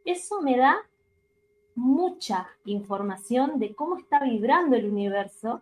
Eso 0.05 0.41
me 0.41 0.57
da 0.57 0.88
mucha 1.79 2.47
información 2.65 3.57
de 3.57 3.73
cómo 3.73 3.97
está 3.97 4.19
vibrando 4.23 4.75
el 4.75 4.85
universo 4.85 5.61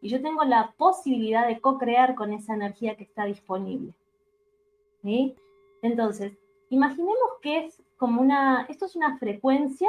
y 0.00 0.08
yo 0.08 0.20
tengo 0.22 0.44
la 0.44 0.72
posibilidad 0.76 1.46
de 1.46 1.60
co-crear 1.60 2.14
con 2.14 2.32
esa 2.32 2.54
energía 2.54 2.96
que 2.96 3.04
está 3.04 3.24
disponible. 3.26 3.92
¿sí? 5.02 5.36
Entonces, 5.82 6.32
imaginemos 6.70 7.16
que 7.42 7.66
es 7.66 7.82
como 7.98 8.20
una, 8.20 8.66
esto 8.68 8.86
es 8.86 8.96
una 8.96 9.18
frecuencia, 9.18 9.88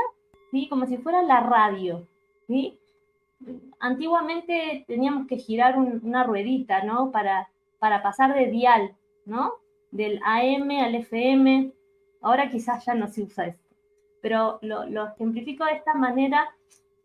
¿sí? 0.51 0.67
como 0.67 0.85
si 0.85 0.97
fuera 0.97 1.23
la 1.23 1.39
radio. 1.39 2.05
¿sí? 2.45 2.77
Antiguamente 3.79 4.83
teníamos 4.87 5.27
que 5.27 5.37
girar 5.37 5.77
una 5.77 6.23
ruedita, 6.23 6.83
¿no? 6.83 7.11
Para, 7.11 7.49
para 7.79 8.03
pasar 8.03 8.35
de 8.35 8.47
dial, 8.47 8.95
¿no? 9.25 9.53
Del 9.91 10.19
AM 10.23 10.69
al 10.71 10.95
FM. 10.95 11.71
Ahora 12.21 12.49
quizás 12.49 12.85
ya 12.85 12.93
no 12.93 13.07
se 13.07 13.23
usa 13.23 13.47
esto. 13.47 13.62
Pero 14.23 14.57
lo, 14.61 14.85
lo 14.85 15.05
ejemplifico 15.09 15.65
de 15.65 15.73
esta 15.73 15.93
manera 15.93 16.55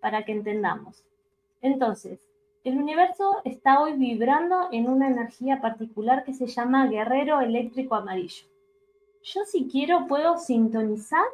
para 0.01 0.25
que 0.25 0.31
entendamos. 0.31 1.05
Entonces, 1.61 2.21
el 2.63 2.79
universo 2.79 3.39
está 3.45 3.81
hoy 3.81 3.95
vibrando 3.95 4.69
en 4.71 4.89
una 4.89 5.09
energía 5.09 5.61
particular 5.61 6.23
que 6.23 6.33
se 6.33 6.47
llama 6.47 6.87
guerrero 6.87 7.41
eléctrico 7.41 7.97
amarillo. 7.97 8.47
Yo 9.25 9.41
si 9.45 9.67
quiero 9.67 10.07
puedo 10.07 10.39
sintonizar 10.39 11.25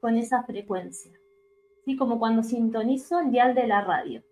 con 0.00 0.16
esa 0.16 0.44
frecuencia, 0.44 1.10
¿sí? 1.84 1.96
Como 1.96 2.20
cuando 2.20 2.44
sintonizo 2.44 3.18
el 3.18 3.32
dial 3.32 3.52
de 3.56 3.66
la 3.66 3.80
radio, 3.80 4.22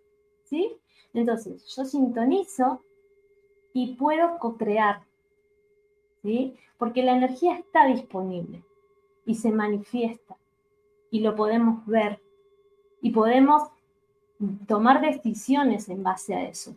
¿sí? 0.44 0.76
Entonces, 1.12 1.66
yo 1.74 1.84
sintonizo 1.84 2.84
y 3.72 3.96
puedo 3.96 4.38
co-crear, 4.38 5.02
¿sí? 6.22 6.54
Porque 6.78 7.02
la 7.02 7.16
energía 7.16 7.56
está 7.56 7.84
disponible 7.86 8.62
y 9.26 9.34
se 9.34 9.50
manifiesta 9.50 10.36
y 11.14 11.20
lo 11.20 11.36
podemos 11.36 11.86
ver 11.86 12.20
y 13.00 13.12
podemos 13.12 13.62
tomar 14.66 15.00
decisiones 15.00 15.88
en 15.88 16.02
base 16.02 16.34
a 16.34 16.42
eso. 16.42 16.74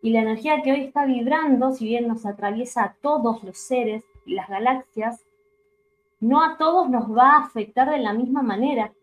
Y 0.00 0.12
la 0.12 0.22
energía 0.22 0.62
que 0.62 0.72
hoy 0.72 0.80
está 0.80 1.04
vibrando, 1.04 1.70
si 1.72 1.84
bien 1.84 2.08
nos 2.08 2.24
atraviesa 2.24 2.84
a 2.84 2.94
todos 3.02 3.44
los 3.44 3.58
seres 3.58 4.02
y 4.24 4.32
las 4.32 4.48
galaxias, 4.48 5.26
no 6.20 6.42
a 6.42 6.56
todos 6.56 6.88
nos 6.88 7.14
va 7.14 7.32
a 7.32 7.44
afectar 7.44 7.90
de 7.90 7.98
la 7.98 8.14
misma 8.14 8.40
manera, 8.40 8.94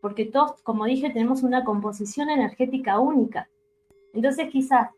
porque 0.00 0.24
todos, 0.24 0.62
como 0.62 0.86
dije, 0.86 1.10
tenemos 1.10 1.42
una 1.42 1.62
composición 1.62 2.30
energética 2.30 2.98
única. 2.98 3.50
Entonces 4.14 4.48
quizás 4.48 4.88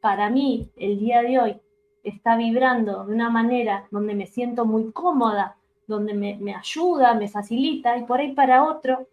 para 0.00 0.30
mí 0.30 0.70
el 0.76 1.00
día 1.00 1.22
de 1.22 1.40
hoy 1.40 1.60
está 2.04 2.36
vibrando 2.36 3.06
de 3.06 3.12
una 3.12 3.28
manera 3.28 3.88
donde 3.90 4.14
me 4.14 4.28
siento 4.28 4.66
muy 4.66 4.92
cómoda, 4.92 5.56
donde 5.90 6.14
me, 6.14 6.54
ayuda, 6.54 7.14
me 7.14 7.28
facilita, 7.28 7.96
y 7.96 8.04
por 8.04 8.20
ahí 8.20 8.32
para 8.32 8.64
otro, 8.64 9.08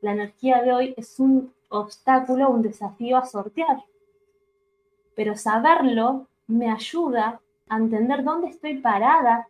la 0.00 0.12
energía 0.12 0.62
de 0.62 0.72
hoy 0.72 0.94
es 0.96 1.20
un 1.20 1.52
obstáculo, 1.68 2.48
un 2.48 2.62
desafío 2.62 3.18
a 3.18 3.26
sortear. 3.26 3.84
Pero 5.14 5.36
saberlo 5.36 6.26
me 6.46 6.70
ayuda 6.70 7.40
a 7.68 7.76
entender 7.76 8.24
dónde 8.24 8.48
estoy 8.48 8.78
parada 8.78 9.48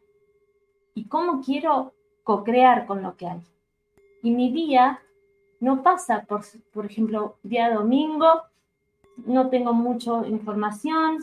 y 0.94 1.06
cómo 1.06 1.40
quiero 1.40 1.92
co-crear 2.24 2.86
con 2.86 3.02
lo 3.02 3.16
que 3.16 3.28
hay. 3.28 3.40
Y 4.22 4.30
mi 4.32 4.50
día 4.50 5.00
no 5.60 5.82
pasa 5.82 6.24
por, 6.28 6.42
por 6.72 6.86
ejemplo, 6.86 7.36
día 7.42 7.72
domingo, 7.72 8.42
no 9.26 9.48
tengo 9.48 9.72
mucha 9.72 10.26
información, 10.26 11.18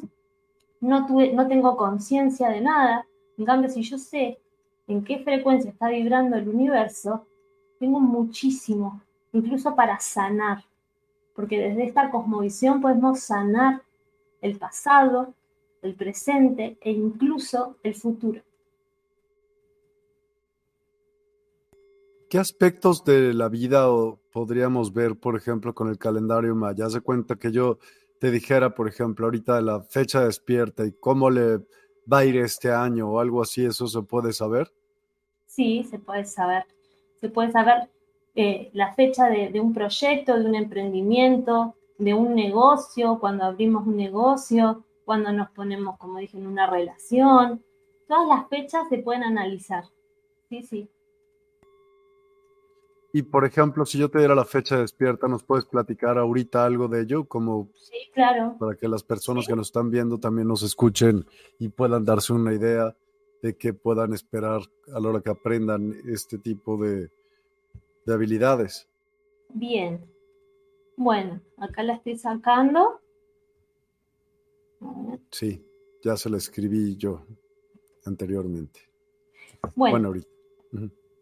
no, 0.80 1.06
tuve, 1.06 1.34
no 1.34 1.47
tengo 1.47 1.76
conciencia 1.76 2.49
de 2.49 2.62
nada. 2.62 3.06
En 3.38 3.45
cambio, 3.45 3.70
si 3.70 3.82
yo 3.84 3.97
sé 3.97 4.41
en 4.92 5.04
qué 5.04 5.20
frecuencia 5.20 5.72
está 5.72 5.89
vibrando 5.89 6.36
el 6.38 6.48
universo, 6.48 7.26
tengo 7.80 8.00
muchísimo, 8.00 9.02
incluso 9.34 9.76
para 9.76 10.00
sanar 10.00 10.64
porque 11.36 11.60
desde 11.60 11.86
esta 11.86 12.12
cosmovisión 12.12 12.82
podemos 12.82 13.22
sanar 13.22 13.82
el 14.42 14.58
pasado, 14.58 15.34
el 15.82 15.96
presente 15.96 16.78
e 16.82 16.92
incluso 16.92 17.78
el 17.84 17.96
futuro. 17.96 18.42
¿Qué 22.30 22.38
aspectos 22.38 23.04
de 23.04 23.34
la 23.34 23.50
vida 23.50 23.88
podríamos 24.32 24.94
ver, 24.94 25.18
por 25.18 25.36
ejemplo, 25.36 25.74
con 25.74 25.89
el 25.89 25.98
calendario 25.98 26.56
maya? 26.56 26.86
Haz 26.86 26.94
de 26.94 27.02
cuenta 27.02 27.36
que 27.36 27.52
yo 27.52 27.80
te 28.20 28.32
dijera, 28.32 28.74
por 28.74 28.88
ejemplo, 28.88 29.26
ahorita 29.26 29.60
la 29.62 29.82
fecha 29.82 30.24
despierta 30.24 30.86
y 30.86 30.94
cómo 30.94 31.30
le 31.30 31.58
va 32.12 32.20
a 32.20 32.26
ir 32.26 32.38
este 32.38 32.72
año 32.72 33.10
o 33.10 33.20
algo 33.20 33.42
así, 33.42 33.66
¿eso 33.66 33.88
se 33.88 34.02
puede 34.04 34.32
saber? 34.32 34.72
Sí, 35.52 35.84
se 35.84 35.99
puede 35.99 36.24
saber. 36.24 36.64
Se 37.20 37.28
puede 37.28 37.52
saber 37.52 37.89
eh, 38.36 38.70
la 38.72 38.93
fecha 38.93 39.28
de, 39.28 39.60
un 39.60 39.74
proyecto, 39.74 40.39
de 40.39 40.45
un 40.45 40.56
emprendimiento, 40.56 41.76
de 41.97 42.14
un 42.14 42.36
negocio, 42.36 43.20
cuando 43.20 43.43
abrimos 43.43 43.86
un 43.86 43.97
negocio, 43.97 44.86
cuando 45.04 45.34
nos 45.34 45.49
ponemos, 45.52 45.97
como 45.97 46.20
dije, 46.20 46.38
en 46.38 46.47
una 46.47 46.68
relación. 46.68 47.62
Todas 48.08 48.30
las 48.30 48.47
fechas 48.47 48.88
se 48.88 48.99
pueden 48.99 49.24
analizar. 49.24 49.84
Sí, 50.47 50.64
sí. 50.64 50.89
Y 53.12 53.24
por 53.24 53.43
ejemplo, 53.43 53.86
si 53.86 53.97
yo 53.97 54.10
te 54.10 54.20
diera 54.20 54.36
la 54.36 54.45
fecha 54.45 54.78
despierta, 54.78 55.28
¿nos 55.28 55.43
puedes 55.43 55.66
platicar 55.66 56.18
ahorita 56.18 56.64
algo 56.64 56.88
de 56.88 57.02
ello? 57.02 57.26
Como 57.26 57.68
sí, 57.76 58.10
claro. 58.14 58.56
Para 58.58 58.76
que 58.76 58.88
las 58.88 59.04
personas 59.04 59.45
que 59.45 59.56
nos 59.58 59.68
están 59.68 59.91
viendo 59.91 60.18
también 60.18 60.47
nos 60.47 60.64
escuchen 60.64 61.26
y 61.60 61.68
puedan 61.68 62.06
darse 62.06 62.32
una 62.32 62.54
idea 62.54 62.95
de 63.42 63.58
que 63.58 63.74
puedan 63.74 64.14
esperar 64.14 64.62
a 64.94 65.00
la 65.00 65.10
hora 65.10 65.22
que 65.22 65.32
aprendan 65.32 65.94
este 66.06 66.38
tipo 66.38 66.78
de, 66.78 67.10
de 68.06 68.14
habilidades. 68.14 68.88
Bien. 69.50 70.06
Bueno, 70.96 71.42
acá 71.58 71.84
la 71.84 71.94
estoy 71.94 72.18
sacando. 72.18 73.00
Sí, 75.32 75.64
ya 76.04 76.18
se 76.18 76.30
la 76.30 76.38
escribí 76.38 76.96
yo 76.98 77.26
anteriormente. 78.06 78.82
Bueno, 79.76 80.08
ahorita. 80.08 80.30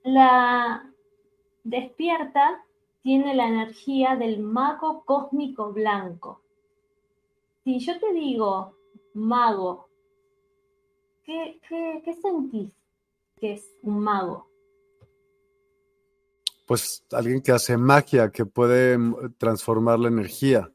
La 0.03 0.93
despierta 1.63 2.65
tiene 3.01 3.36
la 3.36 3.47
energía 3.47 4.15
del 4.15 4.39
mago 4.39 5.03
cósmico 5.05 5.74
blanco. 5.74 6.41
Si 7.63 7.80
yo 7.80 7.99
te 7.99 8.13
digo 8.13 8.76
mago, 9.13 9.88
¿qué, 11.30 11.59
qué, 11.67 12.01
qué 12.03 12.13
sentís 12.13 12.73
que 13.39 13.53
es 13.53 13.75
un 13.84 13.99
mago? 13.99 14.49
pues 16.65 17.03
alguien 17.13 17.41
que 17.41 17.51
hace 17.51 17.77
magia, 17.77 18.30
que 18.30 18.45
puede 18.45 18.95
mm, 18.95 19.38
transformar 19.39 19.97
la 19.97 20.09
energía. 20.09 20.71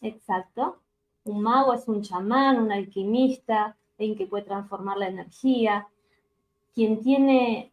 Exacto. 0.00 0.80
Un 1.24 1.42
mago 1.42 1.74
es 1.74 1.88
un 1.88 2.02
chamán, 2.02 2.60
un 2.60 2.70
alquimista, 2.70 3.76
alguien 3.98 4.16
que 4.16 4.28
puede 4.28 4.44
transformar 4.44 4.96
la 4.98 5.08
energía, 5.08 5.88
quien 6.72 7.00
tiene 7.00 7.72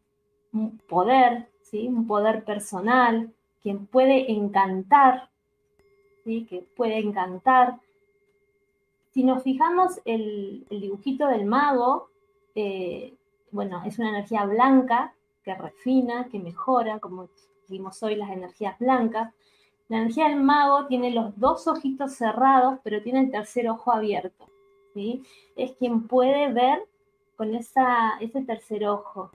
un 0.54 0.80
poder, 0.80 1.52
¿sí? 1.62 1.88
un 1.88 2.08
poder 2.08 2.46
personal, 2.46 3.32
quien 3.62 3.86
puede 3.86 4.32
encantar, 4.32 5.30
¿sí? 6.24 6.48
que 6.50 6.68
puede 6.76 6.98
encantar. 6.98 7.80
Si 9.14 9.24
nos 9.24 9.44
fijamos 9.44 10.02
el, 10.06 10.66
el 10.70 10.82
dibujito 10.82 11.28
del 11.28 11.46
mago, 11.46 12.10
eh, 12.56 13.14
bueno, 13.52 13.84
es 13.86 14.00
una 14.00 14.10
energía 14.10 14.46
blanca 14.46 15.14
que 15.44 15.54
refina, 15.54 16.28
que 16.30 16.40
mejora, 16.40 17.00
como 17.00 17.30
vimos 17.68 18.02
hoy 18.02 18.16
las 18.16 18.32
energías 18.32 18.78
blancas. 18.80 19.34
La 19.88 19.98
energía 19.98 20.30
del 20.30 20.42
mago 20.42 20.88
tiene 20.88 21.12
los 21.12 21.38
dos 21.40 21.68
ojitos 21.68 22.14
cerrados, 22.14 22.80
pero 22.84 23.04
tiene 23.04 23.20
el 23.20 23.32
tercer 23.32 23.70
ojo 23.70 23.92
abierto. 23.92 24.48
Es 25.56 25.74
quien 25.74 26.08
puede 26.08 26.52
ver 26.52 26.88
con 27.36 27.54
ese 27.56 28.42
tercer 28.48 28.88
ojo. 28.88 29.32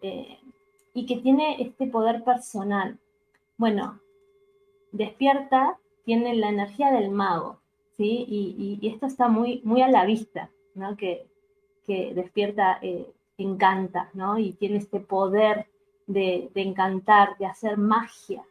Eh, 0.00 0.38
y 0.94 1.06
que 1.06 1.16
tiene 1.16 1.62
este 1.62 1.86
poder 1.86 2.24
personal. 2.24 2.98
Bueno, 3.56 4.00
despierta, 4.92 5.78
tiene 6.04 6.34
la 6.34 6.48
energía 6.48 6.90
del 6.90 7.10
mago, 7.10 7.61
¿sí? 7.96 8.24
Y, 8.28 8.88
esto 8.88 9.06
está 9.06 9.28
muy, 9.28 9.60
muy 9.64 9.82
a 9.82 9.88
la 9.88 10.04
vista, 10.04 10.50
¿no? 10.74 10.96
Que, 10.96 11.26
que 11.86 12.12
despierta 12.14 12.78
eh, 12.82 13.12
encanta, 13.38 14.10
¿no? 14.14 14.38
Y 14.38 14.52
tiene 14.52 14.76
este 14.76 15.00
poder 15.00 15.66
de, 16.06 16.50
encantar, 16.54 17.36
de 17.38 17.46
hacer 17.46 17.76
magia, 17.76 18.44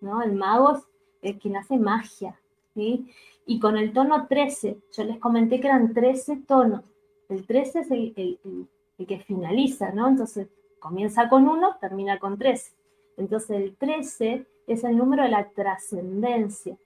¿no? 0.00 0.22
El 0.22 0.34
mago 0.34 0.78
es 1.22 1.36
quien 1.38 1.56
hace 1.56 1.76
magia, 1.76 2.38
¿sí? 2.74 3.08
Y 3.46 3.60
con 3.60 3.76
el 3.76 3.92
tono 3.92 4.26
13, 4.26 4.78
yo 4.96 5.04
les 5.04 5.18
comenté 5.18 5.60
que 5.60 5.68
eran 5.68 5.94
13 5.94 6.36
tonos. 6.46 6.84
El 7.28 7.46
13 7.46 7.80
es 7.80 7.90
el, 7.90 8.68
que 9.06 9.18
finaliza, 9.20 9.90
¿no? 9.92 10.08
Entonces 10.08 10.48
comienza 10.78 11.28
con 11.28 11.48
1, 11.48 11.76
termina 11.80 12.18
con 12.18 12.38
13. 12.38 12.72
Entonces 13.16 13.50
el 13.50 13.76
13 13.76 14.46
es 14.66 14.84
el 14.84 14.96
número 14.96 15.24
de 15.24 15.30
la 15.30 15.48
trascendencia, 15.50 16.76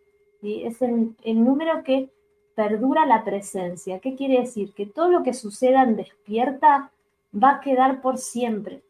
¿sí? 0.43 0.63
Es 0.65 0.83
el, 0.83 1.15
número 1.25 1.83
que 1.83 2.11
perdura 2.55 3.07
la 3.07 3.25
presencia. 3.25 4.01
¿Qué 4.01 4.15
quiere 4.15 4.41
decir? 4.41 4.75
Que 4.75 4.85
todo 4.85 5.09
lo 5.09 5.23
que 5.23 5.33
suceda 5.33 5.85
en 5.85 5.97
despierta 5.97 6.91
va 7.33 7.53
a 7.53 7.61
quedar 7.61 8.03
por 8.03 8.19
siempre. 8.19 8.83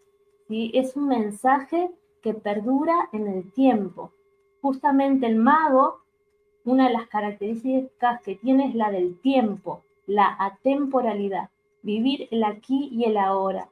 ¿sí? 0.48 0.72
Es 0.74 0.96
un 0.96 1.07
mensaje 1.07 1.90
que 2.22 2.34
perdura 2.34 3.09
en 3.12 3.28
el 3.28 3.53
tiempo. 3.53 4.12
Justamente 4.61 5.26
el 5.26 5.36
mago, 5.36 6.00
una 6.64 6.88
de 6.88 6.94
las 6.94 7.07
características 7.07 8.22
que 8.22 8.36
tiene 8.36 8.68
es 8.68 8.74
la 8.74 8.90
del 8.90 9.20
tiempo, 9.20 9.84
la 10.07 10.36
atemporalidad, 10.38 11.50
vivir 11.82 12.28
el 12.30 12.44
aquí 12.44 12.88
y 12.92 13.05
el 13.05 13.16
ahora. 13.16 13.68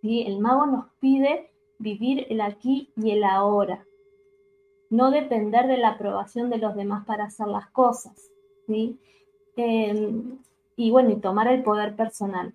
¿sí? 0.00 0.22
El 0.26 0.40
mago 0.40 0.66
nos 0.66 0.86
pide 1.00 1.50
vivir 1.78 2.26
el 2.30 2.40
aquí 2.40 2.90
y 2.96 3.10
el 3.10 3.24
ahora, 3.24 3.84
no 4.92 5.10
depender 5.10 5.66
de 5.66 5.78
la 5.78 5.88
aprobación 5.88 6.50
de 6.50 6.58
los 6.58 6.76
demás 6.76 7.06
para 7.06 7.24
hacer 7.24 7.48
las 7.48 7.66
cosas. 7.68 8.30
¿sí? 8.66 8.98
Em, 9.56 10.38
y 10.76 10.90
bueno, 10.90 11.10
y 11.10 11.16
tomar 11.16 11.48
el 11.48 11.62
poder 11.62 11.96
personal 11.96 12.52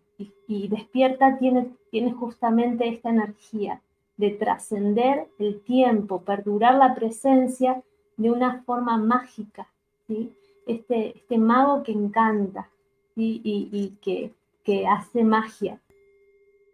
y, 0.48 0.68
despierta 0.68 1.38
tiene, 1.40 1.72
justamente 2.14 2.88
esta 2.88 3.10
energía 3.10 3.82
de 4.18 4.30
trascender 4.32 5.28
el 5.40 5.62
tiempo, 5.62 6.22
perdurar 6.22 6.76
la 6.76 6.94
presencia 6.94 7.82
de 8.18 8.32
una 8.32 8.62
forma 8.64 8.98
mágica, 8.98 9.68
¿sí? 10.08 10.32
este, 10.68 11.18
este 11.18 11.38
mago 11.40 11.82
que 11.82 11.92
encanta 11.92 12.70
y, 13.16 13.94
que, 14.02 14.88
hace 14.88 15.24
magia. 15.24 15.80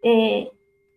Eh, 0.02 0.52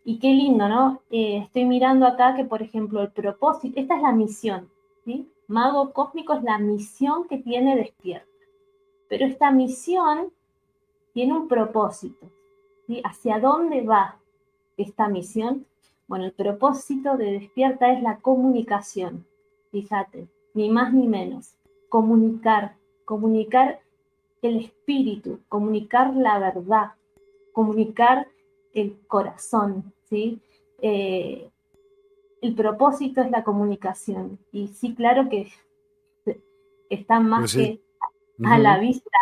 y 0.07 0.19
qué 0.19 0.29
lindo, 0.29 0.69
¿no? 0.69 1.01
Eh, 1.11 1.39
estoy 1.39 1.65
mirando 1.65 2.05
acá 2.05 2.33
que, 2.33 2.45
por 2.45 2.61
ejemplo, 2.61 3.01
el 3.01 3.11
propósito, 3.11 3.77
esta 3.77 3.97
es 3.97 4.01
la 4.01 4.13
misión, 4.13 4.69
¿sí? 5.03 5.29
Mago 5.49 5.91
cósmico 5.91 6.33
es 6.33 6.43
la 6.43 6.57
misión 6.59 7.27
que 7.27 7.39
tiene 7.39 7.75
despierta. 7.75 8.25
Pero 9.09 9.25
esta 9.25 9.51
misión 9.51 10.31
tiene 11.11 11.33
un 11.33 11.49
propósito. 11.49 12.31
¿Hacia 13.03 13.41
dónde 13.41 13.81
va 13.81 14.17
esta 14.77 15.09
misión? 15.09 15.65
Bueno, 16.07 16.23
el 16.23 16.31
propósito 16.31 17.17
de 17.17 17.33
despierta 17.33 17.91
es 17.91 18.01
la 18.01 18.19
comunicación, 18.19 19.27
fíjate, 19.71 20.29
ni 20.53 20.69
más 20.69 20.93
ni 20.93 21.05
menos, 21.05 21.57
comunicar, 21.89 22.77
comunicar 23.03 23.81
el 24.41 24.55
espíritu, 24.59 25.41
comunicar 25.49 26.15
la 26.15 26.39
verdad, 26.39 26.93
comunicar 27.51 28.29
el 28.73 28.97
corazón, 29.07 29.91
¿sí? 30.09 30.41
Eh, 30.81 31.49
el 32.41 32.55
propósito 32.55 33.21
es 33.21 33.31
la 33.31 33.43
comunicación. 33.43 34.39
Y 34.51 34.67
sí, 34.69 34.93
claro 34.95 35.29
que 35.29 35.51
está 36.89 37.19
más 37.19 37.53
pues 37.53 37.55
que 37.55 37.81
a 38.43 38.59
la 38.59 38.77
vista, 38.77 39.17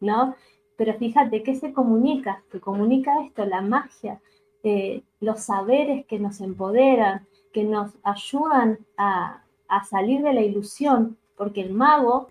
¿no? 0.00 0.34
Pero 0.76 0.94
fíjate, 0.94 1.42
¿qué 1.42 1.54
se 1.54 1.72
comunica? 1.72 2.42
Se 2.50 2.60
comunica 2.60 3.22
esto, 3.22 3.44
la 3.44 3.60
magia, 3.60 4.20
eh, 4.62 5.02
los 5.20 5.40
saberes 5.40 6.06
que 6.06 6.18
nos 6.18 6.40
empoderan, 6.40 7.26
que 7.52 7.64
nos 7.64 7.92
ayudan 8.02 8.78
a, 8.96 9.40
salir 9.88 10.22
de 10.22 10.32
la 10.32 10.40
ilusión, 10.40 11.18
porque 11.36 11.60
el 11.60 11.72
mago 11.72 12.28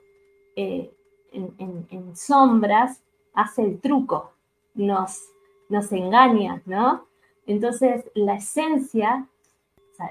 eh, 0.55 0.93
en, 1.31 2.15
sombras 2.15 3.03
hace 3.33 3.63
el 3.63 3.81
truco, 3.81 4.31
nos, 4.75 5.21
nos 5.67 5.91
engaña, 5.91 6.61
¿no? 6.65 7.05
Entonces, 7.45 8.05
la 8.15 8.35
esencia, 8.35 9.27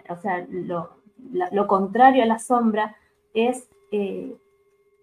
o 0.08 0.16
sea, 0.16 0.46
lo, 0.50 1.66
contrario 1.66 2.22
a 2.22 2.26
la 2.26 2.38
sombra 2.38 2.96
es 3.34 3.68
eh, 3.90 4.36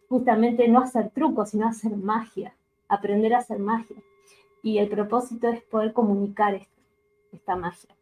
justamente 0.07 0.67
no 0.67 0.79
hacer 0.79 1.09
trucos, 1.11 1.51
sino 1.51 1.67
hacer 1.67 1.95
magia, 1.95 2.53
aprender 2.87 3.33
a 3.33 3.39
hacer 3.39 3.59
magia. 3.59 3.97
Y 4.61 4.77
el 4.79 4.89
propósito 4.89 5.47
es 5.47 5.61
poder 5.63 5.93
comunicar 5.93 6.67
esta 7.31 7.55
magia. 7.55 7.95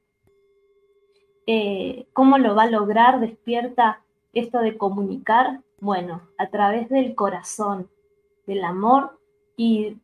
Eh, 1.46 2.08
¿Cómo 2.14 2.38
lo 2.38 2.56
va 2.56 2.64
a 2.64 2.70
lograr? 2.70 3.20
Despierta 3.20 4.02
esto 4.34 4.60
de 4.60 4.78
comunicar. 4.78 5.62
Bueno, 5.80 6.22
a 6.38 6.48
través 6.48 6.90
del 6.90 7.16
corazón, 7.16 7.90
del 8.48 8.64
amor 8.64 9.20
y, 9.56 9.98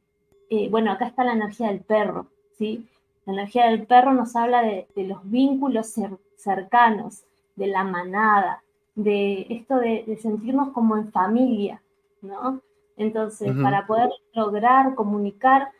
eh, 0.49 0.69
bueno, 0.69 0.91
acá 0.91 1.07
está 1.07 1.23
la 1.23 1.33
energía 1.33 1.67
del 1.67 1.81
perro, 1.81 2.27
¿sí? 2.57 2.87
La 3.25 3.33
energía 3.33 3.67
del 3.67 3.85
perro 3.85 4.13
nos 4.13 4.35
habla 4.35 4.61
de, 4.61 4.87
los 4.95 5.19
vínculos 5.29 5.95
cercanos, 6.35 7.23
de 7.55 7.67
la 7.67 7.83
manada, 7.83 8.63
de 8.95 9.45
esto 9.49 9.77
de, 9.77 10.17
sentirnos 10.21 10.69
como 10.69 10.97
en 10.97 11.11
familia, 11.11 11.81
¿no? 12.21 12.61
Entonces, 12.97 13.51
para 13.61 13.87
poder 13.87 14.11
lograr 14.33 14.93
comunicar, 14.93 15.71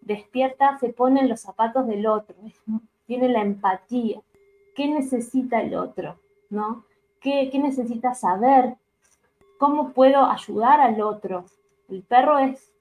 despierta, 0.00 0.76
se 0.78 0.90
pone 0.90 1.20
en 1.20 1.28
los 1.28 1.40
zapatos 1.40 1.86
del 1.86 2.06
otro, 2.06 2.36
tiene 3.06 3.28
la 3.28 3.42
empatía. 3.42 4.20
¿Qué 4.74 4.88
necesita 4.88 5.62
el 5.62 5.74
otro? 5.74 6.18
¿No? 6.50 6.84
¿Qué, 7.20 7.48
¿Qué 7.50 7.58
necesita 7.58 8.14
saber? 8.14 8.76
¿Cómo 9.58 9.92
puedo 9.92 10.24
ayudar 10.24 10.80
al 10.80 11.00
otro? 11.00 11.46
El 11.88 12.02
perro 12.02 12.38
es 12.38 12.72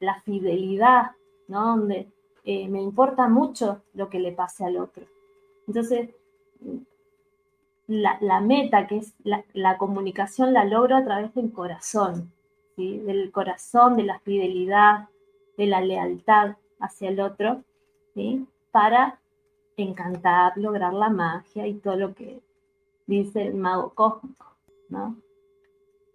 la 0.00 0.20
fidelidad, 0.20 1.12
¿no? 1.48 1.76
Donde 1.76 2.08
eh, 2.46 2.68
me 2.68 2.80
importa 2.80 3.26
mucho 3.28 3.82
lo 3.92 4.08
que 4.08 4.20
le 4.20 4.30
pase 4.30 4.64
al 4.64 4.76
otro. 4.76 5.04
Entonces, 5.66 6.10
la, 7.88 8.40
meta, 8.40 8.86
que 8.86 8.98
es 8.98 9.14
la, 9.24 9.78
comunicación, 9.78 10.52
la 10.52 10.64
logro 10.64 10.96
a 10.96 11.04
través 11.04 11.34
del 11.34 11.52
corazón, 11.52 12.30
¿sí? 12.76 12.98
del 12.98 13.32
corazón, 13.32 13.96
de 13.96 14.04
la 14.04 14.20
fidelidad, 14.20 15.08
de 15.56 15.66
la 15.66 15.80
lealtad 15.80 16.54
hacia 16.78 17.08
el 17.08 17.18
otro, 17.18 17.64
¿sí? 18.14 18.46
para 18.70 19.18
encantar, 19.76 20.52
lograr 20.56 20.94
la 20.94 21.10
magia 21.10 21.66
y 21.66 21.74
todo 21.74 21.96
lo 21.96 22.14
que 22.14 22.40
dice 23.08 23.42
el 23.42 23.54
mago 23.54 23.90
cósmico. 23.90 24.46
¿no? 24.88 25.16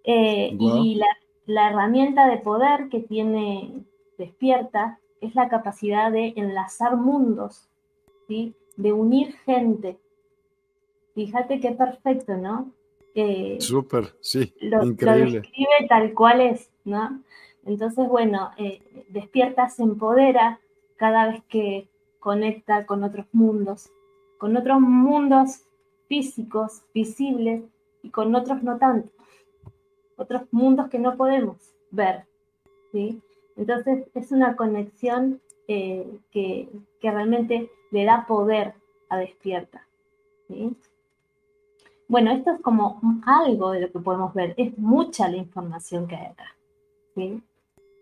Eh, 0.06 0.56
y 0.58 0.96
la, 0.96 1.08
la 1.46 1.70
herramienta 1.72 2.28
de 2.28 2.38
poder 2.38 2.88
que 2.88 3.02
tiene 3.02 3.84
despierta 4.18 4.98
es 5.22 5.36
la 5.36 5.50
capacidad 5.50 6.12
de 6.12 6.34
enlazar 6.36 6.98
mundos, 6.98 7.70
¿sí? 8.28 8.54
de 8.76 8.94
unir 8.94 9.34
gente. 9.46 9.98
Fíjate 11.14 11.60
qué 11.60 11.72
perfecto, 11.72 12.36
¿no? 12.38 12.72
Eh, 13.16 13.58
Súper, 13.60 14.16
sí, 14.22 14.54
lo, 14.62 14.84
increíble. 14.84 15.26
Lo 15.26 15.42
describe 15.42 15.88
tal 15.88 16.14
cual 16.14 16.42
es, 16.42 16.72
¿no? 16.86 17.22
Entonces, 17.66 18.08
bueno, 18.08 18.52
eh, 18.58 18.82
despierta, 19.10 19.70
se 19.70 19.84
empodera 19.84 20.60
cada 20.96 21.28
vez 21.30 21.44
que 21.48 21.90
conecta 22.20 22.86
con 22.86 23.04
otros 23.04 23.28
mundos, 23.32 23.92
con 24.38 24.56
otros 24.58 24.80
mundos 24.80 25.64
físicos, 26.08 26.84
visibles, 26.94 27.64
y 28.04 28.10
con 28.10 28.34
otros 28.34 28.64
no 28.64 28.78
tanto 28.78 29.12
otros 30.22 30.44
mundos 30.52 30.88
que 30.90 31.00
no 31.00 31.18
podemos 31.18 31.58
ver. 31.90 32.26
¿sí? 32.92 33.22
Entonces 33.56 34.08
es 34.14 34.32
una 34.32 34.56
conexión 34.56 35.42
eh, 35.68 36.20
que, 36.32 36.70
realmente 37.02 37.72
le 37.92 38.06
da 38.06 38.26
poder 38.28 38.74
a 39.10 39.18
despierta. 39.18 39.88
Bueno, 42.08 42.32
esto 42.32 42.52
es 42.52 42.62
como 42.62 43.00
algo 43.26 43.72
de 43.72 43.82
lo 43.82 43.92
que 43.92 44.00
podemos 44.00 44.34
ver. 44.34 44.54
Es 44.58 44.78
mucha 44.78 45.30
la 45.30 45.38
información 45.38 46.08
que 46.08 46.16
hay 46.16 46.28
acá. 46.28 46.56
¿sí? 47.16 47.42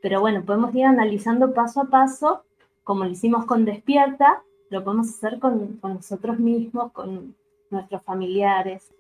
Pero 0.02 0.22
bueno, 0.22 0.44
podemos 0.44 0.74
ir 0.74 0.86
analizando 0.86 1.54
paso 1.54 1.82
a 1.82 1.86
paso, 1.86 2.44
como 2.84 3.04
lo 3.04 3.12
hicimos 3.12 3.46
con 3.46 3.66
despierta, 3.66 4.44
lo 4.70 4.84
podemos 4.84 5.10
hacer 5.10 5.40
con, 5.40 5.78
con 5.78 5.96
nosotros 5.96 6.40
mismos, 6.40 6.92
con 6.92 7.36
nuestros 7.70 8.02
familiares. 8.04 8.92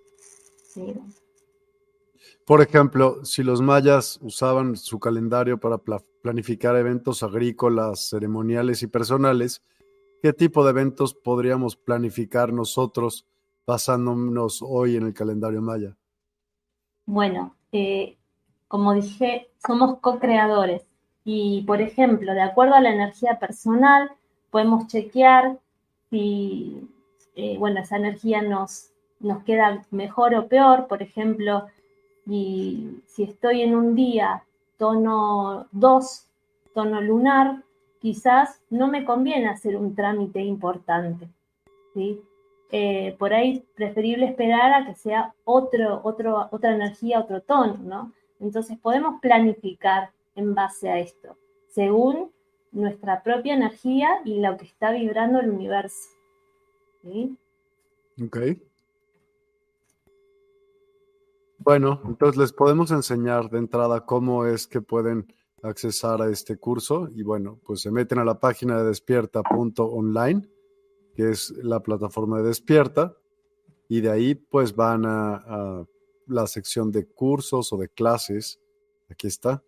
Por 2.46 2.62
ejemplo, 2.62 3.24
si 3.26 3.44
los 3.44 3.62
mayas 3.62 4.20
usaban 4.22 4.76
su 4.76 5.00
calendario 5.00 5.60
para 5.60 5.78
planificar 6.22 6.76
eventos 6.76 7.24
agrícolas, 7.24 8.10
ceremoniales 8.10 8.84
y 8.84 8.88
personales, 8.88 9.64
¿qué 10.22 10.34
tipo 10.34 10.64
de 10.64 10.72
eventos 10.72 11.14
podríamos 11.14 11.76
planificar 11.76 12.52
nosotros 12.54 13.26
basándonos 13.66 14.62
hoy 14.62 14.96
en 14.96 15.06
el 15.08 15.14
calendario 15.14 15.62
maya? 15.62 15.96
Bueno, 17.06 17.56
eh, 17.72 18.18
como 18.68 18.94
dije, 18.94 19.50
somos 19.66 20.00
co-creadores 20.00 20.84
y, 21.24 21.64
por 21.66 21.82
ejemplo, 21.82 22.34
de 22.34 22.42
acuerdo 22.42 22.76
a 22.76 22.82
la 22.82 22.92
energía 22.92 23.40
personal, 23.40 24.12
podemos 24.52 24.88
chequear 24.88 25.60
si, 26.10 26.88
eh, 27.36 27.58
bueno, 27.58 27.82
esa 27.82 27.98
energía 27.98 28.42
nos, 28.42 28.92
nos 29.20 29.44
queda 29.44 29.86
mejor 29.92 30.34
o 30.36 30.48
peor. 30.48 30.88
Por 30.88 31.02
ejemplo, 31.02 31.68
y 32.26 33.02
si 33.06 33.24
estoy 33.24 33.62
en 33.62 33.76
un 33.76 33.96
día 33.96 34.44
tono 34.80 35.68
2, 35.74 36.28
tono 36.74 37.02
lunar, 37.02 37.64
quizás 38.00 38.62
no 38.72 38.88
me 38.88 39.06
conviene 39.06 39.50
hacer 39.50 39.76
un 39.76 39.94
trámite 39.94 40.42
importante. 40.42 41.30
¿sí? 41.94 42.20
Eh, 42.72 43.16
por 43.20 43.34
ahí 43.34 43.66
preferible 43.76 44.26
esperar 44.26 44.74
a 44.74 44.86
que 44.86 44.96
sea 44.96 45.36
otro, 45.44 46.02
otro, 46.04 46.48
otra 46.52 46.74
energía, 46.74 47.20
otro 47.20 47.42
tono, 47.42 47.78
¿no? 47.84 48.14
Entonces 48.40 48.78
podemos 48.78 49.20
planificar 49.22 50.12
en 50.36 50.56
base 50.56 50.90
a 50.90 51.00
esto, 51.00 51.36
según 51.68 52.32
nuestra 52.72 53.22
propia 53.24 53.56
energía 53.56 54.22
y 54.24 54.40
lo 54.40 54.56
que 54.56 54.66
está 54.66 54.92
vibrando 54.92 55.40
el 55.40 55.50
universo. 55.50 56.10
¿sí? 57.02 57.38
Ok. 58.24 58.38
Bueno, 61.70 62.02
entonces 62.04 62.36
les 62.36 62.52
podemos 62.52 62.90
enseñar 62.90 63.52
de 63.52 63.60
entrada 63.60 64.04
cómo 64.04 64.48
es 64.48 64.66
que 64.66 64.82
pueden 64.82 65.32
accesar 65.62 66.20
a 66.20 66.28
este 66.32 66.58
curso 66.58 67.10
y 67.14 67.22
bueno, 67.22 67.60
pues 67.64 67.82
se 67.82 67.92
meten 67.92 68.18
a 68.18 68.26
la 68.26 68.40
página 68.40 68.80
de 68.80 68.86
despierta.online, 68.86 70.50
que 71.14 71.30
es 71.30 71.52
la 71.62 71.84
plataforma 71.84 72.38
de 72.38 72.48
Despierta, 72.48 73.16
y 73.88 74.02
de 74.02 74.10
ahí 74.10 74.34
pues 74.34 74.76
van 74.76 75.06
a, 75.06 75.86
la 76.26 76.48
sección 76.48 76.92
de 76.92 77.06
cursos 77.06 77.72
o 77.72 77.78
de 77.78 77.88
clases. 77.88 78.60
Aquí 79.08 79.28
está. 79.28 79.64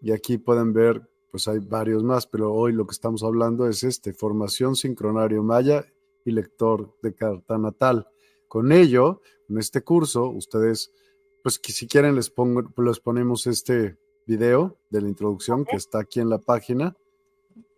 Y 0.00 0.12
aquí 0.12 0.38
pueden 0.38 0.72
ver, 0.72 1.06
pues 1.30 1.48
hay 1.48 1.58
varios 1.58 2.02
más, 2.02 2.26
pero 2.26 2.50
hoy 2.50 2.72
lo 2.72 2.86
que 2.86 2.92
estamos 2.92 3.22
hablando 3.22 3.68
es 3.68 3.84
este, 3.84 4.14
formación 4.14 4.74
sincronario 4.74 5.42
maya 5.42 5.84
y 6.24 6.30
lector 6.30 6.96
de 7.02 7.14
carta 7.14 7.58
natal. 7.58 8.08
Con 8.48 8.72
ello, 8.72 9.20
en 9.50 9.58
este 9.58 9.82
curso, 9.82 10.30
ustedes, 10.30 10.94
pues 11.42 11.58
que 11.58 11.72
si 11.72 11.86
quieren 11.86 12.14
les, 12.14 12.30
pongo, 12.30 12.62
les 12.82 13.00
ponemos 13.00 13.46
este 13.46 13.96
video 14.26 14.78
de 14.90 15.02
la 15.02 15.08
introducción 15.08 15.64
que 15.64 15.76
está 15.76 16.00
aquí 16.00 16.20
en 16.20 16.30
la 16.30 16.38
página 16.38 16.94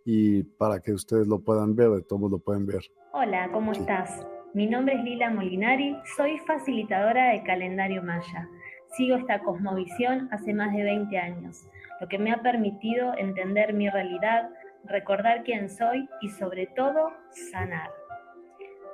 y 0.04 0.42
para 0.42 0.80
que 0.80 0.92
ustedes 0.92 1.26
lo 1.26 1.40
puedan 1.40 1.76
ver, 1.76 1.90
de 1.90 2.02
todos 2.02 2.30
lo 2.30 2.38
pueden 2.38 2.66
ver. 2.66 2.82
Hola, 3.12 3.50
¿cómo 3.52 3.72
estás? 3.72 4.26
Mi 4.54 4.66
nombre 4.66 4.96
es 4.96 5.04
Lila 5.04 5.30
Molinari, 5.30 5.96
soy 6.16 6.38
facilitadora 6.40 7.32
de 7.32 7.42
calendario 7.44 8.02
maya. 8.02 8.48
Sigo 8.96 9.16
esta 9.16 9.42
cosmovisión 9.42 10.28
hace 10.30 10.52
más 10.52 10.72
de 10.74 10.82
20 10.82 11.16
años, 11.16 11.64
lo 12.00 12.08
que 12.08 12.18
me 12.18 12.32
ha 12.32 12.42
permitido 12.42 13.16
entender 13.16 13.72
mi 13.72 13.88
realidad, 13.88 14.50
recordar 14.84 15.44
quién 15.44 15.70
soy 15.70 16.06
y 16.20 16.28
sobre 16.28 16.66
todo 16.66 17.10
sanar. 17.50 18.01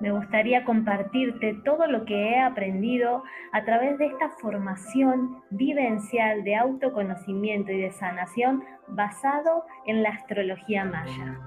Me 0.00 0.12
gustaría 0.12 0.64
compartirte 0.64 1.54
todo 1.64 1.86
lo 1.88 2.04
que 2.04 2.30
he 2.30 2.40
aprendido 2.40 3.24
a 3.52 3.64
través 3.64 3.98
de 3.98 4.06
esta 4.06 4.28
formación 4.40 5.42
vivencial 5.50 6.44
de 6.44 6.54
autoconocimiento 6.54 7.72
y 7.72 7.80
de 7.80 7.90
sanación 7.90 8.62
basado 8.86 9.64
en 9.86 10.04
la 10.04 10.10
astrología 10.10 10.84
maya. 10.84 11.38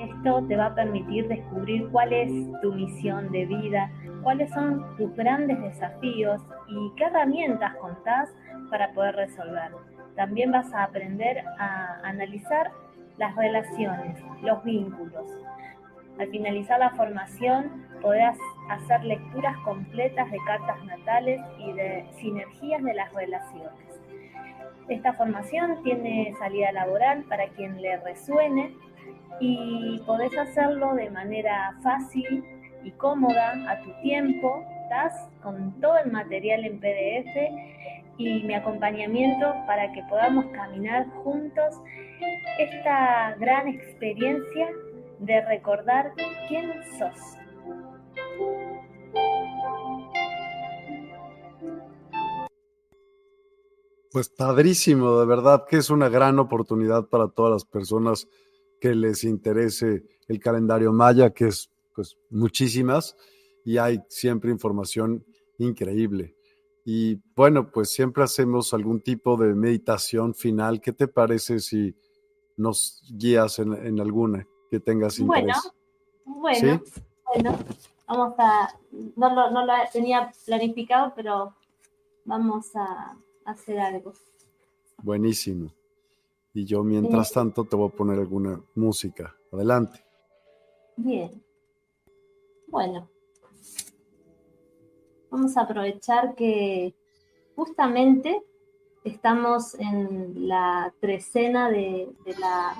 Esto 0.00 0.44
te 0.46 0.56
va 0.56 0.66
a 0.66 0.74
permitir 0.74 1.26
descubrir 1.26 1.88
cuál 1.90 2.12
es 2.12 2.30
tu 2.62 2.72
misión 2.72 3.32
de 3.32 3.46
vida, 3.46 3.90
cuáles 4.22 4.50
son 4.50 4.96
tus 4.96 5.14
grandes 5.16 5.60
desafíos 5.60 6.42
y 6.68 6.92
qué 6.96 7.04
herramientas 7.04 7.74
contás 7.76 8.32
para 8.70 8.92
poder 8.92 9.16
resolver. 9.16 9.72
También 10.14 10.52
vas 10.52 10.72
a 10.72 10.84
aprender 10.84 11.44
a 11.58 12.00
analizar 12.04 12.70
las 13.18 13.34
relaciones, 13.36 14.22
los 14.42 14.62
vínculos. 14.62 15.26
Al 16.18 16.28
finalizar 16.28 16.78
la 16.78 16.90
formación 16.90 17.86
podrás 18.00 18.38
hacer 18.68 19.04
lecturas 19.04 19.56
completas 19.64 20.30
de 20.30 20.38
cartas 20.46 20.84
natales 20.84 21.40
y 21.58 21.72
de 21.72 22.06
sinergias 22.18 22.82
de 22.82 22.94
las 22.94 23.12
relaciones. 23.12 24.00
Esta 24.88 25.14
formación 25.14 25.82
tiene 25.82 26.34
salida 26.38 26.70
laboral 26.72 27.24
para 27.24 27.48
quien 27.48 27.80
le 27.80 27.96
resuene 27.98 28.74
y 29.40 30.00
podés 30.06 30.36
hacerlo 30.36 30.94
de 30.94 31.10
manera 31.10 31.74
fácil 31.82 32.44
y 32.84 32.90
cómoda 32.92 33.54
a 33.68 33.80
tu 33.80 33.90
tiempo. 34.02 34.62
Estás 34.82 35.28
con 35.42 35.80
todo 35.80 35.98
el 35.98 36.12
material 36.12 36.64
en 36.64 36.78
PDF 36.78 37.34
y 38.18 38.42
mi 38.44 38.54
acompañamiento 38.54 39.54
para 39.66 39.90
que 39.92 40.02
podamos 40.04 40.46
caminar 40.52 41.06
juntos 41.24 41.80
esta 42.58 43.34
gran 43.40 43.66
experiencia 43.66 44.68
de 45.24 45.40
recordar 45.46 46.12
quién 46.48 46.72
sos. 46.98 47.18
Pues 54.10 54.28
padrísimo, 54.28 55.18
de 55.18 55.26
verdad 55.26 55.64
que 55.68 55.76
es 55.78 55.90
una 55.90 56.08
gran 56.08 56.38
oportunidad 56.38 57.08
para 57.08 57.28
todas 57.28 57.52
las 57.52 57.64
personas 57.64 58.28
que 58.80 58.94
les 58.94 59.24
interese 59.24 60.04
el 60.28 60.38
calendario 60.38 60.92
maya, 60.92 61.30
que 61.30 61.48
es 61.48 61.70
pues 61.94 62.16
muchísimas 62.30 63.16
y 63.64 63.78
hay 63.78 64.00
siempre 64.08 64.50
información 64.50 65.24
increíble. 65.58 66.36
Y 66.84 67.16
bueno, 67.34 67.70
pues 67.70 67.90
siempre 67.90 68.22
hacemos 68.22 68.74
algún 68.74 69.00
tipo 69.00 69.36
de 69.36 69.54
meditación 69.54 70.34
final. 70.34 70.80
¿Qué 70.80 70.92
te 70.92 71.08
parece 71.08 71.58
si 71.60 71.96
nos 72.56 73.02
guías 73.16 73.58
en, 73.58 74.00
alguna 74.00 74.46
que 74.74 74.80
tengas 74.80 75.18
interés? 75.18 75.44
Bueno, 76.24 76.42
bueno, 76.42 76.82
bueno, 77.26 77.58
vamos 78.08 78.34
a, 78.38 78.74
no 79.16 79.34
lo, 79.34 79.50
no 79.50 79.64
lo 79.64 79.72
tenía 79.92 80.32
planificado, 80.44 81.12
pero 81.14 81.54
vamos 82.24 82.74
a 82.74 83.16
hacer 83.44 83.78
algo. 83.78 84.12
Buenísimo. 85.02 85.70
Y 86.52 86.64
yo, 86.64 86.82
mientras 86.82 87.32
tanto, 87.32 87.64
te 87.64 87.76
voy 87.76 87.88
a 87.88 87.96
poner 87.96 88.18
alguna 88.18 88.60
música. 88.74 89.34
Adelante. 89.52 90.04
Bien. 90.96 91.42
Bueno. 92.68 93.08
Vamos 95.30 95.56
a 95.56 95.62
aprovechar 95.62 96.34
que 96.34 96.94
justamente 97.56 98.42
estamos 99.04 99.74
en 99.74 100.48
la 100.48 100.94
trecena 101.00 101.70
de, 101.70 102.08
la, 102.38 102.76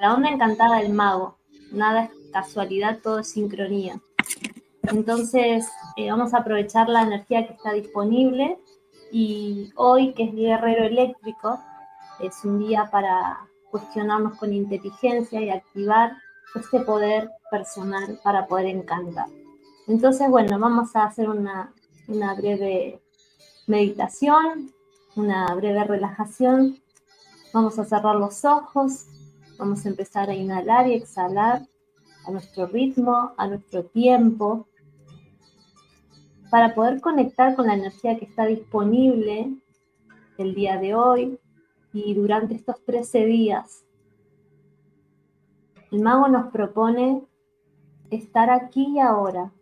onda 0.00 0.30
encantada 0.30 0.78
del 0.78 0.92
mago. 0.92 1.36
Nada 1.72 2.04
es 2.04 2.10
casualidad, 2.32 2.98
todo 3.02 3.20
es 3.20 3.30
sincronía. 3.30 4.00
Entonces, 4.84 5.66
eh, 5.96 6.10
vamos 6.10 6.32
a 6.32 6.38
aprovechar 6.38 6.88
la 6.88 7.02
energía 7.02 7.46
que 7.46 7.54
está 7.54 7.72
disponible 7.72 8.58
y 9.12 9.70
hoy, 9.76 10.12
que 10.14 10.24
es 10.24 10.34
Guerrero 10.34 10.84
Eléctrico, 10.84 11.58
es 12.20 12.44
un 12.44 12.58
día 12.58 12.88
para 12.90 13.38
cuestionarnos 13.70 14.38
con 14.38 14.52
inteligencia 14.52 15.40
y 15.40 15.50
activar 15.50 16.16
este 16.54 16.80
poder 16.80 17.30
personal 17.50 18.18
para 18.22 18.46
poder 18.46 18.66
encantar. 18.66 19.26
Entonces, 19.86 20.28
bueno, 20.30 20.58
vamos 20.58 20.94
a 20.96 21.04
hacer 21.04 21.28
una 21.28 21.72
breve 22.36 23.00
meditación, 23.66 24.72
una 25.14 25.54
breve 25.54 25.84
relajación. 25.84 26.78
Vamos 27.52 27.78
a 27.78 27.84
cerrar 27.84 28.16
los 28.16 28.44
ojos, 28.44 29.06
vamos 29.58 29.84
a 29.84 29.88
empezar 29.88 30.30
a 30.30 30.34
inhalar 30.34 30.86
y 30.86 30.94
exhalar 30.94 31.66
a 32.26 32.30
nuestro 32.30 32.66
ritmo, 32.66 33.32
a 33.36 33.48
nuestro 33.48 33.84
tiempo, 33.84 34.68
para 36.50 36.74
poder 36.74 37.00
conectar 37.00 37.54
con 37.54 37.66
la 37.66 37.74
energía 37.74 38.16
que 38.16 38.24
está 38.24 38.46
disponible 38.46 39.54
el 40.38 40.54
día 40.54 40.78
de 40.78 40.94
hoy, 40.94 41.38
y 41.92 42.14
durante 42.14 42.54
estos 42.54 42.84
13 42.84 43.26
días, 43.26 43.84
el 45.90 46.02
mago 46.02 46.28
nos 46.28 46.52
propone 46.52 47.26
estar 48.10 48.50
aquí 48.50 48.94
y 48.94 49.00
ahora. 49.00 49.52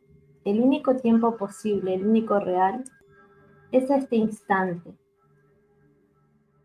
El 0.44 0.60
único 0.60 0.96
tiempo 0.96 1.36
posible, 1.36 1.94
el 1.94 2.06
único 2.06 2.38
real, 2.38 2.84
es 3.72 3.90
este 3.90 4.16
instante. 4.16 4.94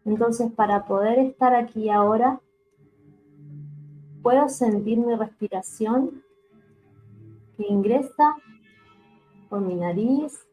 Entonces, 0.06 0.52
para 0.52 0.86
poder 0.86 1.20
estar 1.20 1.56
aquí 1.56 1.86
y 1.86 1.90
ahora, 1.90 2.42
puedo 4.22 4.50
sentir 4.50 5.00
mi 5.00 5.16
respiración 5.16 6.24
que 7.58 7.68
ingresa 7.68 8.36
por 9.50 9.62
mi 9.62 9.76
nariz 9.76 10.48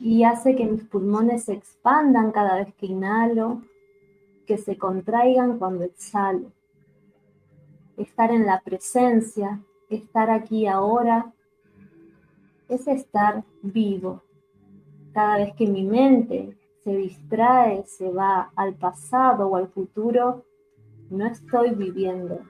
y 0.00 0.24
hace 0.24 0.56
que 0.56 0.64
mis 0.64 0.82
pulmones 0.84 1.44
se 1.44 1.52
expandan 1.52 2.32
cada 2.32 2.56
vez 2.56 2.74
que 2.74 2.86
inhalo, 2.86 3.62
que 4.46 4.56
se 4.56 4.78
contraigan 4.78 5.58
cuando 5.58 5.84
exhalo. 5.84 6.52
Estar 7.98 8.30
en 8.30 8.46
la 8.46 8.62
presencia, 8.62 9.60
estar 9.90 10.30
aquí 10.30 10.66
ahora, 10.66 11.32
es 12.68 12.88
estar 12.88 13.44
vivo. 13.62 14.22
Cada 15.12 15.36
vez 15.36 15.54
que 15.54 15.66
mi 15.66 15.82
mente 15.82 16.56
se 16.82 16.96
distrae, 16.96 17.84
se 17.84 18.10
va 18.10 18.52
al 18.56 18.74
pasado 18.74 19.48
o 19.48 19.56
al 19.56 19.68
futuro, 19.68 20.44
no 21.10 21.26
estoy 21.26 21.74
viviendo. 21.74 22.40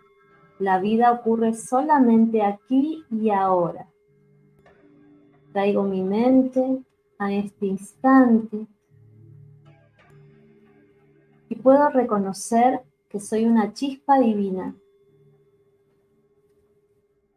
La 0.58 0.78
vida 0.78 1.12
ocurre 1.12 1.54
solamente 1.54 2.42
aquí 2.42 3.04
y 3.10 3.30
ahora. 3.30 3.88
Traigo 5.52 5.82
mi 5.82 6.02
mente 6.02 6.82
a 7.18 7.32
este 7.32 7.66
instante 7.66 8.66
y 11.48 11.54
puedo 11.56 11.88
reconocer 11.88 12.82
que 13.08 13.18
soy 13.18 13.46
una 13.46 13.72
chispa 13.72 14.18
divina 14.18 14.74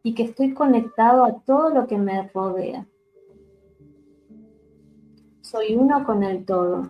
y 0.03 0.13
que 0.13 0.23
estoy 0.23 0.53
conectado 0.53 1.23
a 1.23 1.39
todo 1.39 1.69
lo 1.69 1.87
que 1.87 1.97
me 1.97 2.29
rodea. 2.33 2.85
Soy 5.41 5.75
uno 5.75 6.05
con 6.05 6.23
el 6.23 6.45
todo. 6.45 6.89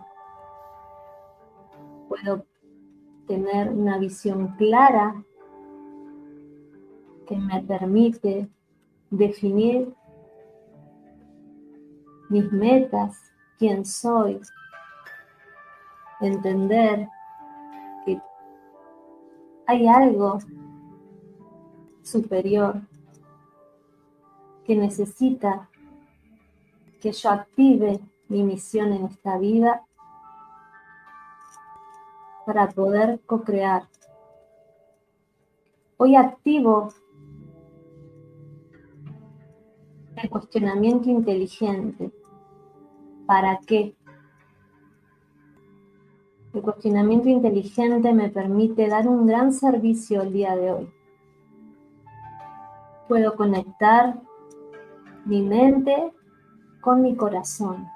Puedo 2.08 2.44
tener 3.26 3.70
una 3.70 3.98
visión 3.98 4.48
clara 4.56 5.24
que 7.26 7.36
me 7.36 7.62
permite 7.62 8.48
definir 9.10 9.94
mis 12.28 12.50
metas, 12.52 13.16
quién 13.58 13.84
soy, 13.84 14.40
entender 16.20 17.08
que 18.04 18.20
hay 19.66 19.86
algo 19.86 20.38
superior 22.02 22.80
que 24.64 24.76
necesita 24.76 25.68
que 27.00 27.12
yo 27.12 27.30
active 27.30 28.00
mi 28.28 28.42
misión 28.42 28.92
en 28.92 29.04
esta 29.04 29.38
vida 29.38 29.86
para 32.46 32.68
poder 32.68 33.20
co-crear. 33.26 33.88
Hoy 35.96 36.16
activo 36.16 36.88
el 40.16 40.30
cuestionamiento 40.30 41.10
inteligente. 41.10 42.12
¿Para 43.26 43.58
qué? 43.66 43.94
El 46.52 46.62
cuestionamiento 46.62 47.28
inteligente 47.28 48.12
me 48.12 48.28
permite 48.28 48.88
dar 48.88 49.08
un 49.08 49.26
gran 49.26 49.52
servicio 49.52 50.22
el 50.22 50.32
día 50.32 50.54
de 50.56 50.72
hoy. 50.72 50.92
Puedo 53.08 53.34
conectar 53.34 54.20
mi 55.24 55.42
mente 55.42 56.12
con 56.80 57.02
mi 57.02 57.16
corazón. 57.16 57.86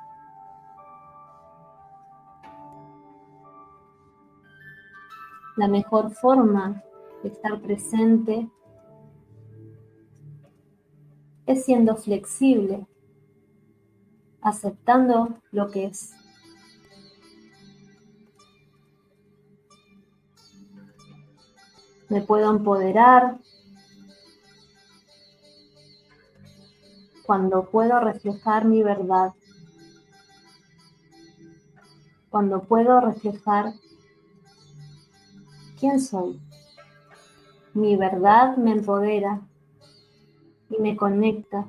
La 5.58 5.66
mejor 5.66 6.12
forma 6.12 6.84
de 7.20 7.30
estar 7.30 7.60
presente 7.60 8.48
es 11.46 11.64
siendo 11.64 11.96
flexible, 11.96 12.86
aceptando 14.40 15.40
lo 15.50 15.68
que 15.72 15.86
es. 15.86 16.14
Me 22.08 22.22
puedo 22.22 22.52
empoderar 22.52 23.38
cuando 27.26 27.68
puedo 27.68 27.98
reflejar 27.98 28.64
mi 28.64 28.84
verdad, 28.84 29.32
cuando 32.30 32.62
puedo 32.62 33.00
reflejar 33.00 33.72
quién 35.78 36.00
soy. 36.00 36.40
Mi 37.74 37.96
verdad 37.96 38.56
me 38.56 38.72
empodera 38.72 39.40
y 40.70 40.80
me 40.80 40.96
conecta 40.96 41.66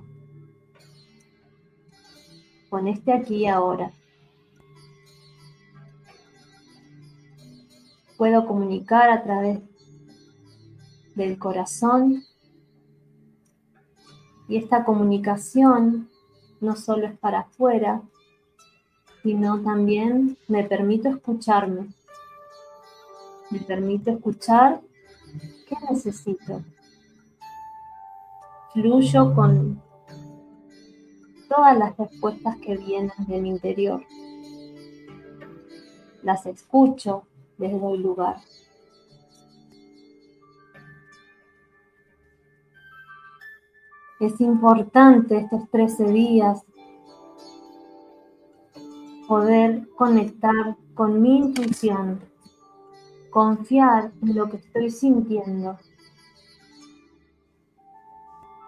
con 2.70 2.88
este 2.88 3.14
aquí 3.14 3.36
y 3.38 3.48
ahora. 3.48 3.92
Puedo 8.18 8.46
comunicar 8.46 9.10
a 9.10 9.24
través 9.24 9.60
del 11.16 11.38
corazón 11.38 12.24
y 14.48 14.58
esta 14.58 14.84
comunicación 14.84 16.10
no 16.60 16.76
solo 16.76 17.08
es 17.08 17.18
para 17.18 17.42
afuera, 17.42 18.02
sino 19.24 19.62
también 19.62 20.38
me 20.48 20.64
permito 20.64 21.10
escucharme. 21.10 21.94
Me 23.52 23.60
permito 23.60 24.12
escuchar 24.12 24.82
qué 25.68 25.76
necesito 25.90 26.64
fluyo 28.74 29.34
con 29.34 29.82
todas 31.48 31.78
las 31.78 31.98
respuestas 31.98 32.58
que 32.58 32.78
vienen 32.78 33.12
de 33.28 33.42
mi 33.42 33.50
interior. 33.50 34.04
Las 36.22 36.46
escucho, 36.46 37.24
les 37.58 37.80
doy 37.80 37.98
lugar. 37.98 38.38
Es 44.20 44.40
importante 44.42 45.38
estos 45.38 45.70
13 45.72 46.12
días 46.12 46.62
poder 49.28 49.88
conectar 49.96 50.76
con 50.94 51.22
mi 51.22 51.38
intuición, 51.38 52.20
confiar 53.30 54.12
en 54.22 54.36
lo 54.36 54.50
que 54.50 54.58
estoy 54.58 54.90
sintiendo 54.90 55.78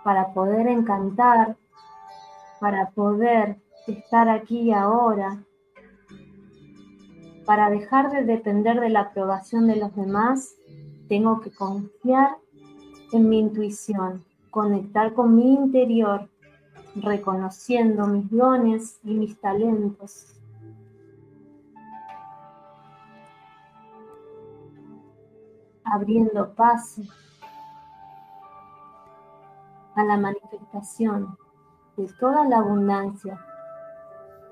para 0.04 0.34
poder 0.34 0.68
encantar, 0.68 1.58
para 2.60 2.90
poder 2.92 3.58
estar 3.88 4.30
aquí 4.30 4.60
y 4.62 4.72
ahora, 4.72 5.44
para 7.46 7.70
dejar 7.70 8.12
de 8.12 8.24
depender 8.24 8.80
de 8.80 8.90
la 8.90 9.02
aprobación 9.02 9.68
de 9.68 9.76
los 9.76 9.96
demás, 9.96 10.56
tengo 11.08 11.42
que 11.42 11.52
confiar 11.52 12.38
en 13.12 13.30
mi 13.30 13.40
intuición, 13.40 14.24
conectar 14.50 15.14
con 15.14 15.36
mi 15.36 15.54
interior, 15.54 16.30
reconociendo 16.96 18.08
mis 18.08 18.30
dones 18.30 19.00
y 19.04 19.14
mis 19.14 19.40
talentos. 19.40 20.41
Abriendo 25.94 26.54
paso 26.56 27.02
a 29.96 30.04
la 30.06 30.18
manifestación 30.18 31.38
de 31.98 32.08
toda 32.20 32.48
la 32.48 32.60
abundancia 32.60 33.38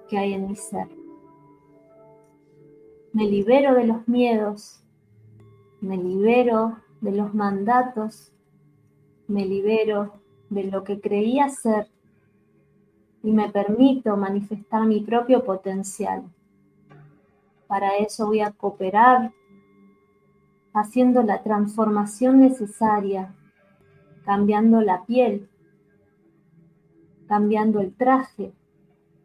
que 0.10 0.18
hay 0.18 0.34
en 0.34 0.48
mi 0.48 0.56
ser. 0.58 0.90
Me 3.14 3.24
libero 3.26 3.74
de 3.74 3.86
los 3.86 4.08
miedos, 4.08 4.84
me 5.80 5.96
libero 5.96 6.78
de 7.00 7.12
los 7.14 7.34
mandatos, 7.34 8.34
me 9.28 9.46
libero 9.46 10.14
de 10.50 10.66
lo 10.66 10.84
que 10.84 11.00
creía 11.00 11.48
ser 11.50 11.88
y 13.24 13.32
me 13.32 13.50
permito 13.50 14.18
manifestar 14.18 14.86
mi 14.86 15.02
propio 15.02 15.44
potencial. 15.44 16.24
Para 17.68 17.98
eso 17.98 18.28
voy 18.28 18.42
a 18.42 18.52
cooperar 18.52 19.32
haciendo 20.74 21.24
la 21.24 21.42
transformación 21.44 22.40
necesaria 22.40 23.36
cambiando 24.30 24.80
la 24.82 25.06
piel, 25.06 25.50
cambiando 27.28 27.80
el 27.80 27.92
traje 27.96 28.54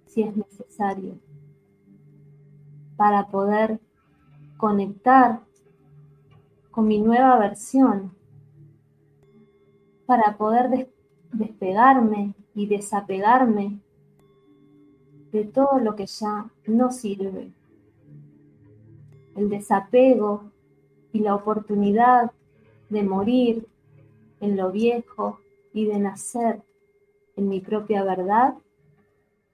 si 0.07 0.23
es 0.23 0.35
necesario, 0.35 1.19
para 2.97 3.27
poder 3.27 3.81
conectar 4.57 5.41
con 6.71 6.87
mi 6.87 7.03
nueva 7.03 7.39
versión, 7.39 8.15
para 10.07 10.39
poder 10.39 10.89
despegarme 11.33 12.33
y 12.55 12.67
desapegarme 12.67 13.79
de 15.33 15.45
todo 15.45 15.81
lo 15.81 15.97
que 15.97 16.07
ya 16.07 16.47
no 16.67 16.91
sirve. 16.93 17.53
El 19.37 19.51
desapego 19.51 20.51
y 21.15 21.21
la 21.21 21.37
oportunidad 21.37 22.33
de 22.91 23.05
morir 23.05 23.69
en 24.41 24.57
lo 24.57 24.73
viejo 24.73 25.39
y 25.73 25.87
de 25.87 26.01
nacer 26.01 26.61
en 27.37 27.49
mi 27.49 27.61
propia 27.61 28.03
verdad, 28.03 28.55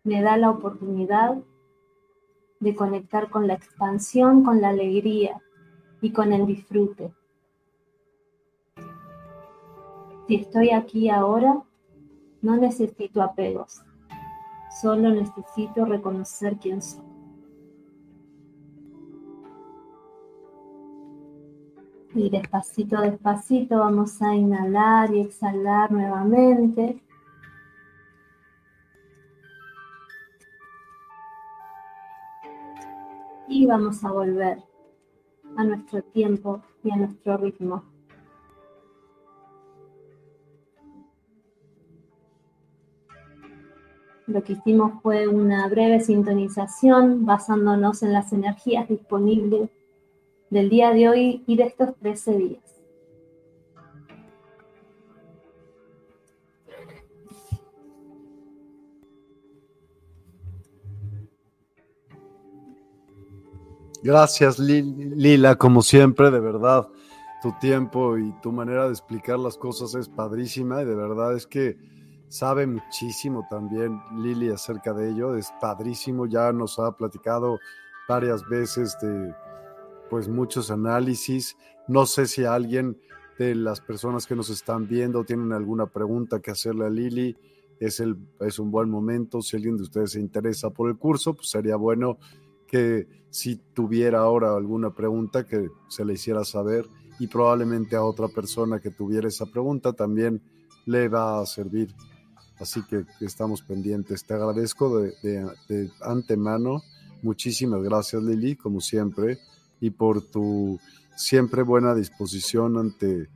me 0.02 0.22
da 0.22 0.38
la 0.38 0.50
oportunidad 0.50 1.36
de 2.60 2.74
conectar 2.74 3.28
con 3.28 3.46
la 3.46 3.54
expansión, 3.54 4.42
con 4.42 4.62
la 4.62 4.70
alegría 4.70 5.38
y 6.00 6.12
con 6.12 6.32
el 6.32 6.46
disfrute. 6.46 7.12
Si 10.26 10.36
estoy 10.36 10.70
aquí 10.70 11.10
ahora, 11.10 11.62
no 12.40 12.56
necesito 12.56 13.20
apegos, 13.22 13.82
solo 14.80 15.10
necesito 15.10 15.84
reconocer 15.84 16.56
quién 16.56 16.80
soy. 16.80 17.09
Y 22.12 22.28
despacito, 22.28 23.00
despacito 23.00 23.78
vamos 23.78 24.20
a 24.20 24.34
inhalar 24.34 25.14
y 25.14 25.20
exhalar 25.20 25.92
nuevamente. 25.92 27.00
Y 33.48 33.64
vamos 33.66 34.02
a 34.04 34.10
volver 34.10 34.58
a 35.56 35.64
nuestro 35.64 36.02
tiempo 36.02 36.62
y 36.82 36.90
a 36.90 36.96
nuestro 36.96 37.36
ritmo. 37.36 37.84
Lo 44.26 44.42
que 44.42 44.54
hicimos 44.54 45.00
fue 45.02 45.28
una 45.28 45.68
breve 45.68 46.00
sintonización 46.00 47.24
basándonos 47.24 48.02
en 48.02 48.12
las 48.12 48.32
energías 48.32 48.88
disponibles 48.88 49.70
del 50.50 50.68
día 50.68 50.92
de 50.92 51.08
hoy 51.08 51.44
y 51.46 51.56
de 51.56 51.64
estos 51.64 51.96
13 51.96 52.36
días. 52.36 52.62
Gracias 64.02 64.58
Lila, 64.58 65.56
como 65.56 65.82
siempre, 65.82 66.30
de 66.30 66.40
verdad, 66.40 66.88
tu 67.42 67.52
tiempo 67.60 68.16
y 68.16 68.32
tu 68.40 68.50
manera 68.50 68.86
de 68.86 68.92
explicar 68.92 69.38
las 69.38 69.58
cosas 69.58 69.94
es 69.94 70.08
padrísima 70.08 70.80
y 70.80 70.86
de 70.86 70.94
verdad 70.94 71.36
es 71.36 71.46
que 71.46 71.76
sabe 72.28 72.66
muchísimo 72.66 73.46
también 73.50 74.00
Lili 74.16 74.48
acerca 74.48 74.94
de 74.94 75.10
ello, 75.10 75.36
es 75.36 75.52
padrísimo, 75.60 76.26
ya 76.26 76.50
nos 76.50 76.78
ha 76.78 76.92
platicado 76.92 77.58
varias 78.08 78.42
veces 78.48 78.96
de 79.02 79.34
pues 80.10 80.28
muchos 80.28 80.70
análisis. 80.70 81.56
No 81.86 82.04
sé 82.04 82.26
si 82.26 82.44
alguien 82.44 82.98
de 83.38 83.54
las 83.54 83.80
personas 83.80 84.26
que 84.26 84.36
nos 84.36 84.50
están 84.50 84.86
viendo 84.86 85.24
tienen 85.24 85.52
alguna 85.52 85.86
pregunta 85.86 86.40
que 86.40 86.50
hacerle 86.50 86.84
a 86.84 86.90
Lili. 86.90 87.36
es, 87.78 88.00
el, 88.00 88.16
es 88.40 88.58
un 88.58 88.70
buen 88.70 88.90
momento. 88.90 89.40
Si 89.40 89.56
alguien 89.56 89.76
de 89.76 89.84
ustedes 89.84 90.12
se 90.12 90.20
interesa 90.20 90.70
por 90.70 90.90
el 90.90 90.98
curso, 90.98 91.34
pues 91.34 91.48
sería 91.48 91.76
bueno 91.76 92.18
que 92.66 93.08
si 93.30 93.56
tuviera 93.56 94.18
ahora 94.18 94.54
alguna 94.54 94.94
pregunta 94.94 95.46
que 95.46 95.68
se 95.88 96.04
le 96.04 96.14
hiciera 96.14 96.44
saber 96.44 96.86
y 97.18 97.28
probablemente 97.28 97.96
a 97.96 98.02
otra 98.02 98.28
persona 98.28 98.80
que 98.80 98.90
tuviera 98.90 99.28
esa 99.28 99.46
pregunta 99.46 99.92
también 99.92 100.42
le 100.86 101.08
va 101.08 101.40
a 101.40 101.46
servir. 101.46 101.94
Así 102.58 102.82
que 102.82 103.04
estamos 103.20 103.62
pendientes. 103.62 104.24
Te 104.24 104.34
agradezco 104.34 105.00
de, 105.00 105.12
de 105.68 105.90
antemano. 106.02 106.82
Muchísimas 107.22 107.82
gracias 107.82 108.22
Lili, 108.22 108.56
como 108.56 108.80
siempre, 108.80 109.38
y 109.80 109.90
por 109.90 110.22
tu 110.22 110.78
siempre 111.16 111.62
buena 111.62 111.94
disposición 111.94 112.78
ante 112.78 113.28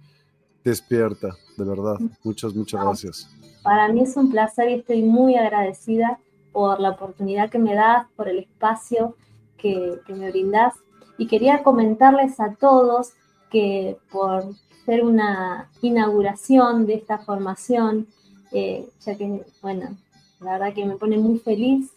Despierta, 0.64 1.36
de 1.58 1.64
verdad. 1.64 1.98
Muchas, 2.24 2.54
muchas 2.54 2.82
gracias. 2.82 3.30
Para 3.62 3.92
mí 3.92 4.00
es 4.00 4.16
un 4.16 4.30
placer 4.30 4.70
y 4.70 4.74
estoy 4.74 5.02
muy 5.02 5.36
agradecida 5.36 6.18
por 6.52 6.80
la 6.80 6.90
oportunidad 6.90 7.50
que 7.50 7.58
me 7.58 7.74
das, 7.74 8.06
por 8.16 8.28
el 8.28 8.38
espacio 8.38 9.14
que, 9.58 10.00
me 10.08 10.30
brindas. 10.30 10.74
Y 11.18 11.26
quería 11.26 11.62
comentarles 11.62 12.40
a 12.40 12.54
todos 12.54 13.12
que 13.50 13.98
por 14.10 14.54
ser 14.86 15.04
una 15.04 15.70
inauguración 15.82 16.86
de 16.86 16.94
esta 16.94 17.18
formación, 17.18 18.06
eh, 18.52 18.88
ya 19.00 19.16
que, 19.16 19.44
bueno, 19.60 19.98
la 20.40 20.52
verdad 20.52 20.74
que 20.74 20.86
me 20.86 20.96
pone 20.96 21.18
muy 21.18 21.38
feliz 21.38 21.90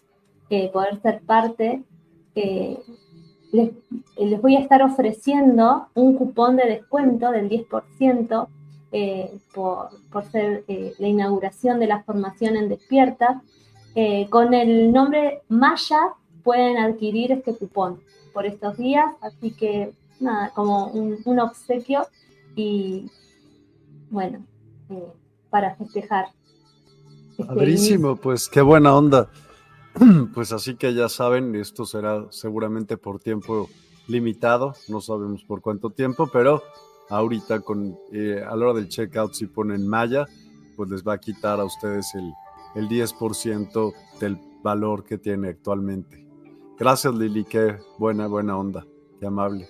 eh, 0.50 0.70
poder 0.74 1.02
ser 1.02 1.22
parte, 1.22 1.84
eh, 2.36 2.78
les, 3.52 3.72
les, 4.18 4.42
voy 4.42 4.56
a 4.56 4.60
estar 4.60 4.82
ofreciendo 4.82 5.88
un 5.94 6.16
cupón 6.16 6.56
de 6.56 6.66
descuento 6.66 7.32
del 7.32 7.50
10% 7.50 8.48
por, 9.54 9.90
por, 10.12 10.24
ser 10.32 10.64
la 10.68 11.08
inauguración 11.08 11.80
de 11.80 11.88
la 11.88 12.04
formación 12.04 12.56
en 12.56 12.70
Despierta, 12.70 13.42
con 14.30 14.54
el 14.54 14.92
nombre 14.92 15.42
Maya 15.50 16.14
pueden 16.44 16.78
adquirir 16.78 17.32
este 17.34 17.54
cupón 17.54 18.00
por 18.34 18.46
estos 18.46 18.78
días, 18.78 19.06
así 19.22 19.52
que 19.52 19.94
nada, 20.20 20.52
como 20.54 20.88
un, 20.88 21.40
obsequio 21.40 22.08
y 22.56 23.10
bueno, 24.10 24.46
eh, 24.90 25.12
para 25.50 25.76
festejar. 25.76 26.28
Este 27.32 27.44
Padrísimo, 27.44 28.16
pues 28.16 28.48
qué 28.48 28.62
buena 28.62 28.96
onda. 28.96 29.30
Pues 30.34 30.52
así 30.52 30.76
que 30.76 30.94
ya 30.94 31.10
saben, 31.10 31.56
esto 31.56 31.86
será 31.86 32.28
seguramente 32.30 32.98
por 32.98 33.20
tiempo 33.20 33.70
limitado, 34.08 34.74
no 34.88 35.02
sabemos 35.02 35.44
por 35.44 35.62
cuánto 35.62 35.90
tiempo, 35.90 36.30
pero 36.32 36.64
ahorita 37.10 37.62
con 37.62 37.98
eh, 38.12 38.44
a 38.48 38.56
la 38.56 38.66
hora 38.68 38.80
del 38.80 38.90
checkout 38.90 39.34
si 39.34 39.48
ponen 39.48 39.88
Maya, 39.88 40.26
pues 40.76 40.90
les 40.90 41.04
va 41.04 41.14
a 41.14 41.18
quitar 41.18 41.60
a 41.60 41.66
ustedes 41.66 42.14
el, 42.16 42.32
el 42.76 42.88
10% 42.88 43.94
del 44.20 44.38
valor 44.64 45.04
que 45.04 45.18
tiene 45.18 45.50
actualmente. 45.50 46.26
Gracias 46.78 47.14
Lili, 47.16 47.44
qué 47.44 47.78
buena, 47.98 48.28
buena 48.28 48.58
onda, 48.58 48.86
qué 49.20 49.26
amable. 49.28 49.68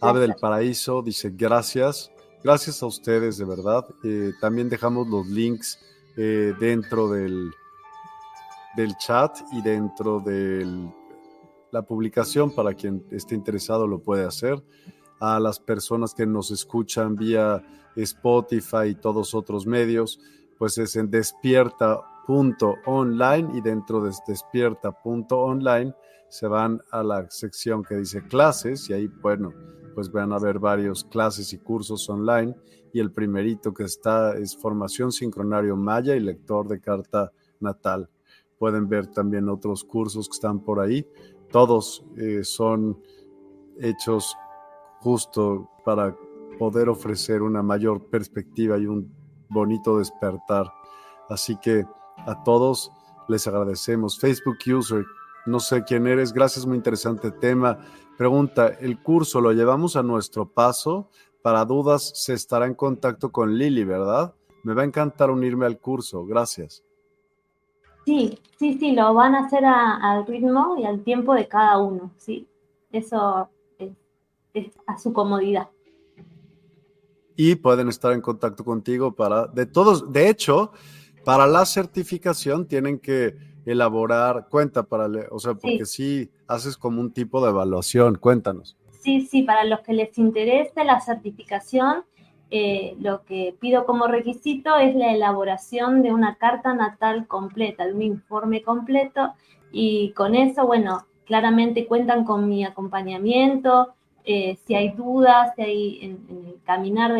Ave 0.00 0.20
del 0.20 0.34
Paraíso 0.40 1.02
dice 1.02 1.32
gracias, 1.34 2.10
gracias 2.42 2.82
a 2.82 2.86
ustedes 2.86 3.36
de 3.36 3.44
verdad. 3.44 3.84
Eh, 4.02 4.32
también 4.40 4.68
dejamos 4.68 5.08
los 5.08 5.26
links 5.26 5.78
eh, 6.16 6.54
dentro 6.58 7.10
del, 7.10 7.50
del 8.76 8.96
chat 8.96 9.38
y 9.52 9.62
dentro 9.62 10.20
de 10.20 10.66
la 11.70 11.82
publicación 11.82 12.50
para 12.50 12.74
quien 12.74 13.06
esté 13.10 13.34
interesado 13.34 13.86
lo 13.86 14.00
puede 14.00 14.24
hacer. 14.24 14.62
A 15.20 15.38
las 15.40 15.58
personas 15.58 16.14
que 16.14 16.26
nos 16.26 16.50
escuchan 16.50 17.16
vía 17.16 17.62
Spotify 17.96 18.88
y 18.90 18.94
todos 18.94 19.34
otros 19.34 19.66
medios, 19.66 20.20
pues 20.58 20.76
es 20.78 20.94
en 20.96 21.10
despierta.online 21.10 23.50
y 23.54 23.62
dentro 23.62 24.02
de 24.02 24.12
despierta.online 24.26 25.94
se 26.28 26.46
van 26.46 26.82
a 26.90 27.02
la 27.02 27.30
sección 27.30 27.82
que 27.82 27.96
dice 27.96 28.26
clases 28.26 28.90
y 28.90 28.92
ahí, 28.92 29.06
bueno, 29.06 29.54
pues 29.94 30.10
van 30.10 30.32
a 30.32 30.38
ver 30.38 30.58
varios 30.58 31.04
clases 31.04 31.52
y 31.52 31.58
cursos 31.58 32.08
online. 32.10 32.54
Y 32.92 33.00
el 33.00 33.12
primerito 33.12 33.72
que 33.72 33.84
está 33.84 34.36
es 34.36 34.56
formación 34.56 35.12
sincronario 35.12 35.76
maya 35.76 36.14
y 36.14 36.20
lector 36.20 36.68
de 36.68 36.80
carta 36.80 37.32
natal. 37.60 38.10
Pueden 38.58 38.88
ver 38.88 39.06
también 39.08 39.48
otros 39.48 39.84
cursos 39.84 40.28
que 40.28 40.34
están 40.34 40.60
por 40.60 40.80
ahí. 40.80 41.06
Todos 41.50 42.04
eh, 42.16 42.42
son 42.42 43.00
hechos 43.78 44.36
justo 45.00 45.70
para 45.84 46.16
poder 46.58 46.88
ofrecer 46.88 47.42
una 47.42 47.62
mayor 47.62 48.06
perspectiva 48.06 48.78
y 48.78 48.86
un 48.86 49.12
bonito 49.48 49.98
despertar. 49.98 50.72
Así 51.28 51.56
que 51.56 51.84
a 52.18 52.42
todos 52.42 52.90
les 53.28 53.46
agradecemos. 53.46 54.18
Facebook 54.18 54.56
User 54.66 55.04
no 55.46 55.60
sé 55.60 55.84
quién 55.84 56.08
eres, 56.08 56.32
gracias, 56.32 56.66
muy 56.66 56.76
interesante 56.76 57.30
tema. 57.30 57.78
Pregunta, 58.18 58.66
¿el 58.80 59.00
curso 59.00 59.40
lo 59.40 59.52
llevamos 59.52 59.94
a 59.94 60.02
nuestro 60.02 60.48
paso? 60.48 61.08
Para 61.40 61.64
dudas, 61.64 62.10
se 62.16 62.34
estará 62.34 62.66
en 62.66 62.74
contacto 62.74 63.30
con 63.30 63.56
Lili, 63.56 63.84
¿verdad? 63.84 64.34
Me 64.64 64.74
va 64.74 64.82
a 64.82 64.86
encantar 64.86 65.30
unirme 65.30 65.64
al 65.64 65.78
curso, 65.78 66.26
gracias. 66.26 66.82
Sí, 68.06 68.38
sí, 68.56 68.78
sí, 68.78 68.92
lo 68.92 69.12
van 69.14 69.34
a 69.34 69.46
hacer 69.46 69.64
al 69.64 70.24
ritmo 70.26 70.76
y 70.78 70.84
al 70.84 71.02
tiempo 71.02 71.34
de 71.34 71.48
cada 71.48 71.78
uno, 71.78 72.12
sí. 72.16 72.46
Eso 72.92 73.50
es, 73.80 73.90
es 74.54 74.68
a 74.86 74.96
su 74.96 75.12
comodidad. 75.12 75.68
Y 77.34 77.56
pueden 77.56 77.88
estar 77.88 78.12
en 78.12 78.20
contacto 78.20 78.64
contigo 78.64 79.12
para, 79.12 79.48
de 79.48 79.66
todos, 79.66 80.12
de 80.12 80.28
hecho, 80.28 80.70
para 81.24 81.48
la 81.48 81.66
certificación 81.66 82.68
tienen 82.68 83.00
que 83.00 83.36
elaborar, 83.66 84.46
cuenta 84.48 84.84
para, 84.84 85.08
o 85.32 85.40
sea, 85.40 85.54
porque 85.54 85.84
sí. 85.84 86.30
haces 86.46 86.76
como 86.76 87.00
un 87.00 87.12
tipo 87.12 87.42
de 87.42 87.50
evaluación, 87.50 88.14
cuéntanos. 88.14 88.76
Sí, 89.00 89.26
sí, 89.26 89.42
para 89.42 89.64
los 89.64 89.80
que 89.80 89.92
les 89.92 90.16
interese 90.16 90.84
la 90.84 91.00
certificación, 91.00 92.04
eh, 92.50 92.94
lo 93.00 93.24
que 93.24 93.54
pido 93.58 93.86
como 93.86 94.06
requisito 94.06 94.76
es 94.76 94.94
la 94.94 95.12
elaboración 95.12 96.02
de 96.02 96.12
una 96.12 96.36
carta 96.36 96.74
natal 96.74 97.26
completa, 97.26 97.86
de 97.86 97.94
un 97.94 98.02
informe 98.02 98.62
completo, 98.62 99.32
y 99.72 100.12
con 100.12 100.34
eso, 100.34 100.66
bueno, 100.66 101.06
claramente 101.24 101.86
cuentan 101.86 102.24
con 102.24 102.48
mi 102.48 102.64
acompañamiento, 102.64 103.94
eh, 104.24 104.58
si 104.64 104.74
hay 104.74 104.90
dudas, 104.90 105.52
si 105.56 105.62
hay 105.62 105.98
en, 106.02 106.46
el 106.46 106.60
caminar 106.64 107.12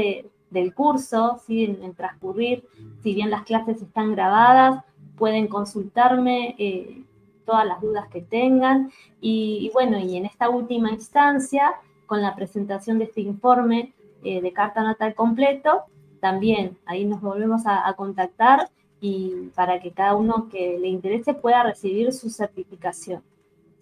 del 0.51 0.75
curso, 0.75 1.41
¿sí? 1.47 1.65
en, 1.65 1.95
transcurrir, 1.95 2.65
si 3.03 3.15
bien 3.15 3.31
las 3.31 3.43
clases 3.45 3.83
están 3.83 4.13
grabadas, 4.13 4.85
pueden 5.17 5.49
consultarme 5.49 6.55
eh, 6.59 7.03
todas 7.45 7.67
las 7.67 7.81
dudas 7.81 8.09
que 8.09 8.23
tengan. 8.23 8.91
Y, 9.21 9.71
bueno, 9.73 9.99
y 9.99 10.17
en 10.17 10.27
esta 10.27 10.49
última 10.51 10.91
instancia, 10.91 11.75
con 12.07 12.23
la 12.23 12.37
presentación 12.37 12.99
de 12.99 13.05
este 13.05 13.21
informe 13.21 13.93
eh, 14.25 14.41
de 14.41 14.53
carta 14.53 14.83
natal 14.83 15.15
completo, 15.15 15.85
también 16.21 16.79
ahí 16.87 17.05
nos 17.05 17.21
volvemos 17.21 17.63
a, 17.67 17.93
contactar 17.95 18.69
y 19.01 19.51
para 19.55 19.81
que 19.81 19.93
cada 19.93 20.15
uno 20.17 20.49
que 20.51 20.79
le 20.79 20.89
interese 20.89 21.35
pueda 21.35 21.63
recibir 21.63 22.13
su 22.13 22.31
certificación. 22.31 23.23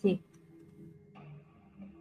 Sí. 0.02 0.20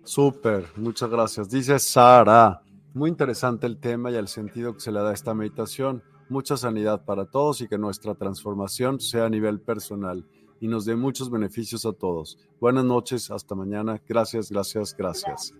Súper, 0.03 0.65
muchas 0.75 1.09
gracias. 1.09 1.49
Dice 1.49 1.79
Sara, 1.79 2.61
muy 2.93 3.09
interesante 3.09 3.67
el 3.67 3.79
tema 3.79 4.11
y 4.11 4.15
el 4.15 4.27
sentido 4.27 4.73
que 4.73 4.79
se 4.79 4.91
le 4.91 4.99
da 4.99 5.11
a 5.11 5.13
esta 5.13 5.33
meditación 5.33 6.03
mucha 6.29 6.57
sanidad 6.57 7.05
para 7.05 7.25
todos 7.25 7.61
y 7.61 7.67
que 7.67 7.77
nuestra 7.77 8.15
transformación 8.15 8.99
sea 8.99 9.25
a 9.25 9.29
nivel 9.29 9.59
personal 9.61 10.25
y 10.59 10.67
nos 10.67 10.85
dé 10.85 10.95
muchos 10.95 11.29
beneficios 11.29 11.85
a 11.85 11.93
todos. 11.93 12.37
Buenas 12.59 12.85
noches, 12.85 13.29
hasta 13.31 13.55
mañana. 13.55 14.01
Gracias, 14.07 14.49
gracias, 14.49 14.95
gracias. 14.97 15.53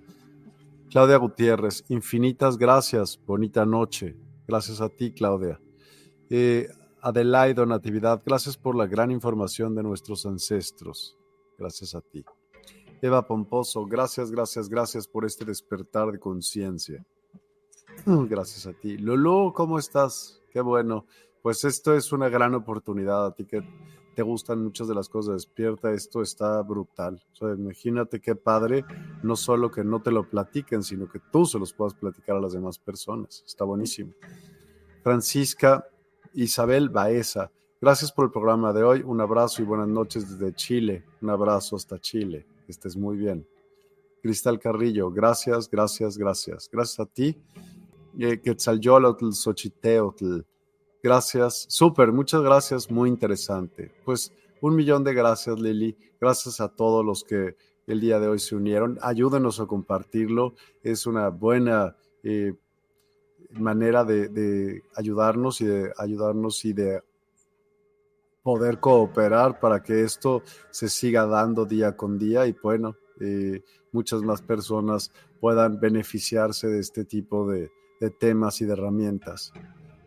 Claudia 0.94 1.18
Gutiérrez, 1.18 1.84
infinitas 1.90 2.56
gracias. 2.56 3.20
Bonita 3.26 3.66
noche. 3.66 4.16
Gracias 4.48 4.80
a 4.80 4.90
ti, 4.90 5.12
Claudia. 5.12 5.60
Eh, 6.30 6.68
Adelaido 7.02 7.66
Natividad, 7.66 8.22
gracias 8.24 8.58
por 8.58 8.76
la 8.76 8.86
gran 8.86 9.10
información 9.10 9.74
de 9.74 9.82
nuestros 9.82 10.24
ancestros. 10.28 11.18
Gracias 11.58 11.96
a 11.96 12.02
ti. 12.02 12.24
Eva 13.02 13.26
Pomposo, 13.26 13.88
gracias, 13.88 14.30
gracias, 14.30 14.70
gracias 14.70 15.08
por 15.08 15.26
este 15.26 15.46
despertar 15.46 16.12
de 16.12 16.20
conciencia. 16.20 17.04
Gracias 18.06 18.68
a 18.68 18.74
ti. 18.74 19.00
Lolo, 19.00 19.52
¿cómo 19.52 19.80
estás? 19.80 20.44
Qué 20.52 20.62
bueno. 20.62 21.08
Pues 21.42 21.64
esto 21.64 21.96
es 21.96 22.12
una 22.12 22.30
gran 22.30 22.54
oportunidad 22.54 23.26
a 23.26 23.34
ti 23.34 23.46
que 23.46 23.64
te 24.16 24.22
gustan 24.22 24.64
muchas 24.64 24.88
de 24.88 24.96
las 24.96 25.10
cosas 25.10 25.36
despierta, 25.36 25.92
esto 25.92 26.22
está 26.22 26.62
brutal. 26.62 27.22
Imagínate 27.42 28.20
qué 28.20 28.36
padre, 28.36 28.86
no 29.24 29.36
solo 29.36 29.72
que 29.72 29.84
no 29.84 30.02
te 30.02 30.12
lo 30.12 30.30
platiquen, 30.30 30.84
sino 30.84 31.10
que 31.10 31.20
tú 31.32 31.46
se 31.46 31.60
los 31.60 31.74
puedas 31.74 31.94
platicar 31.94 32.38
a 32.38 32.42
las 32.42 32.54
demás 32.54 32.78
personas. 32.78 33.44
Está 33.46 33.66
buenísimo. 33.66 34.14
Francisca 35.04 35.86
Isabel 36.34 36.90
Baeza, 36.90 37.52
gracias 37.82 38.12
por 38.12 38.26
el 38.26 38.32
programa 38.32 38.72
de 38.72 38.84
hoy. 38.84 39.04
Un 39.06 39.22
abrazo 39.22 39.62
y 39.62 39.66
buenas 39.66 39.88
noches 39.88 40.30
desde 40.30 40.54
Chile. 40.54 41.04
Un 41.22 41.30
abrazo 41.30 41.76
hasta 41.76 42.00
Chile. 42.00 42.46
Estés 42.68 42.96
muy 42.96 43.18
bien. 43.18 43.46
Cristal 44.22 44.60
Carrillo, 44.60 45.12
gracias, 45.12 45.70
gracias, 45.70 46.18
gracias. 46.18 46.70
Gracias 46.72 47.00
a 47.00 47.06
ti. 47.06 47.38
Eh, 48.18 48.40
Quetzalyolotl, 48.40 49.32
Xochiteotl, 49.34 50.42
Gracias, 51.04 51.66
súper, 51.68 52.14
muchas 52.14 52.42
gracias, 52.42 52.90
muy 52.90 53.10
interesante. 53.10 53.92
Pues 54.06 54.32
un 54.62 54.74
millón 54.74 55.04
de 55.04 55.14
gracias, 55.14 55.60
Lili. 55.60 55.98
Gracias 56.22 56.62
a 56.62 56.70
todos 56.70 57.04
los 57.04 57.26
que 57.26 57.58
el 57.88 58.00
día 58.00 58.22
de 58.22 58.30
hoy 58.30 58.40
se 58.40 58.56
unieron. 58.56 58.98
Ayúdenos 59.02 59.60
a 59.60 59.66
compartirlo. 59.66 60.54
Es 60.82 61.06
una 61.06 61.28
buena 61.28 61.98
eh, 62.24 62.54
manera 63.52 64.06
de, 64.06 64.82
ayudarnos 64.96 65.60
y 65.60 65.66
de 65.66 65.92
ayudarnos 65.98 66.64
y 66.64 66.72
de 66.72 67.04
poder 68.42 68.80
cooperar 68.80 69.60
para 69.60 69.84
que 69.84 70.04
esto 70.04 70.42
se 70.72 70.88
siga 70.88 71.26
dando 71.26 71.66
día 71.66 71.98
con 71.98 72.18
día 72.18 72.48
y 72.48 72.54
bueno, 72.54 72.96
eh, 73.20 73.62
muchas 73.92 74.22
más 74.22 74.42
personas 74.42 75.12
puedan 75.42 75.82
beneficiarse 75.82 76.68
de 76.68 76.80
este 76.80 77.04
tipo 77.04 77.46
de, 77.46 77.70
de 78.00 78.10
temas 78.10 78.62
y 78.62 78.66
de 78.66 78.72
herramientas. 78.72 79.52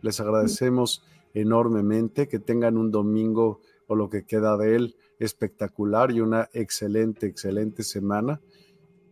Les 0.01 0.19
agradecemos 0.19 1.03
enormemente 1.33 2.27
que 2.27 2.39
tengan 2.39 2.77
un 2.77 2.91
domingo 2.91 3.61
o 3.87 3.95
lo 3.95 4.09
que 4.09 4.25
queda 4.25 4.57
de 4.57 4.75
él 4.75 4.95
espectacular 5.19 6.11
y 6.11 6.21
una 6.21 6.49
excelente, 6.53 7.25
excelente 7.25 7.83
semana. 7.83 8.39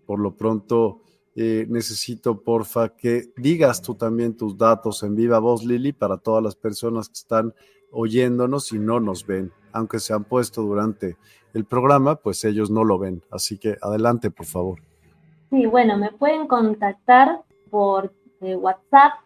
Por 0.06 0.20
lo 0.20 0.36
pronto, 0.36 1.02
eh, 1.36 1.66
necesito, 1.70 2.42
porfa, 2.42 2.90
que 2.90 3.32
digas 3.36 3.82
tú 3.82 3.96
también 3.96 4.38
tus 4.38 4.58
datos 4.58 5.04
en 5.04 5.16
viva 5.16 5.40
voz, 5.40 5.66
Lili, 5.66 5.94
para 5.94 6.18
todas 6.18 6.44
las 6.44 6.56
personas 6.56 7.10
que 7.10 7.16
están 7.16 7.54
oyéndonos 7.92 8.72
y 8.72 8.80
no 8.80 9.00
nos 9.00 9.26
ven. 9.26 9.52
Aunque 9.72 10.00
se 10.00 10.14
han 10.14 10.24
puesto 10.24 10.62
durante 10.62 11.18
el 11.54 11.66
programa, 11.66 12.16
pues 12.16 12.44
ellos 12.46 12.70
no 12.70 12.84
lo 12.84 13.00
ven. 13.00 13.24
Así 13.32 13.58
que 13.58 13.78
adelante, 13.82 14.32
por 14.32 14.46
favor. 14.46 14.80
Sí, 15.50 15.66
bueno, 15.66 15.98
me 15.98 16.12
pueden 16.12 16.48
contactar 16.48 17.42
por 17.70 18.14
eh, 18.42 18.56
WhatsApp 18.56 19.25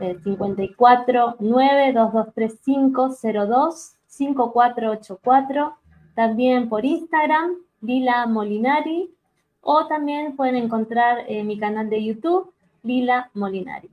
eh, 0.00 0.18
54 0.22 1.36
92235 1.40 3.16
02 3.22 3.96
5484 4.06 5.76
también 6.14 6.68
por 6.68 6.84
Instagram, 6.84 7.56
Lila 7.82 8.26
Molinari, 8.26 9.14
o 9.60 9.86
también 9.86 10.34
pueden 10.34 10.56
encontrar 10.56 11.20
en 11.28 11.38
eh, 11.40 11.44
mi 11.44 11.58
canal 11.58 11.90
de 11.90 12.02
YouTube, 12.02 12.52
Lila 12.82 13.30
Molinari. 13.34 13.90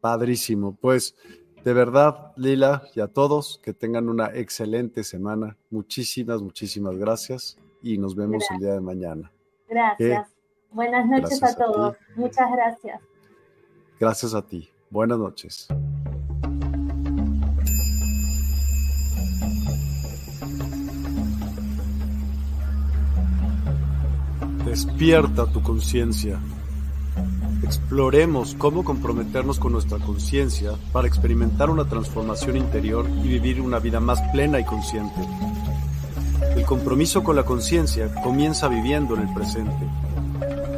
Padrísimo, 0.00 0.76
pues 0.76 1.16
de 1.64 1.72
verdad, 1.72 2.32
Lila, 2.36 2.82
y 2.94 3.00
a 3.00 3.08
todos, 3.08 3.58
que 3.62 3.72
tengan 3.72 4.08
una 4.08 4.26
excelente 4.34 5.02
semana. 5.02 5.56
Muchísimas, 5.70 6.42
muchísimas 6.42 6.96
gracias 6.96 7.58
y 7.82 7.98
nos 7.98 8.14
vemos 8.14 8.44
el 8.52 8.58
día 8.58 8.74
de 8.74 8.80
mañana. 8.80 9.32
Gracias. 9.68 10.35
Buenas 10.70 11.06
noches 11.06 11.42
a 11.42 11.54
todos. 11.54 11.96
Muchas 12.16 12.50
gracias. 12.52 13.00
Gracias 13.98 14.34
a 14.34 14.42
ti. 14.42 14.70
Buenas 14.90 15.18
noches. 15.18 15.68
Despierta 24.64 25.46
tu 25.46 25.62
conciencia. 25.62 26.38
Exploremos 27.62 28.54
cómo 28.54 28.84
comprometernos 28.84 29.58
con 29.58 29.72
nuestra 29.72 29.98
conciencia 29.98 30.72
para 30.92 31.08
experimentar 31.08 31.70
una 31.70 31.88
transformación 31.88 32.56
interior 32.56 33.08
y 33.24 33.28
vivir 33.28 33.60
una 33.60 33.78
vida 33.78 34.00
más 34.00 34.20
plena 34.32 34.60
y 34.60 34.64
consciente. 34.64 35.20
El 36.54 36.64
compromiso 36.64 37.24
con 37.24 37.36
la 37.36 37.44
conciencia 37.44 38.14
comienza 38.22 38.68
viviendo 38.68 39.14
en 39.14 39.22
el 39.22 39.34
presente. 39.34 39.86